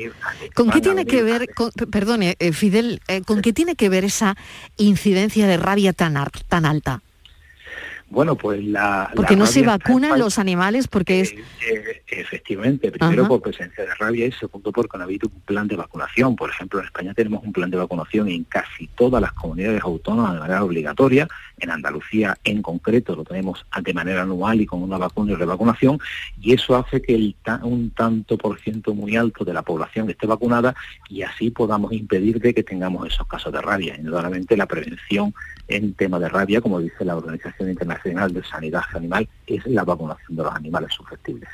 ¿Con 0.54 0.70
qué 0.70 0.82
tiene 0.82 1.06
que 1.06 1.24
ver, 1.24 1.48
perdone, 1.92 2.36
eh, 2.40 2.54
Fidel, 2.54 3.02
eh, 3.08 3.22
con 3.22 3.42
qué 3.42 3.54
tiene 3.54 3.76
que 3.76 3.90
ver 3.90 4.06
esa 4.06 4.36
incidencia 4.78 5.48
de 5.48 5.58
rabia 5.58 5.94
tan, 5.94 6.16
tan 6.48 6.66
alta? 6.66 7.02
Bueno, 8.14 8.36
pues 8.36 8.64
la... 8.64 9.10
Porque 9.16 9.36
no 9.36 9.48
se 9.48 9.64
vacunan 9.64 10.20
los 10.20 10.38
animales 10.38 10.88
porque 10.88 11.22
es... 11.22 11.32
Eh, 11.32 11.44
eh, 11.72 12.04
efectivamente, 12.08 12.92
primero 12.92 13.28
por 13.28 13.42
presencia 13.42 13.84
de 13.84 13.96
rabia 13.96 14.28
y 14.28 14.32
segundo 14.32 14.72
porque 14.72 14.98
no 14.98 15.04
ha 15.04 15.06
habido 15.06 15.28
un 15.34 15.42
plan 15.42 15.68
de 15.68 15.76
vacunación. 15.76 16.36
Por 16.36 16.52
ejemplo, 16.52 16.80
en 16.80 16.86
España 16.86 17.16
tenemos 17.16 17.44
un 17.44 17.52
plan 17.52 17.72
de 17.72 17.78
vacunación 17.78 18.30
en 18.30 18.44
casi 18.44 18.86
todas 18.90 19.20
las 19.20 19.34
comunidades 19.34 19.82
autónomas 19.82 20.34
de 20.36 20.40
manera 20.42 20.64
obligatoria. 20.64 21.28
En 21.64 21.72
Andalucía, 21.72 22.38
en 22.44 22.62
concreto, 22.62 23.16
lo 23.16 23.24
tenemos 23.24 23.66
de 23.82 23.94
manera 23.94 24.24
anual 24.24 24.60
y 24.60 24.66
con 24.66 24.84
una 24.84 24.98
vacuna 24.98 25.32
y 25.32 25.36
revacunación. 25.36 25.98
Y 26.42 26.54
eso 26.54 26.76
hace 26.76 27.02
que 27.02 27.16
el 27.16 27.36
un 27.64 27.92
tanto 27.92 28.38
por 28.38 28.60
ciento 28.60 28.94
muy 28.94 29.16
alto 29.16 29.46
de 29.46 29.54
la 29.54 29.62
población 29.62 30.10
esté 30.10 30.28
vacunada 30.28 30.76
y 31.10 31.22
así 31.22 31.52
podamos 31.52 31.94
impedir 31.94 32.40
de 32.42 32.54
que 32.54 32.64
tengamos 32.64 33.08
esos 33.08 33.26
casos 33.28 33.54
de 33.54 33.62
rabia. 33.62 33.96
Indudablemente 33.96 34.58
la 34.58 34.66
prevención 34.66 35.34
en 35.70 35.94
tema 35.94 36.20
de 36.20 36.28
rabia, 36.28 36.60
como 36.60 36.80
dice 36.80 37.06
la 37.06 37.16
Organización 37.16 37.70
Internacional 37.70 38.34
de 38.34 38.44
Sanidad 38.44 38.84
Animal, 38.94 39.30
es 39.48 39.66
la 39.66 39.86
vacunación 39.86 40.36
de 40.36 40.44
los 40.44 40.54
animales 40.54 40.94
susceptibles. 40.94 41.50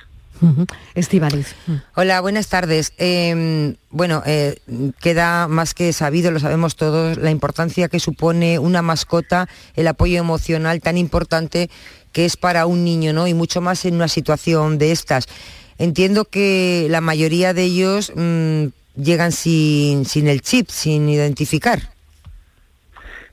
Estivaliz. 0.95 1.55
Hola, 1.95 2.21
buenas 2.21 2.47
tardes. 2.47 2.93
Em, 2.97 3.75
bueno, 3.89 4.23
eh, 4.25 4.57
queda 5.01 5.47
más 5.47 5.73
que 5.73 5.91
sabido, 5.93 6.31
lo 6.31 6.39
sabemos 6.39 6.75
todos, 6.75 7.17
la 7.17 7.31
importancia 7.31 7.89
que 7.89 7.99
supone 7.99 8.59
una 8.59 8.81
mascota, 8.81 9.47
el 9.75 9.87
apoyo 9.87 10.19
emocional 10.19 10.81
tan 10.81 10.97
importante 10.97 11.69
que 12.11 12.25
es 12.25 12.37
para 12.37 12.65
un 12.65 12.83
niño, 12.83 13.13
¿no? 13.13 13.27
Y 13.27 13.33
mucho 13.33 13.61
más 13.61 13.85
en 13.85 13.95
una 13.95 14.07
situación 14.07 14.77
de 14.77 14.91
estas. 14.91 15.27
entiendo 15.77 16.25
que 16.25 16.87
la 16.89 16.99
mayoría 16.99 17.53
de 17.53 17.63
ellos 17.63 18.11
mm, 18.15 18.65
llegan 19.01 19.31
sin, 19.31 20.05
sin 20.05 20.27
el 20.27 20.41
chip, 20.41 20.69
sin 20.69 21.07
identificar. 21.07 21.79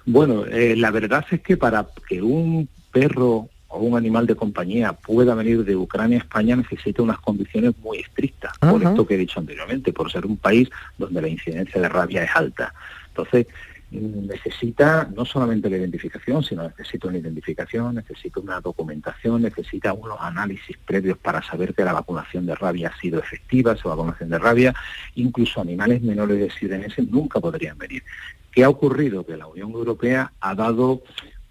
Bueno, 0.05 0.47
eh, 0.47 0.77
la 0.77 0.93
verdad 0.93 1.25
es 1.31 1.41
que 1.41 1.57
para 1.57 1.87
que 2.09 2.23
un 2.23 2.69
perro 2.93 3.49
o 3.77 3.81
un 3.81 3.97
animal 3.97 4.27
de 4.27 4.35
compañía 4.35 4.93
pueda 4.93 5.35
venir 5.35 5.65
de 5.65 5.77
Ucrania 5.77 6.19
a 6.19 6.21
España 6.21 6.57
necesita 6.57 7.03
unas 7.03 7.19
condiciones 7.19 7.75
muy 7.79 7.99
estrictas, 7.99 8.53
por 8.59 8.83
esto 8.83 9.07
que 9.07 9.15
he 9.15 9.19
dicho 9.19 9.39
anteriormente, 9.39 9.93
por 9.93 10.11
ser 10.11 10.25
un 10.27 10.39
país 10.39 10.69
donde 10.97 11.21
la 11.21 11.29
incidencia 11.29 11.81
de 11.81 11.89
rabia 11.89 12.25
es 12.25 12.31
alta. 12.35 12.73
Entonces, 13.09 13.47
necesita 13.91 15.09
no 15.15 15.25
solamente 15.25 15.71
la 15.71 15.77
identificación, 15.77 16.43
sino 16.43 16.65
necesita 16.65 17.09
una 17.09 17.19
identificación, 17.19 17.95
necesita 17.95 18.41
una 18.41 18.61
documentación, 18.61 19.43
necesita 19.43 19.93
unos 19.93 20.19
análisis 20.21 20.77
previos 20.85 21.19
para 21.19 21.43
saber 21.43 21.73
que 21.75 21.85
la 21.85 21.93
vacunación 21.93 22.47
de 22.47 22.55
rabia 22.55 22.89
ha 22.89 23.01
sido 23.01 23.21
efectiva, 23.21 23.73
esa 23.73 23.89
vacunación 23.89 24.31
de 24.31 24.39
rabia, 24.39 24.75
incluso 25.15 25.61
animales 25.61 26.03
menores 26.03 26.39
de 26.39 26.51
7 26.51 26.79
meses 26.79 27.09
nunca 27.09 27.39
podrían 27.39 27.79
venir. 27.79 28.03
¿Qué 28.51 28.65
ha 28.65 28.69
ocurrido? 28.69 29.25
Que 29.25 29.37
la 29.37 29.47
Unión 29.47 29.71
Europea 29.71 30.33
ha 30.41 30.55
dado 30.55 31.03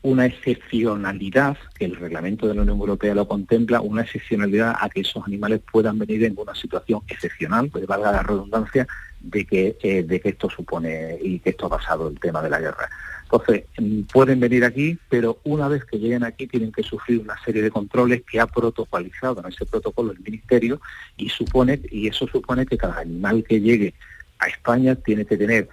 una 0.05 0.27
excepcionalidad, 0.27 1.57
que 1.73 1.85
el 1.85 1.95
reglamento 1.95 2.47
de 2.47 2.53
la 2.53 2.61
Unión 2.61 2.79
Europea 2.79 3.15
lo 3.15 3.27
contempla, 3.27 3.81
una 3.81 4.03
excepcionalidad 4.03 4.75
a 4.79 4.87
que 4.87 5.01
esos 5.01 5.25
animales 5.25 5.61
puedan 5.71 5.97
venir 5.97 6.23
en 6.25 6.35
una 6.37 6.53
situación 6.53 7.01
excepcional, 7.07 7.69
pues 7.71 7.87
valga 7.87 8.11
la 8.11 8.21
redundancia, 8.21 8.85
de 9.19 9.45
que, 9.45 9.75
eh, 9.81 10.03
de 10.03 10.19
que 10.19 10.29
esto 10.29 10.47
supone 10.47 11.17
y 11.19 11.39
que 11.39 11.49
esto 11.49 11.65
ha 11.65 11.69
pasado 11.69 12.07
el 12.09 12.19
tema 12.19 12.43
de 12.43 12.51
la 12.51 12.59
guerra. 12.59 12.87
Entonces, 13.23 13.63
mm, 13.79 14.01
pueden 14.01 14.39
venir 14.39 14.63
aquí, 14.63 14.99
pero 15.09 15.39
una 15.43 15.67
vez 15.67 15.83
que 15.85 15.97
lleguen 15.97 16.23
aquí 16.23 16.45
tienen 16.45 16.71
que 16.71 16.83
sufrir 16.83 17.21
una 17.21 17.35
serie 17.43 17.63
de 17.63 17.71
controles 17.71 18.21
que 18.29 18.39
ha 18.39 18.45
protocolizado 18.45 19.39
en 19.39 19.47
ese 19.51 19.65
protocolo 19.65 20.11
el 20.11 20.19
Ministerio 20.19 20.79
y 21.17 21.29
supone 21.29 21.81
y 21.89 22.07
eso 22.07 22.27
supone 22.27 22.67
que 22.67 22.77
cada 22.77 22.99
animal 22.99 23.43
que 23.43 23.59
llegue 23.59 23.95
a 24.37 24.47
España 24.49 24.93
tiene 24.93 25.25
que 25.25 25.37
tener 25.37 25.67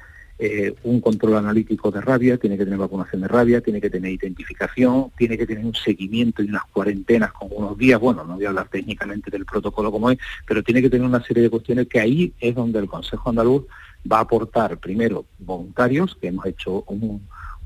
eh, 0.45 0.75
un 0.83 1.01
control 1.01 1.37
analítico 1.37 1.93
de 1.93 2.01
rabia, 2.01 2.37
tiene 2.37 2.59
que 2.59 2.65
tener 2.65 2.77
vacunación 2.77 3.23
de 3.23 3.29
rabia, 3.29 3.61
tiene 3.61 3.81
que 3.81 3.89
tener 3.89 4.11
identificación, 4.11 5.13
tiene 5.17 5.39
que 5.39 5.47
tener 5.47 5.65
un 5.65 5.73
seguimiento 5.73 6.43
y 6.43 6.49
unas 6.49 6.65
cuarentenas 6.65 7.31
con 7.33 7.49
unos 7.53 7.79
días, 7.79 8.01
bueno, 8.01 8.25
no 8.25 8.35
voy 8.35 8.47
a 8.47 8.49
hablar 8.49 8.67
técnicamente 8.69 9.31
del 9.31 9.45
protocolo 9.45 9.93
como 9.93 10.11
es, 10.11 10.19
pero 10.45 10.65
tiene 10.65 10.83
que 10.83 10.91
tener 10.91 11.07
una 11.07 11.23
serie 11.23 11.45
de 11.45 11.51
cuestiones 11.51 11.87
que 11.87 12.01
ahí 12.01 12.33
es 12.41 12.57
donde 12.57 12.81
el 12.81 12.89
Consejo 12.89 13.31
Andaluz 13.31 13.67
va 14.11 14.19
a 14.19 14.23
aportar 14.23 14.79
primero 14.79 15.27
voluntarios, 15.39 16.17
que 16.21 16.27
hemos 16.27 16.45
hecho 16.47 16.85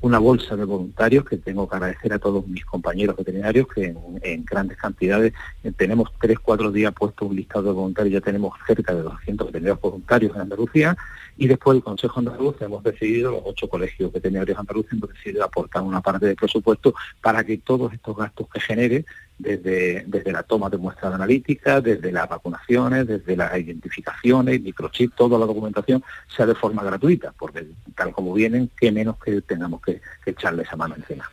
una 0.01 0.19
bolsa 0.19 0.55
de 0.55 0.65
voluntarios 0.65 1.25
que 1.25 1.37
tengo 1.37 1.67
que 1.67 1.77
agradecer 1.77 2.13
a 2.13 2.19
todos 2.19 2.45
mis 2.47 2.63
compañeros 2.63 3.17
veterinarios 3.17 3.67
que 3.73 3.95
en, 4.21 4.45
grandes 4.45 4.77
cantidades 4.77 5.33
eh, 5.63 5.71
tenemos 5.75 6.11
tres, 6.21 6.37
cuatro 6.37 6.71
días 6.71 6.93
puesto 6.93 7.25
un 7.25 7.37
listado 7.37 7.63
de 7.63 7.71
voluntarios, 7.71 8.13
ya 8.13 8.21
tenemos 8.21 8.53
cerca 8.67 8.93
de 8.93 9.01
200 9.01 9.47
veterinarios 9.47 9.81
voluntarios 9.81 10.35
en 10.35 10.41
Andalucía 10.41 10.95
y 11.37 11.47
después 11.47 11.77
el 11.77 11.83
Consejo 11.83 12.19
Andaluz 12.19 12.55
hemos 12.61 12.83
decidido, 12.83 13.31
los 13.31 13.41
ocho 13.45 13.69
colegios 13.69 14.11
veterinarios 14.11 14.57
andaluces 14.57 14.93
hemos 14.93 15.09
decidido 15.13 15.43
aportar 15.43 15.83
una 15.83 16.01
parte 16.01 16.25
del 16.25 16.35
presupuesto 16.35 16.95
para 17.21 17.43
que 17.43 17.59
todos 17.59 17.93
estos 17.93 18.17
gastos 18.17 18.47
que 18.51 18.59
genere, 18.59 19.05
desde, 19.37 20.03
desde 20.07 20.31
la 20.31 20.41
toma 20.41 20.67
de 20.69 20.77
muestras 20.77 21.13
analíticas, 21.13 21.83
desde 21.83 22.11
las 22.11 22.27
vacunaciones, 22.27 23.05
desde 23.05 23.35
las 23.35 23.55
identificaciones, 23.55 24.61
microchip, 24.61 25.13
toda 25.15 25.37
la 25.37 25.45
documentación, 25.45 26.03
sea 26.35 26.47
de 26.47 26.55
forma 26.55 26.83
gratuita, 26.83 27.33
porque 27.37 27.67
tal 27.95 28.11
como 28.13 28.33
vienen, 28.33 28.71
qué 28.79 28.91
menos 28.91 29.17
que 29.19 29.41
tengamos 29.41 29.81
que, 29.81 30.01
echarle 30.25 30.63
esa 30.63 30.75
mano 30.75 30.95
encima. 30.95 31.29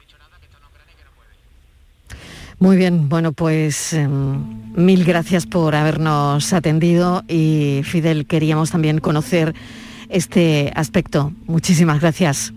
Muy 2.61 2.77
bien, 2.77 3.09
bueno, 3.09 3.33
pues 3.33 3.93
em, 3.93 4.75
mil 4.77 5.05
gracias 5.05 5.47
por 5.47 5.75
habernos 5.75 6.53
atendido 6.53 7.25
y 7.27 7.81
Fidel, 7.85 8.27
queríamos 8.27 8.71
también 8.71 8.99
conocer 8.99 9.55
este 10.09 10.73
aspecto. 10.75 11.33
Muchísimas 11.47 12.01
gracias. 12.01 12.53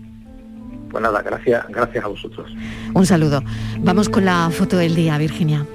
Pues 0.90 1.02
nada, 1.02 1.22
gracias, 1.22 1.66
gracias 1.68 2.04
a 2.04 2.08
vosotros. 2.08 2.50
Un 2.94 3.06
saludo. 3.06 3.42
Vamos 3.80 4.08
con 4.08 4.24
la 4.24 4.50
foto 4.50 4.76
del 4.76 4.94
día, 4.94 5.18
Virginia. 5.18 5.66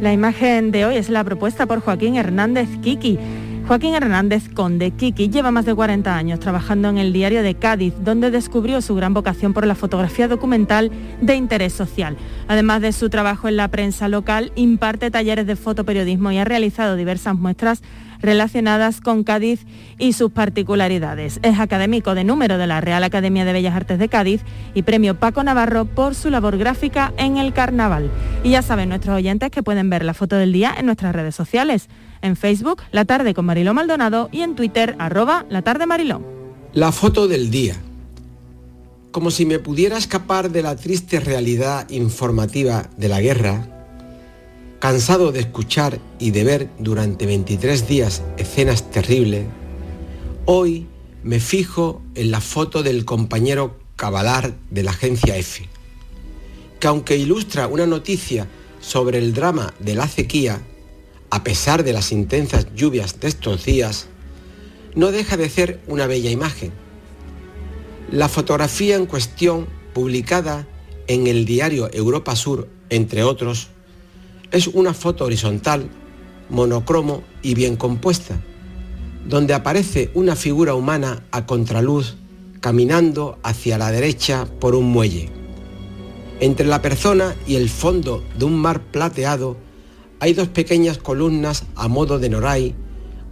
La 0.00 0.12
imagen 0.12 0.72
de 0.72 0.84
hoy 0.86 0.96
es 0.96 1.08
la 1.08 1.22
propuesta 1.24 1.66
por 1.66 1.80
Joaquín 1.80 2.16
Hernández 2.16 2.68
Kiki. 2.82 3.18
Joaquín 3.66 3.94
Hernández 3.94 4.50
Conde 4.50 4.90
Kiki 4.90 5.30
lleva 5.30 5.50
más 5.50 5.64
de 5.64 5.74
40 5.74 6.14
años 6.14 6.38
trabajando 6.38 6.90
en 6.90 6.98
el 6.98 7.14
diario 7.14 7.42
de 7.42 7.54
Cádiz, 7.54 7.94
donde 8.00 8.30
descubrió 8.30 8.82
su 8.82 8.94
gran 8.94 9.14
vocación 9.14 9.54
por 9.54 9.66
la 9.66 9.74
fotografía 9.74 10.28
documental 10.28 10.90
de 11.22 11.36
interés 11.36 11.72
social. 11.72 12.18
Además 12.46 12.82
de 12.82 12.92
su 12.92 13.08
trabajo 13.08 13.48
en 13.48 13.56
la 13.56 13.68
prensa 13.68 14.08
local, 14.08 14.52
imparte 14.54 15.10
talleres 15.10 15.46
de 15.46 15.56
fotoperiodismo 15.56 16.30
y 16.30 16.38
ha 16.38 16.44
realizado 16.44 16.96
diversas 16.96 17.36
muestras 17.36 17.82
relacionadas 18.24 19.00
con 19.00 19.22
Cádiz 19.22 19.60
y 19.98 20.14
sus 20.14 20.32
particularidades. 20.32 21.38
Es 21.42 21.60
académico 21.60 22.14
de 22.14 22.24
número 22.24 22.58
de 22.58 22.66
la 22.66 22.80
Real 22.80 23.04
Academia 23.04 23.44
de 23.44 23.52
Bellas 23.52 23.74
Artes 23.74 23.98
de 23.98 24.08
Cádiz 24.08 24.40
y 24.74 24.82
premio 24.82 25.18
Paco 25.18 25.44
Navarro 25.44 25.84
por 25.84 26.14
su 26.14 26.30
labor 26.30 26.56
gráfica 26.58 27.12
en 27.16 27.36
el 27.36 27.52
carnaval. 27.52 28.10
Y 28.42 28.50
ya 28.50 28.62
saben 28.62 28.88
nuestros 28.88 29.16
oyentes 29.16 29.50
que 29.50 29.62
pueden 29.62 29.90
ver 29.90 30.04
la 30.04 30.14
foto 30.14 30.36
del 30.36 30.52
día 30.52 30.74
en 30.76 30.86
nuestras 30.86 31.14
redes 31.14 31.34
sociales. 31.34 31.88
En 32.22 32.36
Facebook, 32.36 32.82
La 32.90 33.04
Tarde 33.04 33.34
con 33.34 33.44
Mariló 33.44 33.74
Maldonado 33.74 34.28
y 34.32 34.40
en 34.40 34.54
Twitter, 34.54 34.96
arroba 34.98 35.44
La 35.50 35.62
Tarde 35.62 35.86
Mariló. 35.86 36.22
La 36.72 36.90
foto 36.90 37.28
del 37.28 37.50
día. 37.50 37.76
Como 39.10 39.30
si 39.30 39.46
me 39.46 39.60
pudiera 39.60 39.96
escapar 39.96 40.50
de 40.50 40.62
la 40.62 40.74
triste 40.74 41.20
realidad 41.20 41.88
informativa 41.90 42.90
de 42.96 43.08
la 43.08 43.20
guerra, 43.20 43.73
Cansado 44.84 45.32
de 45.32 45.40
escuchar 45.40 45.98
y 46.18 46.30
de 46.30 46.44
ver 46.44 46.68
durante 46.78 47.24
23 47.24 47.88
días 47.88 48.22
escenas 48.36 48.90
terribles, 48.90 49.46
hoy 50.44 50.86
me 51.22 51.40
fijo 51.40 52.02
en 52.14 52.30
la 52.30 52.42
foto 52.42 52.82
del 52.82 53.06
compañero 53.06 53.78
Cabalar 53.96 54.54
de 54.68 54.82
la 54.82 54.90
agencia 54.90 55.38
F, 55.38 55.66
que 56.80 56.86
aunque 56.86 57.16
ilustra 57.16 57.66
una 57.66 57.86
noticia 57.86 58.46
sobre 58.82 59.16
el 59.16 59.32
drama 59.32 59.72
de 59.78 59.94
la 59.94 60.06
sequía, 60.06 60.60
a 61.30 61.42
pesar 61.42 61.82
de 61.82 61.94
las 61.94 62.12
intensas 62.12 62.66
lluvias 62.74 63.20
de 63.20 63.28
estos 63.28 63.64
días, 63.64 64.08
no 64.94 65.12
deja 65.12 65.38
de 65.38 65.48
ser 65.48 65.80
una 65.86 66.06
bella 66.06 66.30
imagen. 66.30 66.72
La 68.10 68.28
fotografía 68.28 68.96
en 68.96 69.06
cuestión, 69.06 69.66
publicada 69.94 70.68
en 71.06 71.26
el 71.26 71.46
diario 71.46 71.88
Europa 71.90 72.36
Sur, 72.36 72.68
entre 72.90 73.22
otros, 73.22 73.70
es 74.54 74.68
una 74.68 74.94
foto 74.94 75.24
horizontal, 75.24 75.90
monocromo 76.48 77.24
y 77.42 77.54
bien 77.54 77.74
compuesta, 77.74 78.40
donde 79.26 79.52
aparece 79.52 80.12
una 80.14 80.36
figura 80.36 80.76
humana 80.76 81.24
a 81.32 81.44
contraluz 81.44 82.14
caminando 82.60 83.36
hacia 83.42 83.78
la 83.78 83.90
derecha 83.90 84.46
por 84.60 84.76
un 84.76 84.92
muelle. 84.92 85.28
Entre 86.38 86.66
la 86.66 86.80
persona 86.82 87.34
y 87.48 87.56
el 87.56 87.68
fondo 87.68 88.22
de 88.38 88.44
un 88.44 88.54
mar 88.54 88.80
plateado 88.80 89.56
hay 90.20 90.34
dos 90.34 90.46
pequeñas 90.46 90.98
columnas 90.98 91.64
a 91.74 91.88
modo 91.88 92.20
de 92.20 92.28
noray, 92.28 92.76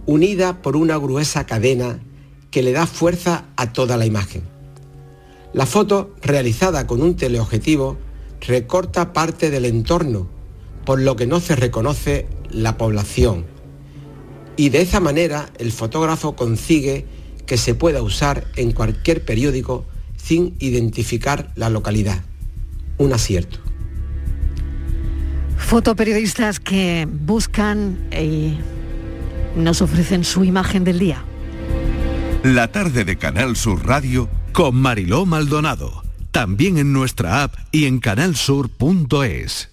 unida 0.05 0.61
por 0.61 0.75
una 0.75 0.97
gruesa 0.97 1.45
cadena 1.45 2.01
que 2.51 2.63
le 2.63 2.73
da 2.73 2.85
fuerza 2.85 3.45
a 3.55 3.71
toda 3.71 3.95
la 3.95 4.05
imagen. 4.05 4.43
La 5.53 5.65
foto, 5.65 6.13
realizada 6.21 6.85
con 6.85 7.01
un 7.01 7.15
teleobjetivo, 7.15 7.97
recorta 8.41 9.13
parte 9.13 9.49
del 9.49 9.63
entorno 9.63 10.32
por 10.85 11.01
lo 11.01 11.15
que 11.15 11.27
no 11.27 11.39
se 11.39 11.55
reconoce 11.55 12.27
la 12.49 12.77
población. 12.77 13.45
Y 14.55 14.69
de 14.69 14.81
esa 14.81 14.99
manera 14.99 15.49
el 15.57 15.71
fotógrafo 15.71 16.35
consigue 16.35 17.05
que 17.45 17.57
se 17.57 17.75
pueda 17.75 18.01
usar 18.01 18.45
en 18.55 18.71
cualquier 18.71 19.25
periódico 19.25 19.85
sin 20.15 20.55
identificar 20.59 21.51
la 21.55 21.69
localidad. 21.69 22.23
Un 22.97 23.13
acierto. 23.13 23.59
Fotoperiodistas 25.57 26.59
que 26.59 27.07
buscan 27.09 28.07
y 28.11 28.57
nos 29.55 29.81
ofrecen 29.81 30.23
su 30.23 30.43
imagen 30.43 30.83
del 30.83 30.99
día. 30.99 31.23
La 32.43 32.71
tarde 32.71 33.05
de 33.05 33.17
Canal 33.17 33.55
Sur 33.55 33.85
Radio 33.85 34.29
con 34.51 34.75
Mariló 34.75 35.25
Maldonado. 35.25 36.03
También 36.31 36.77
en 36.77 36.93
nuestra 36.93 37.43
app 37.43 37.55
y 37.71 37.85
en 37.85 37.99
canalsur.es. 37.99 39.72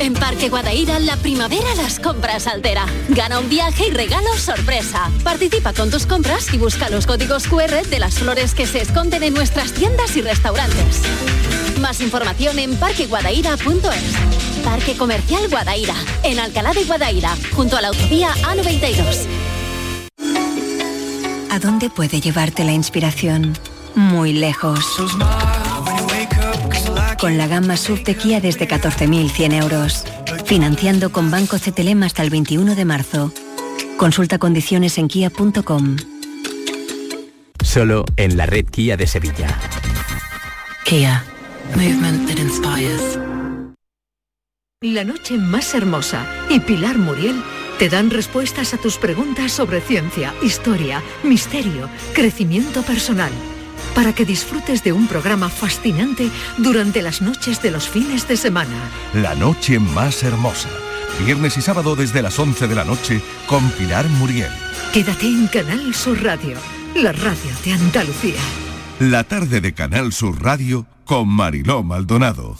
En 0.00 0.14
Parque 0.14 0.48
Guadaira, 0.48 1.00
la 1.00 1.16
primavera 1.16 1.74
las 1.76 1.98
compras 1.98 2.46
altera. 2.46 2.86
Gana 3.08 3.40
un 3.40 3.48
viaje 3.48 3.88
y 3.88 3.90
regalo 3.90 4.32
sorpresa. 4.36 5.10
Participa 5.24 5.72
con 5.72 5.90
tus 5.90 6.06
compras 6.06 6.52
y 6.54 6.58
busca 6.58 6.88
los 6.88 7.06
códigos 7.06 7.48
QR 7.48 7.86
de 7.88 7.98
las 7.98 8.14
flores 8.14 8.54
que 8.54 8.66
se 8.66 8.80
esconden 8.80 9.22
en 9.24 9.34
nuestras 9.34 9.72
tiendas 9.72 10.16
y 10.16 10.22
restaurantes. 10.22 11.02
Más 11.80 12.00
información 12.00 12.58
en 12.58 12.76
parqueguadaira.es. 12.76 14.64
Parque 14.64 14.96
Comercial 14.96 15.48
Guadaira, 15.48 15.94
en 16.22 16.38
Alcalá 16.38 16.72
de 16.72 16.84
Guadaira, 16.84 17.36
junto 17.54 17.76
a 17.76 17.80
la 17.80 17.88
autovía 17.88 18.32
A92. 18.42 19.26
¿A 21.50 21.58
dónde 21.58 21.90
puede 21.90 22.20
llevarte 22.20 22.62
la 22.64 22.72
inspiración? 22.72 23.58
Muy 23.94 24.32
lejos 24.32 25.00
con 27.20 27.36
la 27.36 27.46
gama 27.48 27.76
SUV 27.76 28.04
de 28.04 28.14
Kia 28.16 28.40
desde 28.40 28.68
14.100 28.68 29.62
euros. 29.62 30.04
Financiando 30.46 31.10
con 31.10 31.30
Banco 31.30 31.56
CTLM 31.58 32.02
hasta 32.04 32.22
el 32.22 32.30
21 32.30 32.74
de 32.74 32.84
marzo. 32.84 33.32
Consulta 33.96 34.38
condiciones 34.38 34.98
en 34.98 35.08
kia.com. 35.08 35.96
Solo 37.62 38.04
en 38.16 38.36
la 38.36 38.46
red 38.46 38.66
Kia 38.66 38.96
de 38.96 39.06
Sevilla. 39.06 39.58
Kia. 40.84 41.24
Movement 41.74 42.28
that 42.28 42.38
inspires. 42.38 43.18
La 44.80 45.04
noche 45.04 45.36
más 45.36 45.74
hermosa 45.74 46.24
y 46.48 46.60
Pilar 46.60 46.98
Muriel 46.98 47.42
te 47.78 47.88
dan 47.88 48.10
respuestas 48.10 48.74
a 48.74 48.78
tus 48.78 48.96
preguntas 48.96 49.52
sobre 49.52 49.80
ciencia, 49.80 50.32
historia, 50.42 51.02
misterio, 51.24 51.90
crecimiento 52.14 52.82
personal 52.82 53.32
para 53.98 54.14
que 54.14 54.24
disfrutes 54.24 54.84
de 54.84 54.92
un 54.92 55.08
programa 55.08 55.48
fascinante 55.48 56.30
durante 56.56 57.02
las 57.02 57.20
noches 57.20 57.60
de 57.62 57.72
los 57.72 57.88
fines 57.88 58.28
de 58.28 58.36
semana. 58.36 58.78
La 59.12 59.34
noche 59.34 59.80
más 59.80 60.22
hermosa. 60.22 60.68
Viernes 61.24 61.56
y 61.56 61.62
sábado 61.62 61.96
desde 61.96 62.22
las 62.22 62.38
11 62.38 62.68
de 62.68 62.76
la 62.76 62.84
noche 62.84 63.20
con 63.48 63.68
Pilar 63.70 64.08
Muriel. 64.08 64.52
Quédate 64.92 65.26
en 65.26 65.48
Canal 65.48 65.92
Sur 65.96 66.22
Radio, 66.22 66.56
la 66.94 67.10
radio 67.10 67.50
de 67.64 67.72
Andalucía. 67.72 68.40
La 69.00 69.24
tarde 69.24 69.60
de 69.60 69.74
Canal 69.74 70.12
Sur 70.12 70.40
Radio 70.44 70.86
con 71.04 71.26
Mariló 71.26 71.82
Maldonado. 71.82 72.56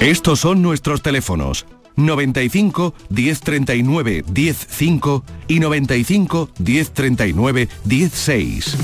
Estos 0.00 0.40
son 0.40 0.60
nuestros 0.60 1.02
teléfonos 1.02 1.66
95 1.98 2.94
1039 3.10 4.24
105 4.32 5.24
y 5.48 5.60
95 5.60 6.48
1039 6.58 7.68
16. 7.84 8.76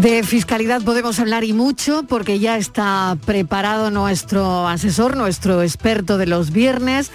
De 0.00 0.24
fiscalidad 0.24 0.82
podemos 0.82 1.20
hablar 1.20 1.44
y 1.44 1.52
mucho 1.52 2.02
porque 2.08 2.40
ya 2.40 2.58
está 2.58 3.16
preparado 3.24 3.92
nuestro 3.92 4.66
asesor, 4.66 5.16
nuestro 5.16 5.62
experto 5.62 6.18
de 6.18 6.26
los 6.26 6.50
viernes, 6.50 7.12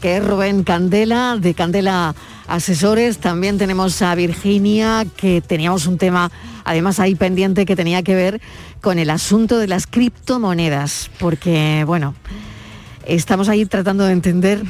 que 0.00 0.18
es 0.18 0.24
Rubén 0.24 0.62
Candela, 0.62 1.36
de 1.36 1.54
Candela 1.54 2.14
Asesores. 2.46 3.18
También 3.18 3.58
tenemos 3.58 4.00
a 4.02 4.14
Virginia, 4.14 5.04
que 5.16 5.40
teníamos 5.40 5.88
un 5.88 5.98
tema 5.98 6.30
además 6.64 7.00
ahí 7.00 7.16
pendiente 7.16 7.66
que 7.66 7.74
tenía 7.74 8.04
que 8.04 8.14
ver 8.14 8.40
con 8.80 9.00
el 9.00 9.10
asunto 9.10 9.58
de 9.58 9.66
las 9.66 9.88
criptomonedas, 9.88 11.10
porque 11.18 11.82
bueno, 11.86 12.14
estamos 13.08 13.48
ahí 13.48 13.64
tratando 13.66 14.04
de 14.04 14.12
entender 14.12 14.62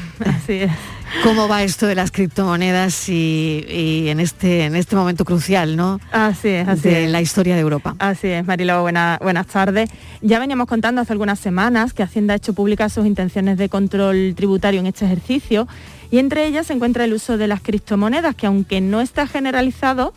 cómo 1.25 1.49
va 1.49 1.63
esto 1.63 1.87
de 1.87 1.95
las 1.95 2.11
criptomonedas 2.11 3.09
y, 3.09 4.05
en, 4.09 4.21
este, 4.21 4.65
en 4.65 4.77
este 4.77 4.97
momento 4.97 5.25
crucial, 5.25 5.77
¿no? 5.77 6.01
Así 6.13 6.49
es, 6.49 6.69
así 6.69 6.89
de 6.89 7.09
la 7.09 7.21
historia 7.21 7.55
de 7.55 7.61
Europa. 7.61 7.97
Así 7.99 8.29
es, 8.29 8.47
Marilo, 8.47 8.81
buenas 8.83 9.47
tardes. 9.47 9.91
Ya 10.23 10.39
veníamos 10.39 10.69
contando 10.69 11.01
hace 11.01 11.13
algunas 11.13 11.39
semanas 11.39 11.93
que 11.93 12.03
Hacienda 12.03 12.35
ha 12.35 12.37
hecho 12.37 12.53
públicas 12.53 12.93
sus 12.93 13.07
intenciones 13.07 13.59
de 13.59 13.69
control 13.69 14.35
tributario 14.37 14.81
en 14.81 14.87
este 14.87 15.05
ejercicio 15.05 15.67
y 16.11 16.19
entre 16.19 16.47
ellas 16.47 16.69
se 16.69 16.73
encuentra 16.73 17.05
el 17.05 17.13
uso 17.13 17.37
de 17.37 17.49
las 17.49 17.61
criptomonedas, 17.61 18.35
que 18.35 18.47
aunque 18.47 18.81
no 18.81 19.01
está 19.01 19.27
generalizado, 19.27 20.15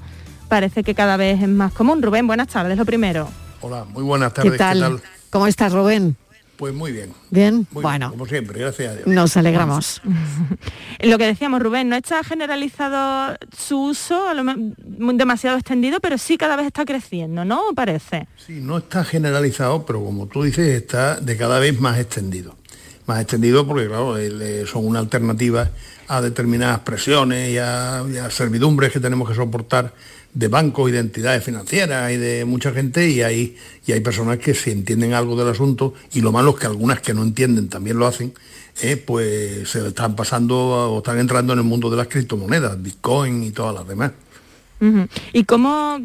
parece 0.47 0.83
que 0.83 0.93
cada 0.95 1.17
vez 1.17 1.41
es 1.41 1.49
más 1.49 1.73
común. 1.73 2.01
Rubén, 2.01 2.27
buenas 2.27 2.47
tardes, 2.47 2.77
lo 2.77 2.85
primero. 2.85 3.27
Hola, 3.61 3.85
muy 3.85 4.03
buenas 4.03 4.33
tardes. 4.33 4.51
¿Qué 4.51 4.57
tal? 4.57 5.01
¿Cómo 5.29 5.47
estás, 5.47 5.73
Rubén? 5.73 6.15
Pues 6.61 6.75
muy 6.75 6.91
bien. 6.91 7.11
Bien, 7.31 7.65
bueno. 7.71 8.11
como 8.11 8.27
siempre, 8.27 8.59
gracias 8.59 8.91
a 8.91 8.95
Dios. 8.97 9.07
Nos 9.07 9.35
alegramos. 9.35 9.99
Lo 10.99 11.17
que 11.17 11.25
decíamos, 11.25 11.59
Rubén, 11.59 11.89
no 11.89 11.95
está 11.95 12.23
generalizado 12.23 13.35
su 13.57 13.85
uso, 13.85 14.27
demasiado 14.85 15.57
extendido, 15.57 15.99
pero 15.99 16.19
sí 16.19 16.37
cada 16.37 16.55
vez 16.55 16.67
está 16.67 16.85
creciendo, 16.85 17.45
¿no? 17.45 17.73
Parece. 17.75 18.27
Sí, 18.45 18.59
no 18.61 18.77
está 18.77 19.03
generalizado, 19.03 19.87
pero 19.87 20.03
como 20.03 20.27
tú 20.27 20.43
dices, 20.43 20.67
está 20.67 21.19
de 21.19 21.35
cada 21.35 21.57
vez 21.57 21.81
más 21.81 21.97
extendido. 21.97 22.55
Más 23.07 23.19
extendido 23.19 23.65
porque, 23.65 23.87
claro, 23.87 24.19
eh, 24.19 24.63
son 24.67 24.85
una 24.85 24.99
alternativa 24.99 25.71
a 26.07 26.21
determinadas 26.21 26.81
presiones 26.81 27.49
y 27.49 27.57
a 27.57 28.05
servidumbres 28.29 28.91
que 28.91 28.99
tenemos 28.99 29.27
que 29.27 29.33
soportar 29.33 29.95
de 30.33 30.47
bancos 30.47 30.89
y 30.89 30.93
de 30.93 30.99
entidades 30.99 31.43
financieras 31.43 32.11
y 32.11 32.17
de 32.17 32.45
mucha 32.45 32.71
gente 32.71 33.09
y 33.09 33.21
hay, 33.21 33.57
y 33.85 33.91
hay 33.91 33.99
personas 33.99 34.37
que 34.37 34.53
si 34.53 34.71
entienden 34.71 35.13
algo 35.13 35.35
del 35.35 35.49
asunto 35.49 35.93
y 36.13 36.21
lo 36.21 36.31
malo 36.31 36.51
es 36.51 36.57
que 36.57 36.67
algunas 36.67 37.01
que 37.01 37.13
no 37.13 37.23
entienden 37.23 37.67
también 37.67 37.97
lo 37.97 38.07
hacen, 38.07 38.33
eh, 38.81 38.97
pues 38.97 39.69
se 39.69 39.87
están 39.87 40.15
pasando 40.15 40.57
o 40.57 40.97
están 40.99 41.19
entrando 41.19 41.53
en 41.53 41.59
el 41.59 41.65
mundo 41.65 41.89
de 41.89 41.97
las 41.97 42.07
criptomonedas, 42.07 42.81
Bitcoin 42.81 43.43
y 43.43 43.51
todas 43.51 43.75
las 43.75 43.87
demás. 43.87 44.11
¿Y 45.31 45.43
cómo, 45.43 45.99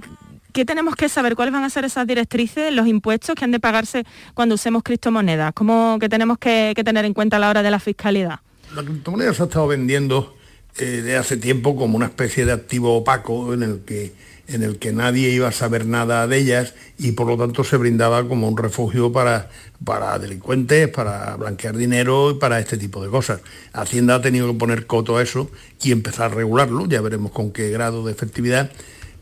qué 0.53 0.66
tenemos 0.66 0.97
que 0.97 1.09
saber? 1.09 1.35
¿Cuáles 1.35 1.55
van 1.55 1.64
a 1.64 1.70
ser 1.70 1.87
esas 1.87 2.07
directrices, 2.07 2.72
los 2.74 2.87
impuestos 2.87 3.35
que 3.35 3.45
han 3.45 3.53
de 3.53 3.61
pagarse 3.61 4.05
cuando 4.35 4.57
usemos 4.57 4.83
criptomonedas? 4.83 5.53
¿Cómo 5.55 5.99
que 5.99 6.11
tenemos 6.11 6.37
que, 6.37 6.74
que 6.77 6.85
tener 6.85 7.07
en 7.07 7.14
cuenta 7.14 7.37
a 7.37 7.41
la 7.41 7.49
hora 7.49 7.62
de 7.62 7.70
la 7.70 7.81
fiscalidad? 7.81 8.41
La 8.74 8.83
criptomoneda 8.83 9.33
se 9.33 9.43
ha 9.43 9.47
estado 9.47 9.68
vendiendo 9.68 10.36
eh, 10.79 11.03
de 11.03 11.16
hace 11.16 11.37
tiempo 11.37 11.77
como 11.77 11.97
una 11.97 12.07
especie 12.07 12.45
de 12.45 12.53
activo 12.53 12.97
opaco 12.97 13.55
en 13.55 13.62
el 13.62 13.81
que 13.81 14.12
en 14.49 14.62
el 14.62 14.79
que 14.79 14.93
nadie 14.93 15.31
iba 15.31 15.49
a 15.49 15.53
saber 15.53 15.87
nada 15.87 16.27
de 16.27 16.39
ellas 16.39 16.74
y 16.99 17.12
por 17.12 17.27
lo 17.27 17.37
tanto 17.37 17.64
se 17.64 17.77
brindaba 17.77 18.27
como 18.29 18.49
un 18.49 18.57
refugio 18.57 19.12
para, 19.12 19.51
para 19.85 20.18
delincuentes, 20.18 20.89
para 20.89 21.37
blanquear 21.37 21.77
dinero 21.77 22.31
y 22.31 22.35
para 22.35 22.61
este 22.61 22.77
tipo 22.77 23.03
de 23.03 23.11
cosas. 23.11 23.41
Hacienda 23.72 24.16
ha 24.16 24.22
tenido 24.22 24.47
que 24.47 24.59
poner 24.59 24.87
coto 24.87 25.16
a 25.16 25.22
eso 25.22 25.51
y 25.83 25.93
empezar 25.93 26.31
a 26.31 26.35
regularlo, 26.35 26.87
ya 26.87 27.01
veremos 27.01 27.33
con 27.33 27.51
qué 27.51 27.70
grado 27.70 28.05
de 28.05 28.12
efectividad, 28.12 28.70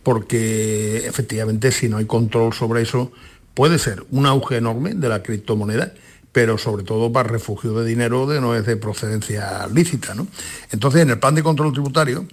porque 0.03 1.07
efectivamente 1.07 1.73
si 1.73 1.89
no 1.89 1.97
hay 1.97 2.05
control 2.05 2.53
sobre 2.53 2.83
eso 2.83 3.11
puede 3.55 3.79
ser 3.79 4.05
un 4.11 4.27
auge 4.27 4.57
enorme 4.57 4.95
de 4.95 5.09
la 5.09 5.23
criptomoneda 5.23 5.95
pero 6.35 6.59
sobre 6.59 6.83
todo 6.83 7.13
para 7.13 7.29
refugio 7.29 7.75
de 7.75 7.85
dinero 7.87 8.27
de 8.27 8.41
no 8.41 8.57
es 8.57 8.67
de 8.67 8.77
procedencia 8.77 9.69
lícita. 9.69 10.17
¿no? 10.17 10.27
Entonces, 10.73 11.03
en 11.03 11.11
el 11.11 11.21
plan 11.21 11.37
de 11.37 11.45
control 11.45 11.73
tributario, 11.73 12.27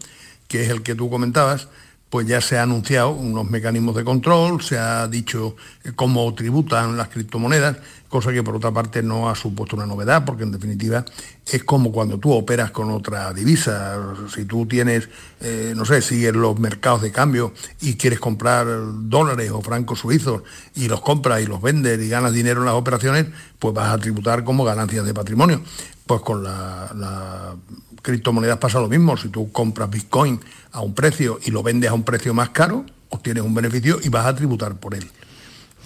que 0.47 0.63
es 0.63 0.69
el 0.69 0.81
que 0.81 0.95
tú 0.95 1.07
comentabas, 1.07 1.67
pues 2.11 2.27
ya 2.27 2.41
se 2.41 2.57
ha 2.57 2.63
anunciado 2.63 3.11
unos 3.11 3.49
mecanismos 3.49 3.95
de 3.95 4.03
control, 4.03 4.61
se 4.61 4.77
ha 4.77 5.07
dicho 5.07 5.55
eh, 5.85 5.93
cómo 5.95 6.31
tributan 6.35 6.97
las 6.97 7.07
criptomonedas, 7.07 7.77
cosa 8.09 8.33
que 8.33 8.43
por 8.43 8.57
otra 8.57 8.69
parte 8.69 9.01
no 9.01 9.29
ha 9.29 9.35
supuesto 9.35 9.77
una 9.77 9.85
novedad, 9.85 10.25
porque 10.25 10.43
en 10.43 10.51
definitiva 10.51 11.05
es 11.49 11.63
como 11.63 11.93
cuando 11.93 12.19
tú 12.19 12.33
operas 12.33 12.71
con 12.71 12.91
otra 12.91 13.31
divisa. 13.33 13.97
Si 14.35 14.43
tú 14.43 14.65
tienes, 14.65 15.07
eh, 15.39 15.71
no 15.73 15.85
sé, 15.85 16.01
sigues 16.01 16.35
los 16.35 16.59
mercados 16.59 17.01
de 17.01 17.13
cambio 17.13 17.53
y 17.79 17.93
quieres 17.93 18.19
comprar 18.19 18.67
dólares 18.93 19.49
o 19.51 19.61
francos 19.61 19.99
suizos 19.99 20.43
y 20.75 20.89
los 20.89 20.99
compras 20.99 21.41
y 21.41 21.45
los 21.45 21.61
vendes 21.61 21.97
y 22.01 22.09
ganas 22.09 22.33
dinero 22.33 22.59
en 22.59 22.65
las 22.65 22.75
operaciones, 22.75 23.27
pues 23.57 23.73
vas 23.73 23.93
a 23.93 23.97
tributar 23.97 24.43
como 24.43 24.65
ganancias 24.65 25.05
de 25.05 25.13
patrimonio. 25.13 25.61
Pues 26.05 26.19
con 26.19 26.43
la 26.43 27.55
criptomonedas 28.01 28.57
pasa 28.57 28.79
lo 28.79 28.87
mismo. 28.87 29.17
Si 29.17 29.29
tú 29.29 29.51
compras 29.51 29.89
Bitcoin 29.89 30.39
a 30.71 30.81
un 30.81 30.93
precio 30.93 31.39
y 31.43 31.51
lo 31.51 31.63
vendes 31.63 31.89
a 31.89 31.93
un 31.93 32.03
precio 32.03 32.33
más 32.33 32.49
caro, 32.49 32.85
obtienes 33.09 33.43
un 33.43 33.53
beneficio 33.53 33.99
y 34.03 34.09
vas 34.09 34.25
a 34.25 34.35
tributar 34.35 34.75
por 34.75 34.95
él. 34.95 35.09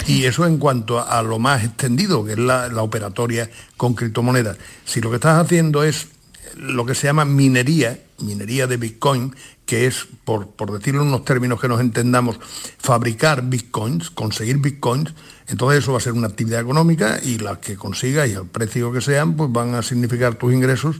Y 0.07 0.25
eso 0.25 0.45
en 0.45 0.57
cuanto 0.57 0.99
a, 0.99 1.21
lo 1.23 1.39
más 1.39 1.63
extendido, 1.63 2.25
que 2.25 2.33
es 2.33 2.39
la, 2.39 2.67
la 2.67 2.81
operatoria 2.81 3.49
con 3.77 3.93
criptomonedas. 3.93 4.57
Si 4.83 5.01
lo 5.01 5.09
que 5.09 5.15
estás 5.15 5.43
haciendo 5.43 5.83
es 5.83 6.09
lo 6.57 6.85
que 6.85 6.95
se 6.95 7.07
llama 7.07 7.25
minería, 7.25 7.99
minería 8.19 8.67
de 8.67 8.77
Bitcoin, 8.77 9.35
que 9.65 9.87
es, 9.87 10.07
por, 10.23 10.47
por 10.47 10.71
decirlo 10.71 11.01
en 11.01 11.07
unos 11.07 11.25
términos 11.25 11.59
que 11.59 11.67
nos 11.67 11.81
entendamos, 11.81 12.39
fabricar 12.77 13.43
Bitcoins, 13.43 14.11
conseguir 14.11 14.57
Bitcoins, 14.57 15.13
entonces 15.47 15.79
eso 15.79 15.91
va 15.91 15.97
a 15.97 16.01
ser 16.01 16.13
una 16.13 16.27
actividad 16.27 16.61
económica 16.61 17.19
y 17.23 17.39
las 17.39 17.57
que 17.59 17.75
consigas 17.75 18.29
y 18.29 18.35
al 18.35 18.47
precio 18.47 18.91
que 18.91 19.01
sean, 19.01 19.35
pues 19.35 19.51
van 19.51 19.75
a 19.75 19.81
significar 19.81 20.35
tus 20.35 20.53
ingresos 20.53 20.97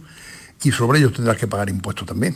y 0.66 0.72
sobre 0.72 1.00
ellos 1.00 1.14
tendrás 1.14 1.38
que 1.38 1.48
pagar 1.48 1.70
impuestos 1.70 2.08
también. 2.08 2.36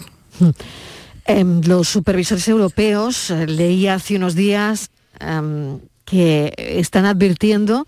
Em, 1.26 1.62
los 1.62 1.90
supervisores 1.90 2.48
europeos, 2.48 3.30
eh, 3.30 3.48
leía 3.48 3.96
hace 3.96 4.16
unos 4.16 4.36
días 4.36 4.90
em, 5.20 5.80
que 6.06 6.54
están 6.58 7.06
advirtiendo 7.06 7.88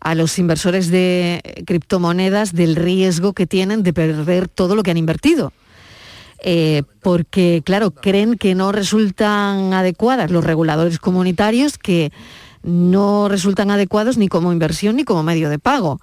a 0.00 0.14
los 0.14 0.38
inversores 0.38 0.90
de 0.90 1.62
criptomonedas 1.66 2.54
del 2.54 2.74
riesgo 2.74 3.32
que 3.32 3.46
tienen 3.46 3.82
de 3.82 3.92
perder 3.92 4.48
todo 4.48 4.74
lo 4.74 4.82
que 4.82 4.90
han 4.90 4.96
invertido. 4.96 5.52
Eh, 6.42 6.84
porque, 7.02 7.62
claro, 7.64 7.90
creen 7.90 8.38
que 8.38 8.54
no 8.54 8.72
resultan 8.72 9.74
adecuadas 9.74 10.30
los 10.30 10.42
reguladores 10.42 10.98
comunitarios, 10.98 11.76
que 11.76 12.12
no 12.62 13.28
resultan 13.28 13.70
adecuados 13.70 14.16
ni 14.16 14.28
como 14.28 14.52
inversión 14.52 14.96
ni 14.96 15.04
como 15.04 15.22
medio 15.22 15.50
de 15.50 15.58
pago. 15.58 16.00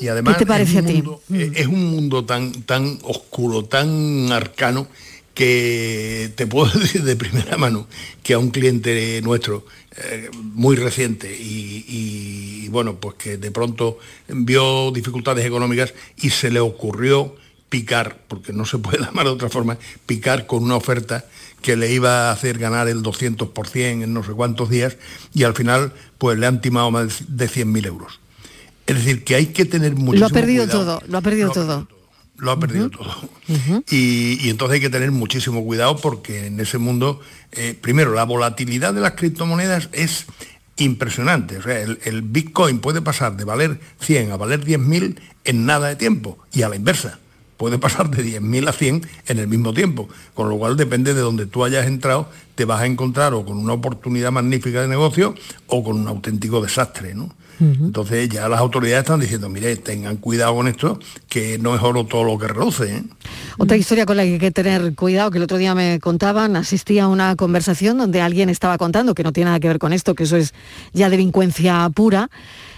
Y 0.00 0.08
además 0.08 0.34
¿Qué 0.36 0.44
te 0.44 0.48
parece 0.48 0.72
es 0.72 0.76
a 0.78 0.80
un 0.80 0.86
ti? 0.86 0.92
mundo- 0.94 1.22
eh, 1.32 1.52
Es 1.54 1.66
un 1.66 1.84
mundo 1.90 2.24
tan, 2.24 2.52
tan 2.62 2.98
oscuro, 3.02 3.64
tan 3.64 4.30
arcano, 4.32 4.86
que 5.34 6.32
te 6.34 6.46
puedo 6.46 6.70
decir 6.78 7.02
de 7.04 7.16
primera 7.16 7.56
mano 7.56 7.86
que 8.22 8.34
a 8.34 8.38
un 8.38 8.50
cliente 8.50 9.20
nuestro 9.22 9.64
eh, 9.96 10.30
muy 10.34 10.76
reciente 10.76 11.32
y, 11.34 11.84
y, 11.88 12.68
bueno, 12.68 12.96
pues 12.96 13.14
que 13.16 13.36
de 13.36 13.50
pronto 13.50 13.98
vio 14.28 14.90
dificultades 14.90 15.44
económicas 15.46 15.94
y 16.16 16.30
se 16.30 16.50
le 16.50 16.60
ocurrió 16.60 17.34
picar, 17.68 18.18
porque 18.28 18.52
no 18.52 18.64
se 18.64 18.78
puede 18.78 18.98
llamar 19.04 19.26
de 19.26 19.30
otra 19.32 19.48
forma, 19.48 19.78
picar 20.06 20.46
con 20.46 20.62
una 20.64 20.76
oferta 20.76 21.24
que 21.62 21.76
le 21.76 21.92
iba 21.92 22.28
a 22.28 22.32
hacer 22.32 22.58
ganar 22.58 22.88
el 22.88 23.02
200% 23.02 24.02
en 24.04 24.12
no 24.14 24.22
sé 24.24 24.32
cuántos 24.32 24.70
días 24.70 24.96
y 25.34 25.42
al 25.44 25.54
final 25.54 25.92
pues 26.18 26.38
le 26.38 26.46
han 26.46 26.60
timado 26.60 26.90
más 26.90 27.24
de 27.28 27.48
100.000 27.48 27.86
euros. 27.86 28.20
Es 28.88 28.96
decir, 28.96 29.22
que 29.22 29.34
hay 29.34 29.46
que 29.46 29.64
tener 29.64 29.94
muchísimo 29.94 30.20
Lo 30.20 30.26
ha 30.26 30.30
perdido 30.30 30.64
cuidado. 30.64 30.98
todo, 30.98 31.02
lo 31.08 31.18
ha 31.18 31.20
perdido 31.20 31.50
todo. 31.52 31.88
Lo 32.38 32.50
ha 32.52 32.58
perdido 32.58 32.88
todo. 32.88 33.14
Y, 33.90 34.38
y 34.40 34.48
entonces 34.48 34.76
hay 34.76 34.80
que 34.80 34.90
tener 34.90 35.10
muchísimo 35.10 35.62
cuidado 35.64 35.96
porque 35.96 36.46
en 36.46 36.58
ese 36.58 36.78
mundo, 36.78 37.20
eh, 37.52 37.76
primero, 37.80 38.14
la 38.14 38.24
volatilidad 38.24 38.94
de 38.94 39.00
las 39.00 39.12
criptomonedas 39.12 39.88
es 39.92 40.26
impresionante. 40.76 41.58
O 41.58 41.62
sea, 41.62 41.80
el, 41.80 41.98
el 42.04 42.22
Bitcoin 42.22 42.78
puede 42.78 43.02
pasar 43.02 43.36
de 43.36 43.44
valer 43.44 43.78
100 44.00 44.32
a 44.32 44.36
valer 44.36 44.64
10.000 44.64 45.16
en 45.44 45.66
nada 45.66 45.88
de 45.88 45.96
tiempo 45.96 46.38
y 46.52 46.62
a 46.62 46.68
la 46.68 46.76
inversa. 46.76 47.18
Puede 47.58 47.76
pasar 47.78 48.08
de 48.08 48.24
10.000 48.24 48.68
a 48.68 48.72
100 48.72 49.06
en 49.26 49.38
el 49.38 49.48
mismo 49.48 49.74
tiempo. 49.74 50.08
Con 50.32 50.48
lo 50.48 50.56
cual 50.56 50.76
depende 50.76 51.12
de 51.12 51.20
donde 51.20 51.44
tú 51.44 51.64
hayas 51.64 51.86
entrado, 51.86 52.30
te 52.54 52.64
vas 52.64 52.80
a 52.80 52.86
encontrar 52.86 53.34
o 53.34 53.44
con 53.44 53.58
una 53.58 53.74
oportunidad 53.74 54.32
magnífica 54.32 54.80
de 54.80 54.88
negocio 54.88 55.34
o 55.66 55.84
con 55.84 55.96
un 56.00 56.08
auténtico 56.08 56.62
desastre. 56.62 57.14
¿no? 57.14 57.34
Entonces 57.60 58.28
ya 58.28 58.48
las 58.48 58.60
autoridades 58.60 59.02
están 59.02 59.18
diciendo, 59.18 59.48
mire, 59.48 59.74
tengan 59.76 60.16
cuidado 60.18 60.54
con 60.54 60.68
esto, 60.68 61.00
que 61.28 61.58
no 61.58 61.74
es 61.74 61.82
oro 61.82 62.06
todo 62.06 62.22
lo 62.22 62.38
que 62.38 62.46
reluce. 62.46 62.96
¿eh? 62.98 63.02
Otra 63.58 63.76
historia 63.76 64.06
con 64.06 64.16
la 64.16 64.22
que 64.22 64.34
hay 64.34 64.38
que 64.38 64.50
tener 64.52 64.94
cuidado, 64.94 65.32
que 65.32 65.38
el 65.38 65.44
otro 65.44 65.56
día 65.56 65.74
me 65.74 65.98
contaban, 65.98 66.54
asistí 66.54 67.00
a 67.00 67.08
una 67.08 67.34
conversación 67.34 67.98
donde 67.98 68.20
alguien 68.20 68.48
estaba 68.48 68.78
contando, 68.78 69.14
que 69.14 69.24
no 69.24 69.32
tiene 69.32 69.46
nada 69.46 69.60
que 69.60 69.68
ver 69.68 69.80
con 69.80 69.92
esto, 69.92 70.14
que 70.14 70.22
eso 70.22 70.36
es 70.36 70.54
ya 70.92 71.10
delincuencia 71.10 71.90
pura, 71.92 72.30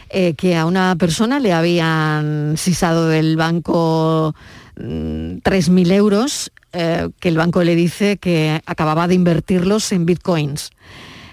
eh, 0.08 0.34
que 0.34 0.56
a 0.56 0.64
una 0.64 0.96
persona 0.96 1.40
le 1.40 1.52
habían 1.52 2.54
sisado 2.56 3.08
del 3.08 3.36
banco 3.36 4.34
3.000 4.80 5.92
euros, 5.92 6.52
eh, 6.72 7.08
que 7.20 7.28
el 7.28 7.36
banco 7.36 7.62
le 7.62 7.74
dice 7.74 8.16
que 8.16 8.60
acababa 8.66 9.08
de 9.08 9.14
invertirlos 9.14 9.92
en 9.92 10.06
bitcoins. 10.06 10.70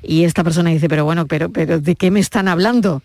Y 0.03 0.23
esta 0.23 0.43
persona 0.43 0.69
dice, 0.69 0.89
pero 0.89 1.05
bueno, 1.05 1.27
pero, 1.27 1.49
pero 1.49 1.79
¿de 1.79 1.95
qué 1.95 2.11
me 2.11 2.19
están 2.19 2.47
hablando? 2.47 3.01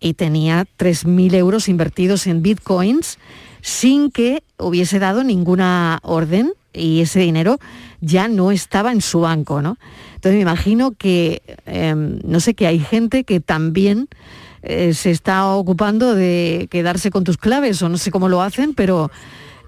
y 0.00 0.14
tenía 0.14 0.66
3.000 0.78 1.34
euros 1.34 1.68
invertidos 1.68 2.26
en 2.26 2.42
bitcoins 2.42 3.18
sin 3.60 4.10
que 4.10 4.42
hubiese 4.58 4.98
dado 4.98 5.22
ninguna 5.22 6.00
orden 6.02 6.52
y 6.72 7.02
ese 7.02 7.20
dinero 7.20 7.58
ya 8.00 8.26
no 8.26 8.50
estaba 8.50 8.92
en 8.92 9.02
su 9.02 9.20
banco, 9.20 9.60
¿no? 9.60 9.76
Entonces 10.14 10.36
me 10.36 10.42
imagino 10.42 10.92
que, 10.92 11.42
eh, 11.66 11.94
no 11.94 12.40
sé, 12.40 12.54
que 12.54 12.66
hay 12.66 12.78
gente 12.78 13.24
que 13.24 13.40
también 13.40 14.08
eh, 14.62 14.94
se 14.94 15.10
está 15.10 15.46
ocupando 15.48 16.14
de 16.14 16.68
quedarse 16.70 17.10
con 17.10 17.24
tus 17.24 17.36
claves 17.36 17.82
o 17.82 17.88
no 17.88 17.98
sé 17.98 18.10
cómo 18.10 18.28
lo 18.28 18.40
hacen, 18.40 18.72
pero 18.74 19.10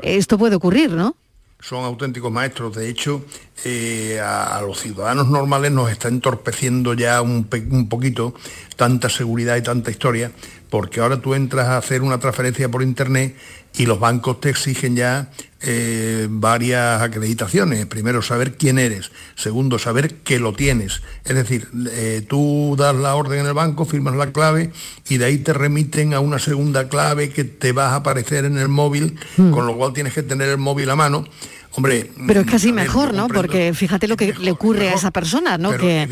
esto 0.03 0.39
puede 0.39 0.57
ocurrir, 0.57 0.91
¿no? 0.91 1.17
son 1.63 1.85
auténticos 1.85 2.31
maestros. 2.33 2.75
De 2.75 2.89
hecho, 2.89 3.25
eh, 3.65 4.21
a, 4.21 4.59
a 4.59 4.63
los 4.63 4.81
ciudadanos 4.81 5.29
normales 5.29 5.71
nos 5.71 5.91
está 5.91 6.09
entorpeciendo 6.09 6.93
ya 6.95 7.23
un, 7.23 7.49
un 7.71 7.89
poquito 7.89 8.35
tanta 8.77 9.09
seguridad 9.09 9.57
y 9.57 9.63
tanta 9.63 9.91
historia, 9.91 10.33
porque 10.73 11.01
ahora 11.01 11.20
tú 11.20 11.35
entras 11.35 11.68
a 11.68 11.77
hacer 11.77 12.01
una 12.01 12.18
transferencia 12.18 12.66
por 12.70 12.83
internet 12.83 13.37
y 13.75 13.85
los 13.85 14.01
bancos 14.01 14.41
te 14.41 14.49
exigen 14.49 14.97
ya 14.97 15.31
eh, 15.61 16.29
varias 16.31 17.03
acreditaciones. 17.03 17.85
Primero, 17.85 18.23
saber 18.23 18.57
quién 18.57 18.79
eres. 18.79 19.12
Segundo, 19.35 19.79
saber 19.79 20.14
que 20.20 20.39
lo 20.39 20.55
tienes. 20.55 21.03
Es 21.27 21.35
decir, 21.35 21.68
eh, 21.91 22.25
tú 22.27 22.75
das 22.79 22.97
la 22.97 23.14
orden 23.16 23.41
en 23.41 23.47
el 23.49 23.53
banco, 23.53 23.85
firmas 23.85 24.16
la 24.16 24.33
clave 24.33 24.73
y 25.11 25.18
de 25.18 25.27
ahí 25.27 25.37
te 25.37 25.53
remiten 25.53 26.14
a 26.14 26.20
una 26.20 26.39
segunda 26.39 26.89
clave 26.89 27.29
que 27.29 27.45
te 27.45 27.73
va 27.73 27.91
a 27.91 27.97
aparecer 27.97 28.47
en 28.47 28.57
el 28.57 28.68
móvil, 28.68 29.18
con 29.37 29.66
lo 29.66 29.77
cual 29.77 29.93
tienes 29.93 30.14
que 30.14 30.23
tener 30.23 30.49
el 30.49 30.57
móvil 30.57 30.89
a 30.89 30.97
mano. 30.97 31.27
Hombre, 31.75 32.11
Pero 32.27 32.41
es 32.41 32.47
casi 32.47 32.66
ver, 32.66 32.85
mejor, 32.85 33.14
¿no? 33.14 33.29
Porque 33.29 33.73
fíjate 33.75 34.07
lo 34.07 34.16
que 34.16 34.35
le 34.35 34.51
ocurre 34.51 34.91
a 34.91 34.95
esa 34.95 35.11
persona, 35.11 35.57
¿no? 35.57 35.75
Que, 35.77 36.07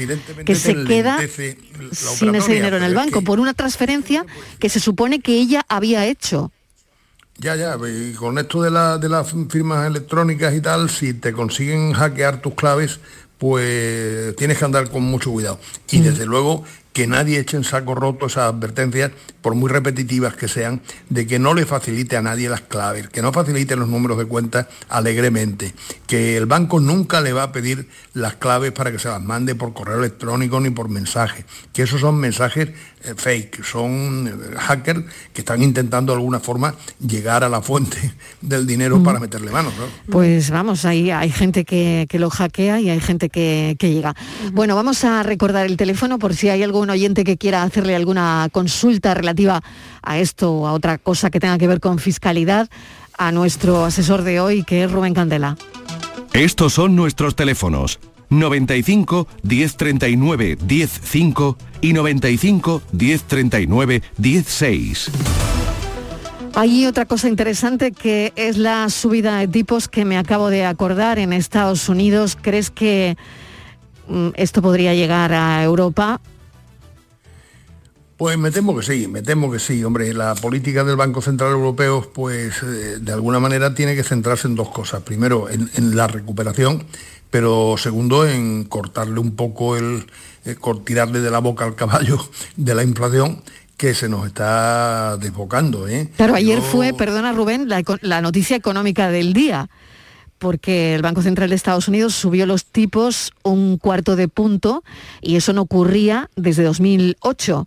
que 0.46 0.54
se 0.54 0.84
queda 0.84 1.18
sin 1.92 2.34
ese 2.34 2.54
dinero 2.54 2.78
en 2.78 2.82
el 2.82 2.90
es 2.92 2.96
banco 2.96 3.22
por 3.22 3.40
una 3.40 3.52
transferencia 3.54 4.24
que 4.58 4.68
se 4.68 4.80
supone 4.80 5.20
que 5.20 5.34
ella 5.34 5.64
había 5.68 6.06
hecho. 6.06 6.50
Ya, 7.38 7.56
ya, 7.56 7.76
y 7.88 8.12
con 8.12 8.38
esto 8.38 8.62
de, 8.62 8.70
la- 8.70 8.98
de 8.98 9.08
las 9.08 9.34
firmas 9.48 9.86
electrónicas 9.86 10.54
y 10.54 10.60
tal, 10.60 10.90
si 10.90 11.14
te 11.14 11.32
consiguen 11.32 11.92
hackear 11.94 12.42
tus 12.42 12.54
claves, 12.54 13.00
pues 13.38 14.36
tienes 14.36 14.58
que 14.58 14.64
andar 14.66 14.90
con 14.90 15.02
mucho 15.02 15.30
cuidado. 15.30 15.58
Y 15.90 16.00
desde 16.00 16.26
luego 16.26 16.64
que 16.92 17.06
nadie 17.06 17.38
eche 17.38 17.56
en 17.56 17.64
saco 17.64 17.94
roto 17.94 18.26
esas 18.26 18.52
advertencias, 18.52 19.12
por 19.42 19.54
muy 19.54 19.70
repetitivas 19.70 20.34
que 20.34 20.48
sean, 20.48 20.80
de 21.08 21.26
que 21.26 21.38
no 21.38 21.54
le 21.54 21.66
facilite 21.66 22.16
a 22.16 22.22
nadie 22.22 22.48
las 22.48 22.62
claves, 22.62 23.08
que 23.08 23.22
no 23.22 23.32
facilite 23.32 23.76
los 23.76 23.88
números 23.88 24.18
de 24.18 24.26
cuenta 24.26 24.68
alegremente, 24.88 25.74
que 26.06 26.36
el 26.36 26.46
banco 26.46 26.80
nunca 26.80 27.20
le 27.20 27.32
va 27.32 27.44
a 27.44 27.52
pedir 27.52 27.88
las 28.12 28.34
claves 28.34 28.72
para 28.72 28.92
que 28.92 28.98
se 28.98 29.08
las 29.08 29.22
mande 29.22 29.54
por 29.54 29.72
correo 29.72 29.98
electrónico 29.98 30.60
ni 30.60 30.70
por 30.70 30.88
mensaje, 30.88 31.44
que 31.72 31.82
esos 31.82 32.00
son 32.00 32.16
mensajes 32.16 32.70
fake, 33.16 33.64
son 33.64 34.28
eh, 34.28 34.56
hackers 34.56 35.04
que 35.32 35.40
están 35.40 35.62
intentando 35.62 36.12
de 36.12 36.18
alguna 36.18 36.40
forma 36.40 36.74
llegar 37.00 37.44
a 37.44 37.48
la 37.48 37.62
fuente 37.62 37.98
del 38.40 38.66
dinero 38.66 39.02
para 39.02 39.18
meterle 39.18 39.50
mano. 39.50 39.70
¿no? 39.78 40.12
Pues 40.12 40.50
vamos, 40.50 40.84
ahí 40.84 41.10
hay 41.10 41.30
gente 41.30 41.64
que, 41.64 42.06
que 42.08 42.18
lo 42.18 42.30
hackea 42.30 42.80
y 42.80 42.90
hay 42.90 43.00
gente 43.00 43.28
que, 43.28 43.76
que 43.78 43.92
llega. 43.92 44.14
Bueno, 44.52 44.76
vamos 44.76 45.04
a 45.04 45.22
recordar 45.22 45.66
el 45.66 45.76
teléfono 45.76 46.18
por 46.18 46.34
si 46.34 46.48
hay 46.48 46.62
algún 46.62 46.90
oyente 46.90 47.24
que 47.24 47.36
quiera 47.36 47.62
hacerle 47.62 47.96
alguna 47.96 48.48
consulta 48.52 49.14
relativa 49.14 49.62
a 50.02 50.18
esto 50.18 50.52
o 50.52 50.66
a 50.66 50.72
otra 50.72 50.98
cosa 50.98 51.30
que 51.30 51.40
tenga 51.40 51.58
que 51.58 51.66
ver 51.66 51.80
con 51.80 51.98
fiscalidad 51.98 52.68
a 53.16 53.32
nuestro 53.32 53.84
asesor 53.84 54.22
de 54.22 54.40
hoy, 54.40 54.64
que 54.64 54.84
es 54.84 54.90
Rubén 54.90 55.14
Candela. 55.14 55.56
Estos 56.32 56.74
son 56.74 56.96
nuestros 56.96 57.34
teléfonos. 57.34 57.98
95 58.30 59.26
1039 59.42 60.58
105 60.66 61.58
y 61.80 61.92
95 61.92 62.82
1039 62.92 64.02
16. 64.16 65.10
Hay 66.54 66.86
otra 66.86 67.04
cosa 67.06 67.28
interesante 67.28 67.92
que 67.92 68.32
es 68.34 68.58
la 68.58 68.88
subida 68.90 69.38
de 69.38 69.48
tipos 69.48 69.88
que 69.88 70.04
me 70.04 70.18
acabo 70.18 70.50
de 70.50 70.64
acordar 70.64 71.18
en 71.18 71.32
Estados 71.32 71.88
Unidos. 71.88 72.36
¿Crees 72.40 72.70
que 72.70 73.16
mm, 74.08 74.30
esto 74.34 74.60
podría 74.60 74.94
llegar 74.94 75.32
a 75.32 75.62
Europa? 75.62 76.20
Pues 78.16 78.36
me 78.36 78.50
temo 78.50 78.76
que 78.76 78.82
sí, 78.82 79.06
me 79.06 79.22
temo 79.22 79.50
que 79.50 79.58
sí. 79.58 79.82
Hombre, 79.84 80.12
la 80.12 80.34
política 80.34 80.84
del 80.84 80.96
Banco 80.96 81.22
Central 81.22 81.52
Europeo, 81.52 82.10
pues 82.12 82.62
eh, 82.62 82.98
de 83.00 83.12
alguna 83.12 83.40
manera 83.40 83.72
tiene 83.74 83.94
que 83.94 84.02
centrarse 84.02 84.48
en 84.48 84.56
dos 84.56 84.68
cosas. 84.70 85.02
Primero, 85.02 85.48
en, 85.48 85.70
en 85.76 85.96
la 85.96 86.08
recuperación, 86.08 86.84
pero 87.30 87.76
segundo, 87.78 88.26
en 88.26 88.64
cortarle 88.64 89.20
un 89.20 89.36
poco 89.36 89.76
el, 89.76 90.06
eh, 90.44 90.56
tirarle 90.84 91.20
de 91.20 91.30
la 91.30 91.38
boca 91.38 91.64
al 91.64 91.74
caballo 91.74 92.18
de 92.56 92.74
la 92.74 92.82
inflación 92.82 93.42
que 93.76 93.94
se 93.94 94.10
nos 94.10 94.26
está 94.26 95.16
desbocando. 95.16 95.88
¿eh? 95.88 96.10
Claro, 96.16 96.34
ayer 96.34 96.58
Yo- 96.58 96.64
fue, 96.64 96.92
perdona 96.92 97.32
Rubén, 97.32 97.66
la, 98.02 98.20
noticia 98.20 98.54
económica 98.54 99.10
del 99.10 99.32
día, 99.32 99.70
porque 100.38 100.94
el 100.94 101.00
Banco 101.00 101.22
Central 101.22 101.48
de 101.48 101.56
Estados 101.56 101.88
Unidos 101.88 102.14
subió 102.14 102.44
los 102.44 102.66
tipos 102.66 103.32
un 103.42 103.78
cuarto 103.78 104.16
de 104.16 104.28
punto 104.28 104.84
y 105.22 105.36
eso 105.36 105.54
no 105.54 105.62
ocurría 105.62 106.28
desde 106.36 106.62
2008. 106.62 107.66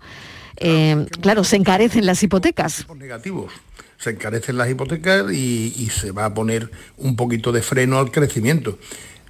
Eh, 0.58 1.08
claro, 1.22 1.44
se 1.44 1.56
encarecen 1.56 2.06
las 2.06 2.22
hipotecas. 2.22 2.86
Negativos. 2.96 3.52
Se 3.98 4.12
encarecen 4.12 4.58
las 4.58 4.70
hipotecas 4.70 5.32
y, 5.32 5.74
y 5.78 5.90
se 5.90 6.12
va 6.12 6.26
a 6.26 6.34
poner 6.34 6.70
un 6.98 7.16
poquito 7.16 7.52
de 7.52 7.62
freno 7.64 7.98
al 7.98 8.12
crecimiento. 8.12 8.78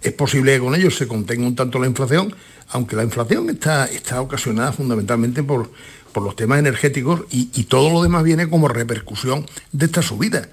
Es 0.04 0.14
posible 0.14 0.54
que 0.54 0.60
con 0.60 0.76
ello 0.76 0.92
se 0.92 1.08
contenga 1.08 1.48
un 1.48 1.56
tanto 1.56 1.80
la 1.80 1.88
inflación, 1.88 2.36
aunque 2.70 2.96
la 2.96 3.04
inflación 3.04 3.50
está, 3.50 3.86
está 3.86 4.22
ocasionada 4.22 4.72
fundamentalmente 4.74 5.44
por, 5.44 5.72
por 6.12 6.24
los 6.24 6.36
temas 6.36 6.60
energéticos 6.60 7.22
y, 7.32 7.50
y 7.54 7.64
todo 7.64 7.90
lo 7.90 8.04
demás 8.04 8.24
viene 8.24 8.50
como 8.50 8.68
repercusión 8.68 9.46
de 9.72 9.86
esta 9.86 10.02
subida 10.02 10.50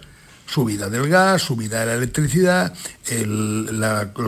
subida 0.51 0.89
del 0.89 1.09
gas, 1.09 1.43
subida 1.43 1.81
de 1.81 1.87
la 1.87 1.95
electricidad, 1.95 2.73
el, 3.09 3.71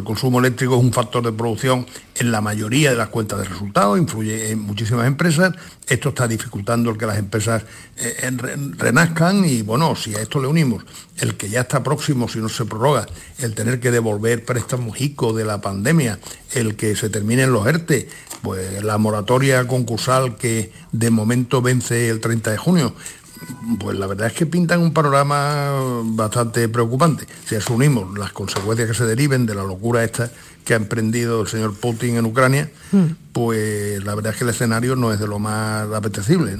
consumo 0.04 0.38
eléctrico 0.38 0.76
es 0.76 0.80
un 0.82 0.92
factor 0.92 1.24
de 1.24 1.32
producción 1.32 1.84
en 2.14 2.30
la 2.30 2.40
mayoría 2.40 2.90
de 2.90 2.96
las 2.96 3.08
cuentas 3.08 3.40
de 3.40 3.46
resultados, 3.46 3.98
influye 3.98 4.50
en 4.50 4.60
muchísimas 4.60 5.06
empresas, 5.06 5.52
esto 5.88 6.10
está 6.10 6.28
dificultando 6.28 6.90
el 6.90 6.98
que 6.98 7.06
las 7.06 7.18
empresas 7.18 7.64
eh, 7.96 8.30
re- 8.36 8.56
renazcan 8.78 9.44
y 9.44 9.62
bueno, 9.62 9.96
si 9.96 10.14
a 10.14 10.20
esto 10.20 10.40
le 10.40 10.46
unimos 10.46 10.84
el 11.18 11.34
que 11.36 11.48
ya 11.48 11.62
está 11.62 11.82
próximo, 11.82 12.28
si 12.28 12.38
no 12.38 12.48
se 12.48 12.64
prorroga, 12.66 13.06
el 13.38 13.54
tener 13.54 13.80
que 13.80 13.90
devolver 13.90 14.44
préstamos 14.44 15.00
ICO 15.00 15.32
de 15.32 15.44
la 15.44 15.60
pandemia, 15.60 16.20
el 16.52 16.76
que 16.76 16.94
se 16.94 17.08
terminen 17.10 17.52
los 17.52 17.66
ERTE, 17.66 18.08
pues 18.42 18.82
la 18.84 18.98
moratoria 18.98 19.66
concursal 19.66 20.36
que 20.36 20.72
de 20.92 21.10
momento 21.10 21.62
vence 21.62 22.08
el 22.08 22.20
30 22.20 22.50
de 22.52 22.56
junio, 22.56 22.94
pues 23.78 23.98
la 23.98 24.06
verdad 24.06 24.28
es 24.28 24.32
que 24.32 24.46
pintan 24.46 24.80
un 24.80 24.92
panorama 24.92 25.72
bastante 26.04 26.68
preocupante. 26.68 27.26
Si 27.46 27.54
asumimos 27.54 28.16
las 28.18 28.32
consecuencias 28.32 28.88
que 28.88 28.94
se 28.94 29.04
deriven 29.04 29.46
de 29.46 29.54
la 29.54 29.62
locura 29.64 30.04
esta 30.04 30.30
que 30.64 30.74
ha 30.74 30.76
emprendido 30.76 31.40
el 31.42 31.48
señor 31.48 31.74
Putin 31.74 32.16
en 32.18 32.24
Ucrania, 32.24 32.70
pues 33.32 34.04
la 34.04 34.14
verdad 34.14 34.32
es 34.32 34.38
que 34.38 34.44
el 34.44 34.50
escenario 34.50 34.94
no 34.94 35.12
es 35.12 35.18
de 35.18 35.26
lo 35.26 35.40
más 35.40 35.90
apetecible. 35.92 36.56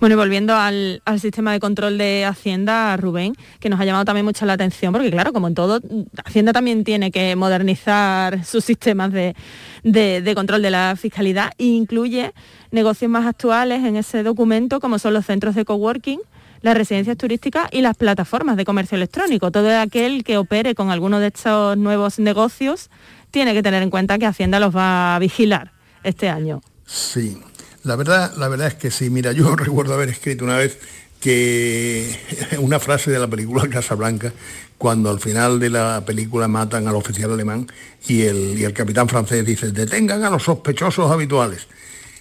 Bueno, 0.00 0.14
y 0.14 0.16
volviendo 0.16 0.54
al, 0.54 1.02
al 1.04 1.20
sistema 1.20 1.52
de 1.52 1.60
control 1.60 1.98
de 1.98 2.24
Hacienda, 2.24 2.96
Rubén, 2.96 3.34
que 3.60 3.68
nos 3.68 3.78
ha 3.80 3.84
llamado 3.84 4.04
también 4.06 4.24
mucho 4.24 4.46
la 4.46 4.54
atención, 4.54 4.92
porque 4.94 5.10
claro, 5.10 5.32
como 5.34 5.46
en 5.48 5.54
todo, 5.54 5.80
Hacienda 6.24 6.52
también 6.54 6.84
tiene 6.84 7.10
que 7.10 7.36
modernizar 7.36 8.44
sus 8.46 8.64
sistemas 8.64 9.12
de, 9.12 9.34
de- 9.82 10.22
de 10.22 10.34
control 10.34 10.62
de 10.62 10.70
la 10.70 10.94
fiscalidad 10.98 11.52
e 11.58 11.64
incluye 11.66 12.32
negocios 12.76 13.10
más 13.10 13.26
actuales 13.26 13.84
en 13.84 13.96
ese 13.96 14.22
documento, 14.22 14.78
como 14.78 15.00
son 15.00 15.14
los 15.14 15.26
centros 15.26 15.56
de 15.56 15.64
coworking, 15.64 16.20
las 16.62 16.76
residencias 16.76 17.16
turísticas 17.16 17.68
y 17.72 17.80
las 17.80 17.96
plataformas 17.96 18.56
de 18.56 18.64
comercio 18.64 18.96
electrónico. 18.96 19.50
Todo 19.50 19.76
aquel 19.80 20.22
que 20.22 20.36
opere 20.36 20.74
con 20.74 20.90
alguno 20.90 21.18
de 21.18 21.28
estos 21.28 21.76
nuevos 21.76 22.18
negocios 22.18 22.90
tiene 23.30 23.54
que 23.54 23.62
tener 23.62 23.82
en 23.82 23.90
cuenta 23.90 24.18
que 24.18 24.26
Hacienda 24.26 24.60
los 24.60 24.76
va 24.76 25.16
a 25.16 25.18
vigilar 25.18 25.72
este 26.04 26.28
año. 26.28 26.60
Sí, 26.84 27.38
la 27.82 27.96
verdad, 27.96 28.34
la 28.36 28.48
verdad 28.48 28.68
es 28.68 28.74
que 28.74 28.90
sí. 28.90 29.10
Mira, 29.10 29.32
yo 29.32 29.56
recuerdo 29.56 29.94
haber 29.94 30.10
escrito 30.10 30.44
una 30.44 30.56
vez 30.56 30.78
que 31.20 32.14
una 32.58 32.78
frase 32.78 33.10
de 33.10 33.18
la 33.18 33.26
película 33.26 33.68
Casablanca, 33.70 34.32
cuando 34.76 35.10
al 35.10 35.20
final 35.20 35.58
de 35.58 35.70
la 35.70 36.04
película 36.04 36.46
matan 36.46 36.86
al 36.86 36.94
oficial 36.94 37.32
alemán 37.32 37.66
y 38.06 38.22
el, 38.22 38.58
y 38.58 38.64
el 38.64 38.74
capitán 38.74 39.08
francés 39.08 39.44
dice, 39.44 39.72
detengan 39.72 40.22
a 40.24 40.30
los 40.30 40.42
sospechosos 40.42 41.10
habituales. 41.10 41.66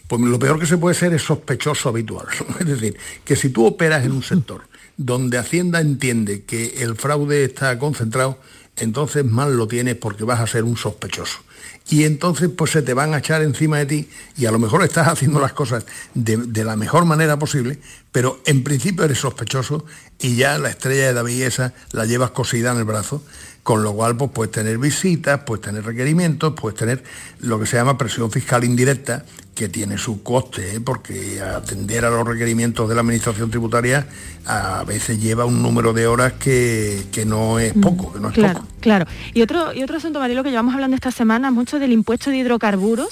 Pues 0.08 0.22
lo 0.22 0.38
peor 0.38 0.60
que 0.60 0.66
se 0.66 0.78
puede 0.78 0.95
ser 0.95 1.14
es 1.14 1.24
sospechoso 1.24 1.89
habitual. 1.89 2.28
Es 2.60 2.66
decir, 2.66 2.97
que 3.24 3.36
si 3.36 3.49
tú 3.49 3.66
operas 3.66 4.06
en 4.06 4.12
un 4.12 4.24
sector 4.24 4.62
donde 4.97 5.38
Hacienda 5.38 5.82
entiende 5.82 6.43
que 6.43 6.84
el 6.84 6.95
fraude 6.95 7.43
está 7.43 7.78
concentrado, 7.80 8.39
entonces 8.78 9.26
mal 9.26 9.56
lo 9.56 9.68
tienes 9.68 9.95
porque 9.95 10.24
vas 10.24 10.39
a 10.39 10.47
ser 10.47 10.64
un 10.64 10.78
sospechoso. 10.78 11.39
Y 11.88 12.03
entonces 12.03 12.49
pues 12.49 12.72
se 12.72 12.82
te 12.82 12.93
van 12.93 13.14
a 13.14 13.20
echar 13.20 13.41
encima 13.41 13.78
de 13.78 13.86
ti 13.86 14.10
y 14.38 14.45
a 14.47 14.51
lo 14.51 14.60
mejor 14.60 14.84
estás 14.84 15.08
haciendo 15.08 15.39
las 15.39 15.53
cosas 15.53 15.86
de, 16.14 16.38
de 16.38 16.64
la 16.64 16.76
mejor 16.76 17.06
manera 17.06 17.38
posible, 17.38 17.80
pero 18.12 18.41
en 18.45 18.64
principio 18.64 19.06
eres 19.06 19.20
sospechoso 19.20 19.86
y 20.20 20.36
ya 20.36 20.58
la 20.58 20.70
estrella 20.70 21.08
de 21.08 21.14
David 21.14 21.43
esa 21.43 21.74
la 21.91 22.06
llevas 22.06 22.32
cosida 22.32 22.72
en 22.72 22.80
el 22.80 22.86
brazo, 22.86 23.24
con 23.66 23.82
lo 23.82 23.93
cual 23.93 24.16
pues 24.16 24.30
puedes 24.32 24.51
tener 24.51 24.78
visitas, 24.78 25.39
puedes 25.43 25.66
tener 25.66 25.84
requerimientos, 25.84 26.53
puedes 26.53 26.78
tener 26.78 27.03
lo 27.39 27.59
que 27.59 27.66
se 27.66 27.78
llama 27.78 27.97
presión 27.97 28.30
fiscal 28.30 28.63
indirecta, 28.63 29.26
que 29.55 29.70
tiene 29.70 29.97
su 29.97 30.22
coste, 30.22 30.76
¿eh? 30.76 30.80
porque 30.82 31.41
atender 31.41 32.05
a 32.05 32.11
los 32.11 32.28
requerimientos 32.28 32.88
de 32.88 32.93
la 32.93 33.01
administración 33.01 33.49
tributaria 33.49 34.05
a 34.45 34.84
veces 34.84 35.20
lleva 35.20 35.45
un 35.45 35.63
número 35.63 35.93
de 35.93 36.05
horas 36.05 36.34
que, 36.34 37.05
que 37.11 37.26
no 37.26 37.57
es 37.57 37.74
poco, 37.74 38.13
que 38.13 38.20
no 38.20 38.28
es 38.28 38.36
Claro, 38.36 38.59
poco. 38.59 38.72
claro. 38.82 39.07
Y 39.34 39.41
otro, 39.41 39.74
y 39.74 39.82
otro 39.82 39.97
asunto, 39.97 40.20
Marilo, 40.20 40.43
que 40.43 40.51
llevamos 40.51 40.76
hablando 40.76 40.93
esta 40.93 41.09
semana 41.09 41.49
mucho 41.49 41.80
del 41.80 41.91
impuesto 41.91 42.30
de 42.30 42.38
hidrocarburos 42.38 43.09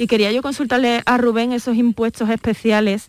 y 0.00 0.08
quería 0.08 0.32
yo 0.32 0.42
consultarle 0.42 1.00
a 1.06 1.16
Rubén 1.16 1.52
esos 1.52 1.76
impuestos 1.76 2.28
especiales 2.28 3.08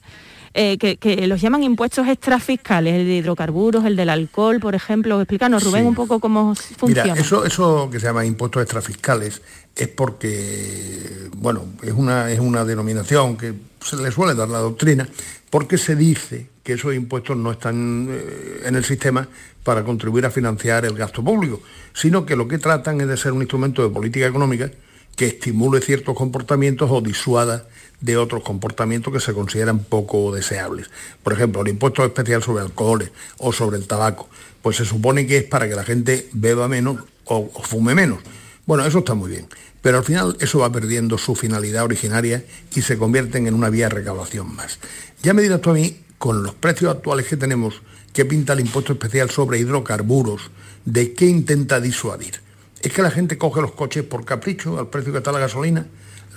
eh, 0.54 0.78
que, 0.78 0.98
que 0.98 1.26
los 1.28 1.42
llaman 1.42 1.64
impuestos 1.64 2.08
extrafiscales, 2.08 2.94
el 2.94 3.06
de 3.08 3.14
hidrocarburos, 3.16 3.86
el 3.86 3.96
del 3.96 4.10
alcohol, 4.10 4.60
por 4.60 4.76
ejemplo. 4.76 5.20
Explícanos, 5.22 5.64
Rubén, 5.64 5.84
Sí. 5.84 5.88
un 5.88 5.96
poco 5.96 6.20
cómo 6.20 6.54
funciona. 6.56 7.04
Mira, 7.14 7.22
eso, 7.22 7.46
eso 7.46 7.90
que 7.92 8.00
se 8.00 8.06
llama 8.08 8.26
impuestos 8.26 8.62
extrafiscales 8.62 9.42
es 9.76 9.88
porque, 9.88 11.30
bueno, 11.38 11.66
es 11.82 11.94
una, 11.94 12.32
es 12.32 12.40
una 12.40 12.64
denominación 12.66 13.38
que 13.38 13.54
se 13.82 13.98
le 13.98 14.12
suele 14.12 14.36
dar 14.36 14.50
la 14.50 14.60
doctrina, 14.60 15.08
porque 15.50 15.78
se 15.78 15.96
dice 15.96 16.48
que 16.64 16.74
esos 16.74 16.94
impuestos 16.96 17.36
no 17.36 17.52
están 17.52 18.08
eh, 18.10 18.62
en 18.66 18.76
el 18.76 18.86
sistema 18.86 19.28
para 19.64 19.84
contribuir 19.84 20.26
a 20.26 20.32
financiar 20.32 20.86
el 20.86 20.94
gasto 20.94 21.24
público, 21.24 21.62
sino 21.94 22.26
que 22.26 22.36
lo 22.36 22.48
que 22.48 22.58
tratan 22.58 23.02
es 23.02 23.08
de 23.08 23.18
ser 23.18 23.32
un 23.34 23.42
instrumento 23.42 23.82
de 23.84 23.90
política 23.90 24.28
económica 24.28 24.70
que 25.16 25.28
estimule 25.28 25.82
ciertos 25.82 26.16
comportamientos 26.16 26.90
o 26.92 27.02
disuada 27.02 27.68
de 28.02 28.18
otros 28.18 28.44
comportamientos 28.44 29.14
que 29.14 29.20
se 29.20 29.34
consideran 29.34 29.80
poco 29.80 30.36
deseables. 30.36 30.90
Por 31.24 31.34
ejemplo, 31.34 31.62
el 31.62 31.70
impuesto 31.70 32.04
especial 32.04 32.44
sobre 32.44 32.64
alcoholes 32.64 33.12
o 33.38 33.54
sobre 33.54 33.78
el 33.78 33.88
tabaco, 33.88 34.28
pues 34.62 34.78
se 34.78 34.86
supone 34.86 35.26
que 35.26 35.38
es 35.38 35.44
para 35.44 35.70
que 35.70 35.76
la 35.76 35.86
gente 35.86 36.28
beba 36.34 36.68
menos 36.68 36.98
o, 37.26 37.50
fume 37.64 37.96
menos. 37.96 38.20
Bueno, 38.66 38.86
eso 38.86 39.00
está 39.00 39.14
muy 39.14 39.30
bien, 39.30 39.48
pero 39.82 40.00
al 40.00 40.04
final 40.04 40.36
eso 40.42 40.60
va 40.60 40.72
perdiendo 40.72 41.18
su 41.18 41.36
finalidad 41.36 41.84
originaria 41.84 42.44
y 42.76 42.82
se 42.82 42.98
convierten 42.98 43.48
en 43.48 43.54
una 43.54 43.70
vía 43.70 43.88
de 43.88 43.96
recaudación 43.96 44.54
más. 44.54 44.80
Ya 45.22 45.34
me 45.34 45.42
dirás 45.42 45.62
tú 45.62 45.70
a 45.70 45.74
mí, 45.74 45.98
con 46.18 46.44
los 46.44 46.56
precios 46.56 46.94
actuales 46.94 47.28
que 47.28 47.38
tenemos, 47.38 47.82
¿qué 48.12 48.26
pinta 48.26 48.54
el 48.54 48.62
impuesto 48.62 48.94
especial 48.94 49.30
sobre 49.30 49.60
hidrocarburos? 49.60 50.52
¿De 50.84 51.14
qué 51.14 51.26
intenta 51.26 51.80
disuadir? 51.80 52.42
Es 52.84 52.92
que 52.92 53.02
la 53.02 53.10
gente 53.10 53.38
coge 53.38 53.62
los 53.62 53.72
coches 53.72 54.04
por 54.04 54.26
capricho, 54.26 54.78
al 54.78 54.88
precio 54.88 55.14
que 55.14 55.20
está 55.20 55.32
la 55.32 55.40
gasolina. 55.40 55.88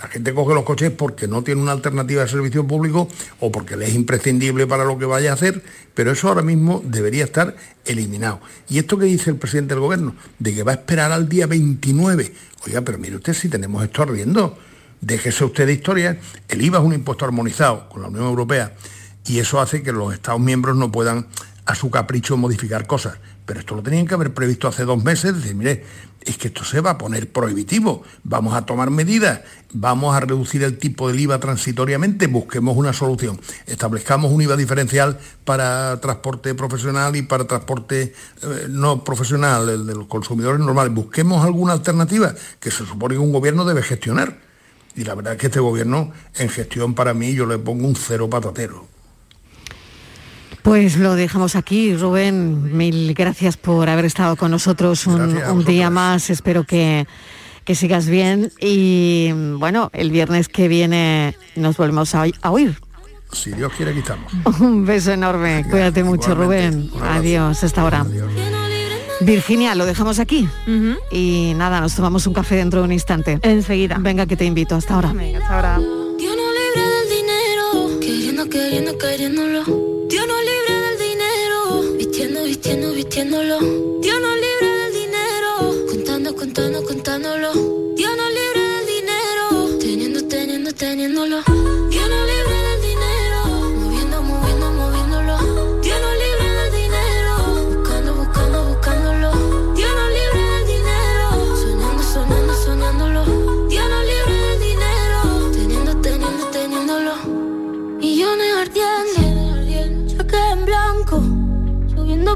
La 0.01 0.07
gente 0.07 0.33
coge 0.33 0.53
los 0.53 0.63
coches 0.63 0.91
porque 0.91 1.27
no 1.27 1.43
tiene 1.43 1.61
una 1.61 1.73
alternativa 1.73 2.21
de 2.21 2.29
servicio 2.29 2.65
público 2.65 3.09
o 3.39 3.51
porque 3.51 3.75
le 3.75 3.87
es 3.87 3.95
imprescindible 3.95 4.65
para 4.65 4.85
lo 4.85 4.97
que 4.97 5.05
vaya 5.05 5.31
a 5.31 5.33
hacer, 5.33 5.61
pero 5.93 6.11
eso 6.11 6.29
ahora 6.29 6.43
mismo 6.43 6.81
debería 6.85 7.25
estar 7.25 7.55
eliminado. 7.83 8.39
Y 8.69 8.77
esto 8.77 8.97
que 8.97 9.05
dice 9.05 9.31
el 9.31 9.35
presidente 9.35 9.73
del 9.73 9.81
gobierno, 9.81 10.15
de 10.39 10.55
que 10.55 10.63
va 10.63 10.71
a 10.71 10.75
esperar 10.75 11.11
al 11.11 11.27
día 11.27 11.47
29. 11.47 12.33
Oiga, 12.65 12.81
pero 12.81 12.97
mire 12.97 13.17
usted 13.17 13.33
si 13.33 13.49
tenemos 13.49 13.83
esto 13.83 14.03
ardiendo. 14.03 14.57
Déjese 15.01 15.43
usted 15.43 15.65
de 15.65 15.73
historia. 15.73 16.19
El 16.47 16.61
IVA 16.61 16.79
es 16.79 16.85
un 16.85 16.93
impuesto 16.93 17.25
armonizado 17.25 17.89
con 17.89 18.03
la 18.03 18.07
Unión 18.07 18.25
Europea 18.25 18.73
y 19.25 19.39
eso 19.39 19.59
hace 19.59 19.83
que 19.83 19.91
los 19.91 20.13
Estados 20.13 20.39
miembros 20.39 20.77
no 20.77 20.91
puedan 20.91 21.27
a 21.65 21.75
su 21.75 21.89
capricho 21.89 22.37
modificar 22.37 22.87
cosas. 22.87 23.17
Pero 23.47 23.61
esto 23.61 23.75
lo 23.75 23.81
tenían 23.81 24.05
que 24.05 24.13
haber 24.13 24.33
previsto 24.33 24.67
hace 24.67 24.83
dos 24.83 25.01
meses, 25.01 25.33
decir, 25.33 25.55
mire, 25.55 25.85
es 26.19 26.37
que 26.37 26.49
esto 26.49 26.65
se 26.65 26.81
va 26.81 26.91
a 26.91 26.97
poner 26.97 27.31
prohibitivo, 27.31 28.03
vamos 28.25 28.53
a 28.53 28.65
tomar 28.65 28.89
medidas, 28.89 29.39
vamos 29.71 30.13
a 30.13 30.19
reducir 30.19 30.63
el 30.63 30.77
tipo 30.77 31.07
del 31.07 31.17
IVA 31.21 31.39
transitoriamente, 31.39 32.27
busquemos 32.27 32.75
una 32.75 32.91
solución, 32.91 33.39
establezcamos 33.65 34.33
un 34.33 34.41
IVA 34.41 34.57
diferencial 34.57 35.17
para 35.45 35.97
transporte 36.01 36.53
profesional 36.55 37.15
y 37.15 37.21
para 37.21 37.47
transporte 37.47 38.13
eh, 38.43 38.67
no 38.67 39.05
profesional, 39.05 39.69
el 39.69 39.87
de 39.87 39.95
los 39.95 40.07
consumidores 40.07 40.59
normales, 40.59 40.93
busquemos 40.93 41.45
alguna 41.45 41.71
alternativa 41.71 42.35
que 42.59 42.69
se 42.69 42.85
supone 42.85 43.15
que 43.15 43.19
un 43.19 43.31
gobierno 43.31 43.63
debe 43.63 43.81
gestionar. 43.81 44.39
Y 44.93 45.05
la 45.05 45.15
verdad 45.15 45.33
es 45.33 45.39
que 45.39 45.47
este 45.47 45.61
gobierno 45.61 46.11
en 46.35 46.49
gestión 46.49 46.95
para 46.95 47.13
mí 47.13 47.33
yo 47.33 47.45
le 47.45 47.57
pongo 47.59 47.87
un 47.87 47.95
cero 47.95 48.29
patatero. 48.29 48.96
Pues 50.67 50.97
lo 50.97 51.15
dejamos 51.15 51.55
aquí, 51.55 51.95
Rubén. 51.95 52.75
Mil 52.75 53.13
gracias 53.13 53.55
por 53.55 53.87
haber 53.87 54.03
estado 54.03 54.35
con 54.35 54.51
nosotros 54.51 55.07
un, 55.07 55.33
Gracias 55.33 55.65
día 55.65 55.89
más. 55.89 56.29
Espero 56.29 56.65
que, 56.65 57.07
que 57.63 57.73
sigas 57.73 58.07
bien. 58.07 58.51
Y 58.59 59.31
bueno, 59.31 59.89
el 59.93 60.11
viernes 60.11 60.49
que 60.49 60.67
viene 60.67 61.37
nos 61.55 61.77
volvemos 61.77 62.13
a, 62.15 62.25
a 62.41 62.51
oír. 62.51 62.77
Si 63.31 63.53
Dios 63.53 63.71
quiere, 63.77 63.91
aquí 63.91 64.01
estamos. 64.01 64.33
Un 64.59 64.85
beso 64.85 65.13
enorme. 65.13 65.65
Cuídate 65.69 66.03
mucho, 66.03 66.35
Rubén. 66.35 66.91
Adiós, 67.01 67.63
hasta 67.63 67.83
ahora. 67.83 68.05
Virginia, 69.21 69.73
lo 69.73 69.85
dejamos 69.85 70.19
aquí. 70.19 70.49
Y 71.13 71.53
nada, 71.55 71.79
nos 71.79 71.95
tomamos 71.95 72.27
un 72.27 72.33
café 72.33 72.55
dentro 72.55 72.81
de 72.81 72.87
un 72.87 72.91
instante. 72.91 73.39
Enseguida. 73.41 73.99
Venga, 74.01 74.25
que 74.25 74.35
te 74.35 74.43
invito. 74.43 74.75
Hasta 74.75 74.95
ahora. 74.95 75.11
hasta 75.11 75.55
ahora. 75.55 75.77
Dios 75.77 76.35
no 76.35 76.51
libre 76.51 76.81
del 76.81 77.09
dinero, 77.09 77.99
queriendo, 78.01 78.49
queriendo, 78.49 78.97
queriéndolo 78.97 79.96
vistiendo, 82.67 82.91
vistiéndolo. 82.91 83.59
Dios 84.01 84.19
no 84.21 84.35
libre 84.35 84.77
del 84.77 84.93
dinero. 84.93 85.85
Contando, 85.87 86.35
contando, 86.35 86.83
contándolo 86.83 87.53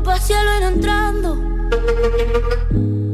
los 0.04 0.30
lo 0.30 0.68
entrando. 0.68 1.36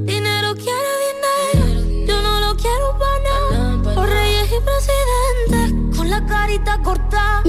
Dinero 0.05 0.55
quiere 0.55 0.91
dinero, 1.07 2.05
yo 2.07 2.21
no 2.21 2.39
lo 2.39 2.55
quiero 2.55 2.97
para 2.97 3.19
nada. 3.23 3.93
Por 3.95 4.09
reyes 4.09 4.49
y 4.51 4.59
presidentes, 4.61 5.97
con 5.97 6.09
la 6.09 6.25
carita 6.25 6.79
cortada. 6.81 7.43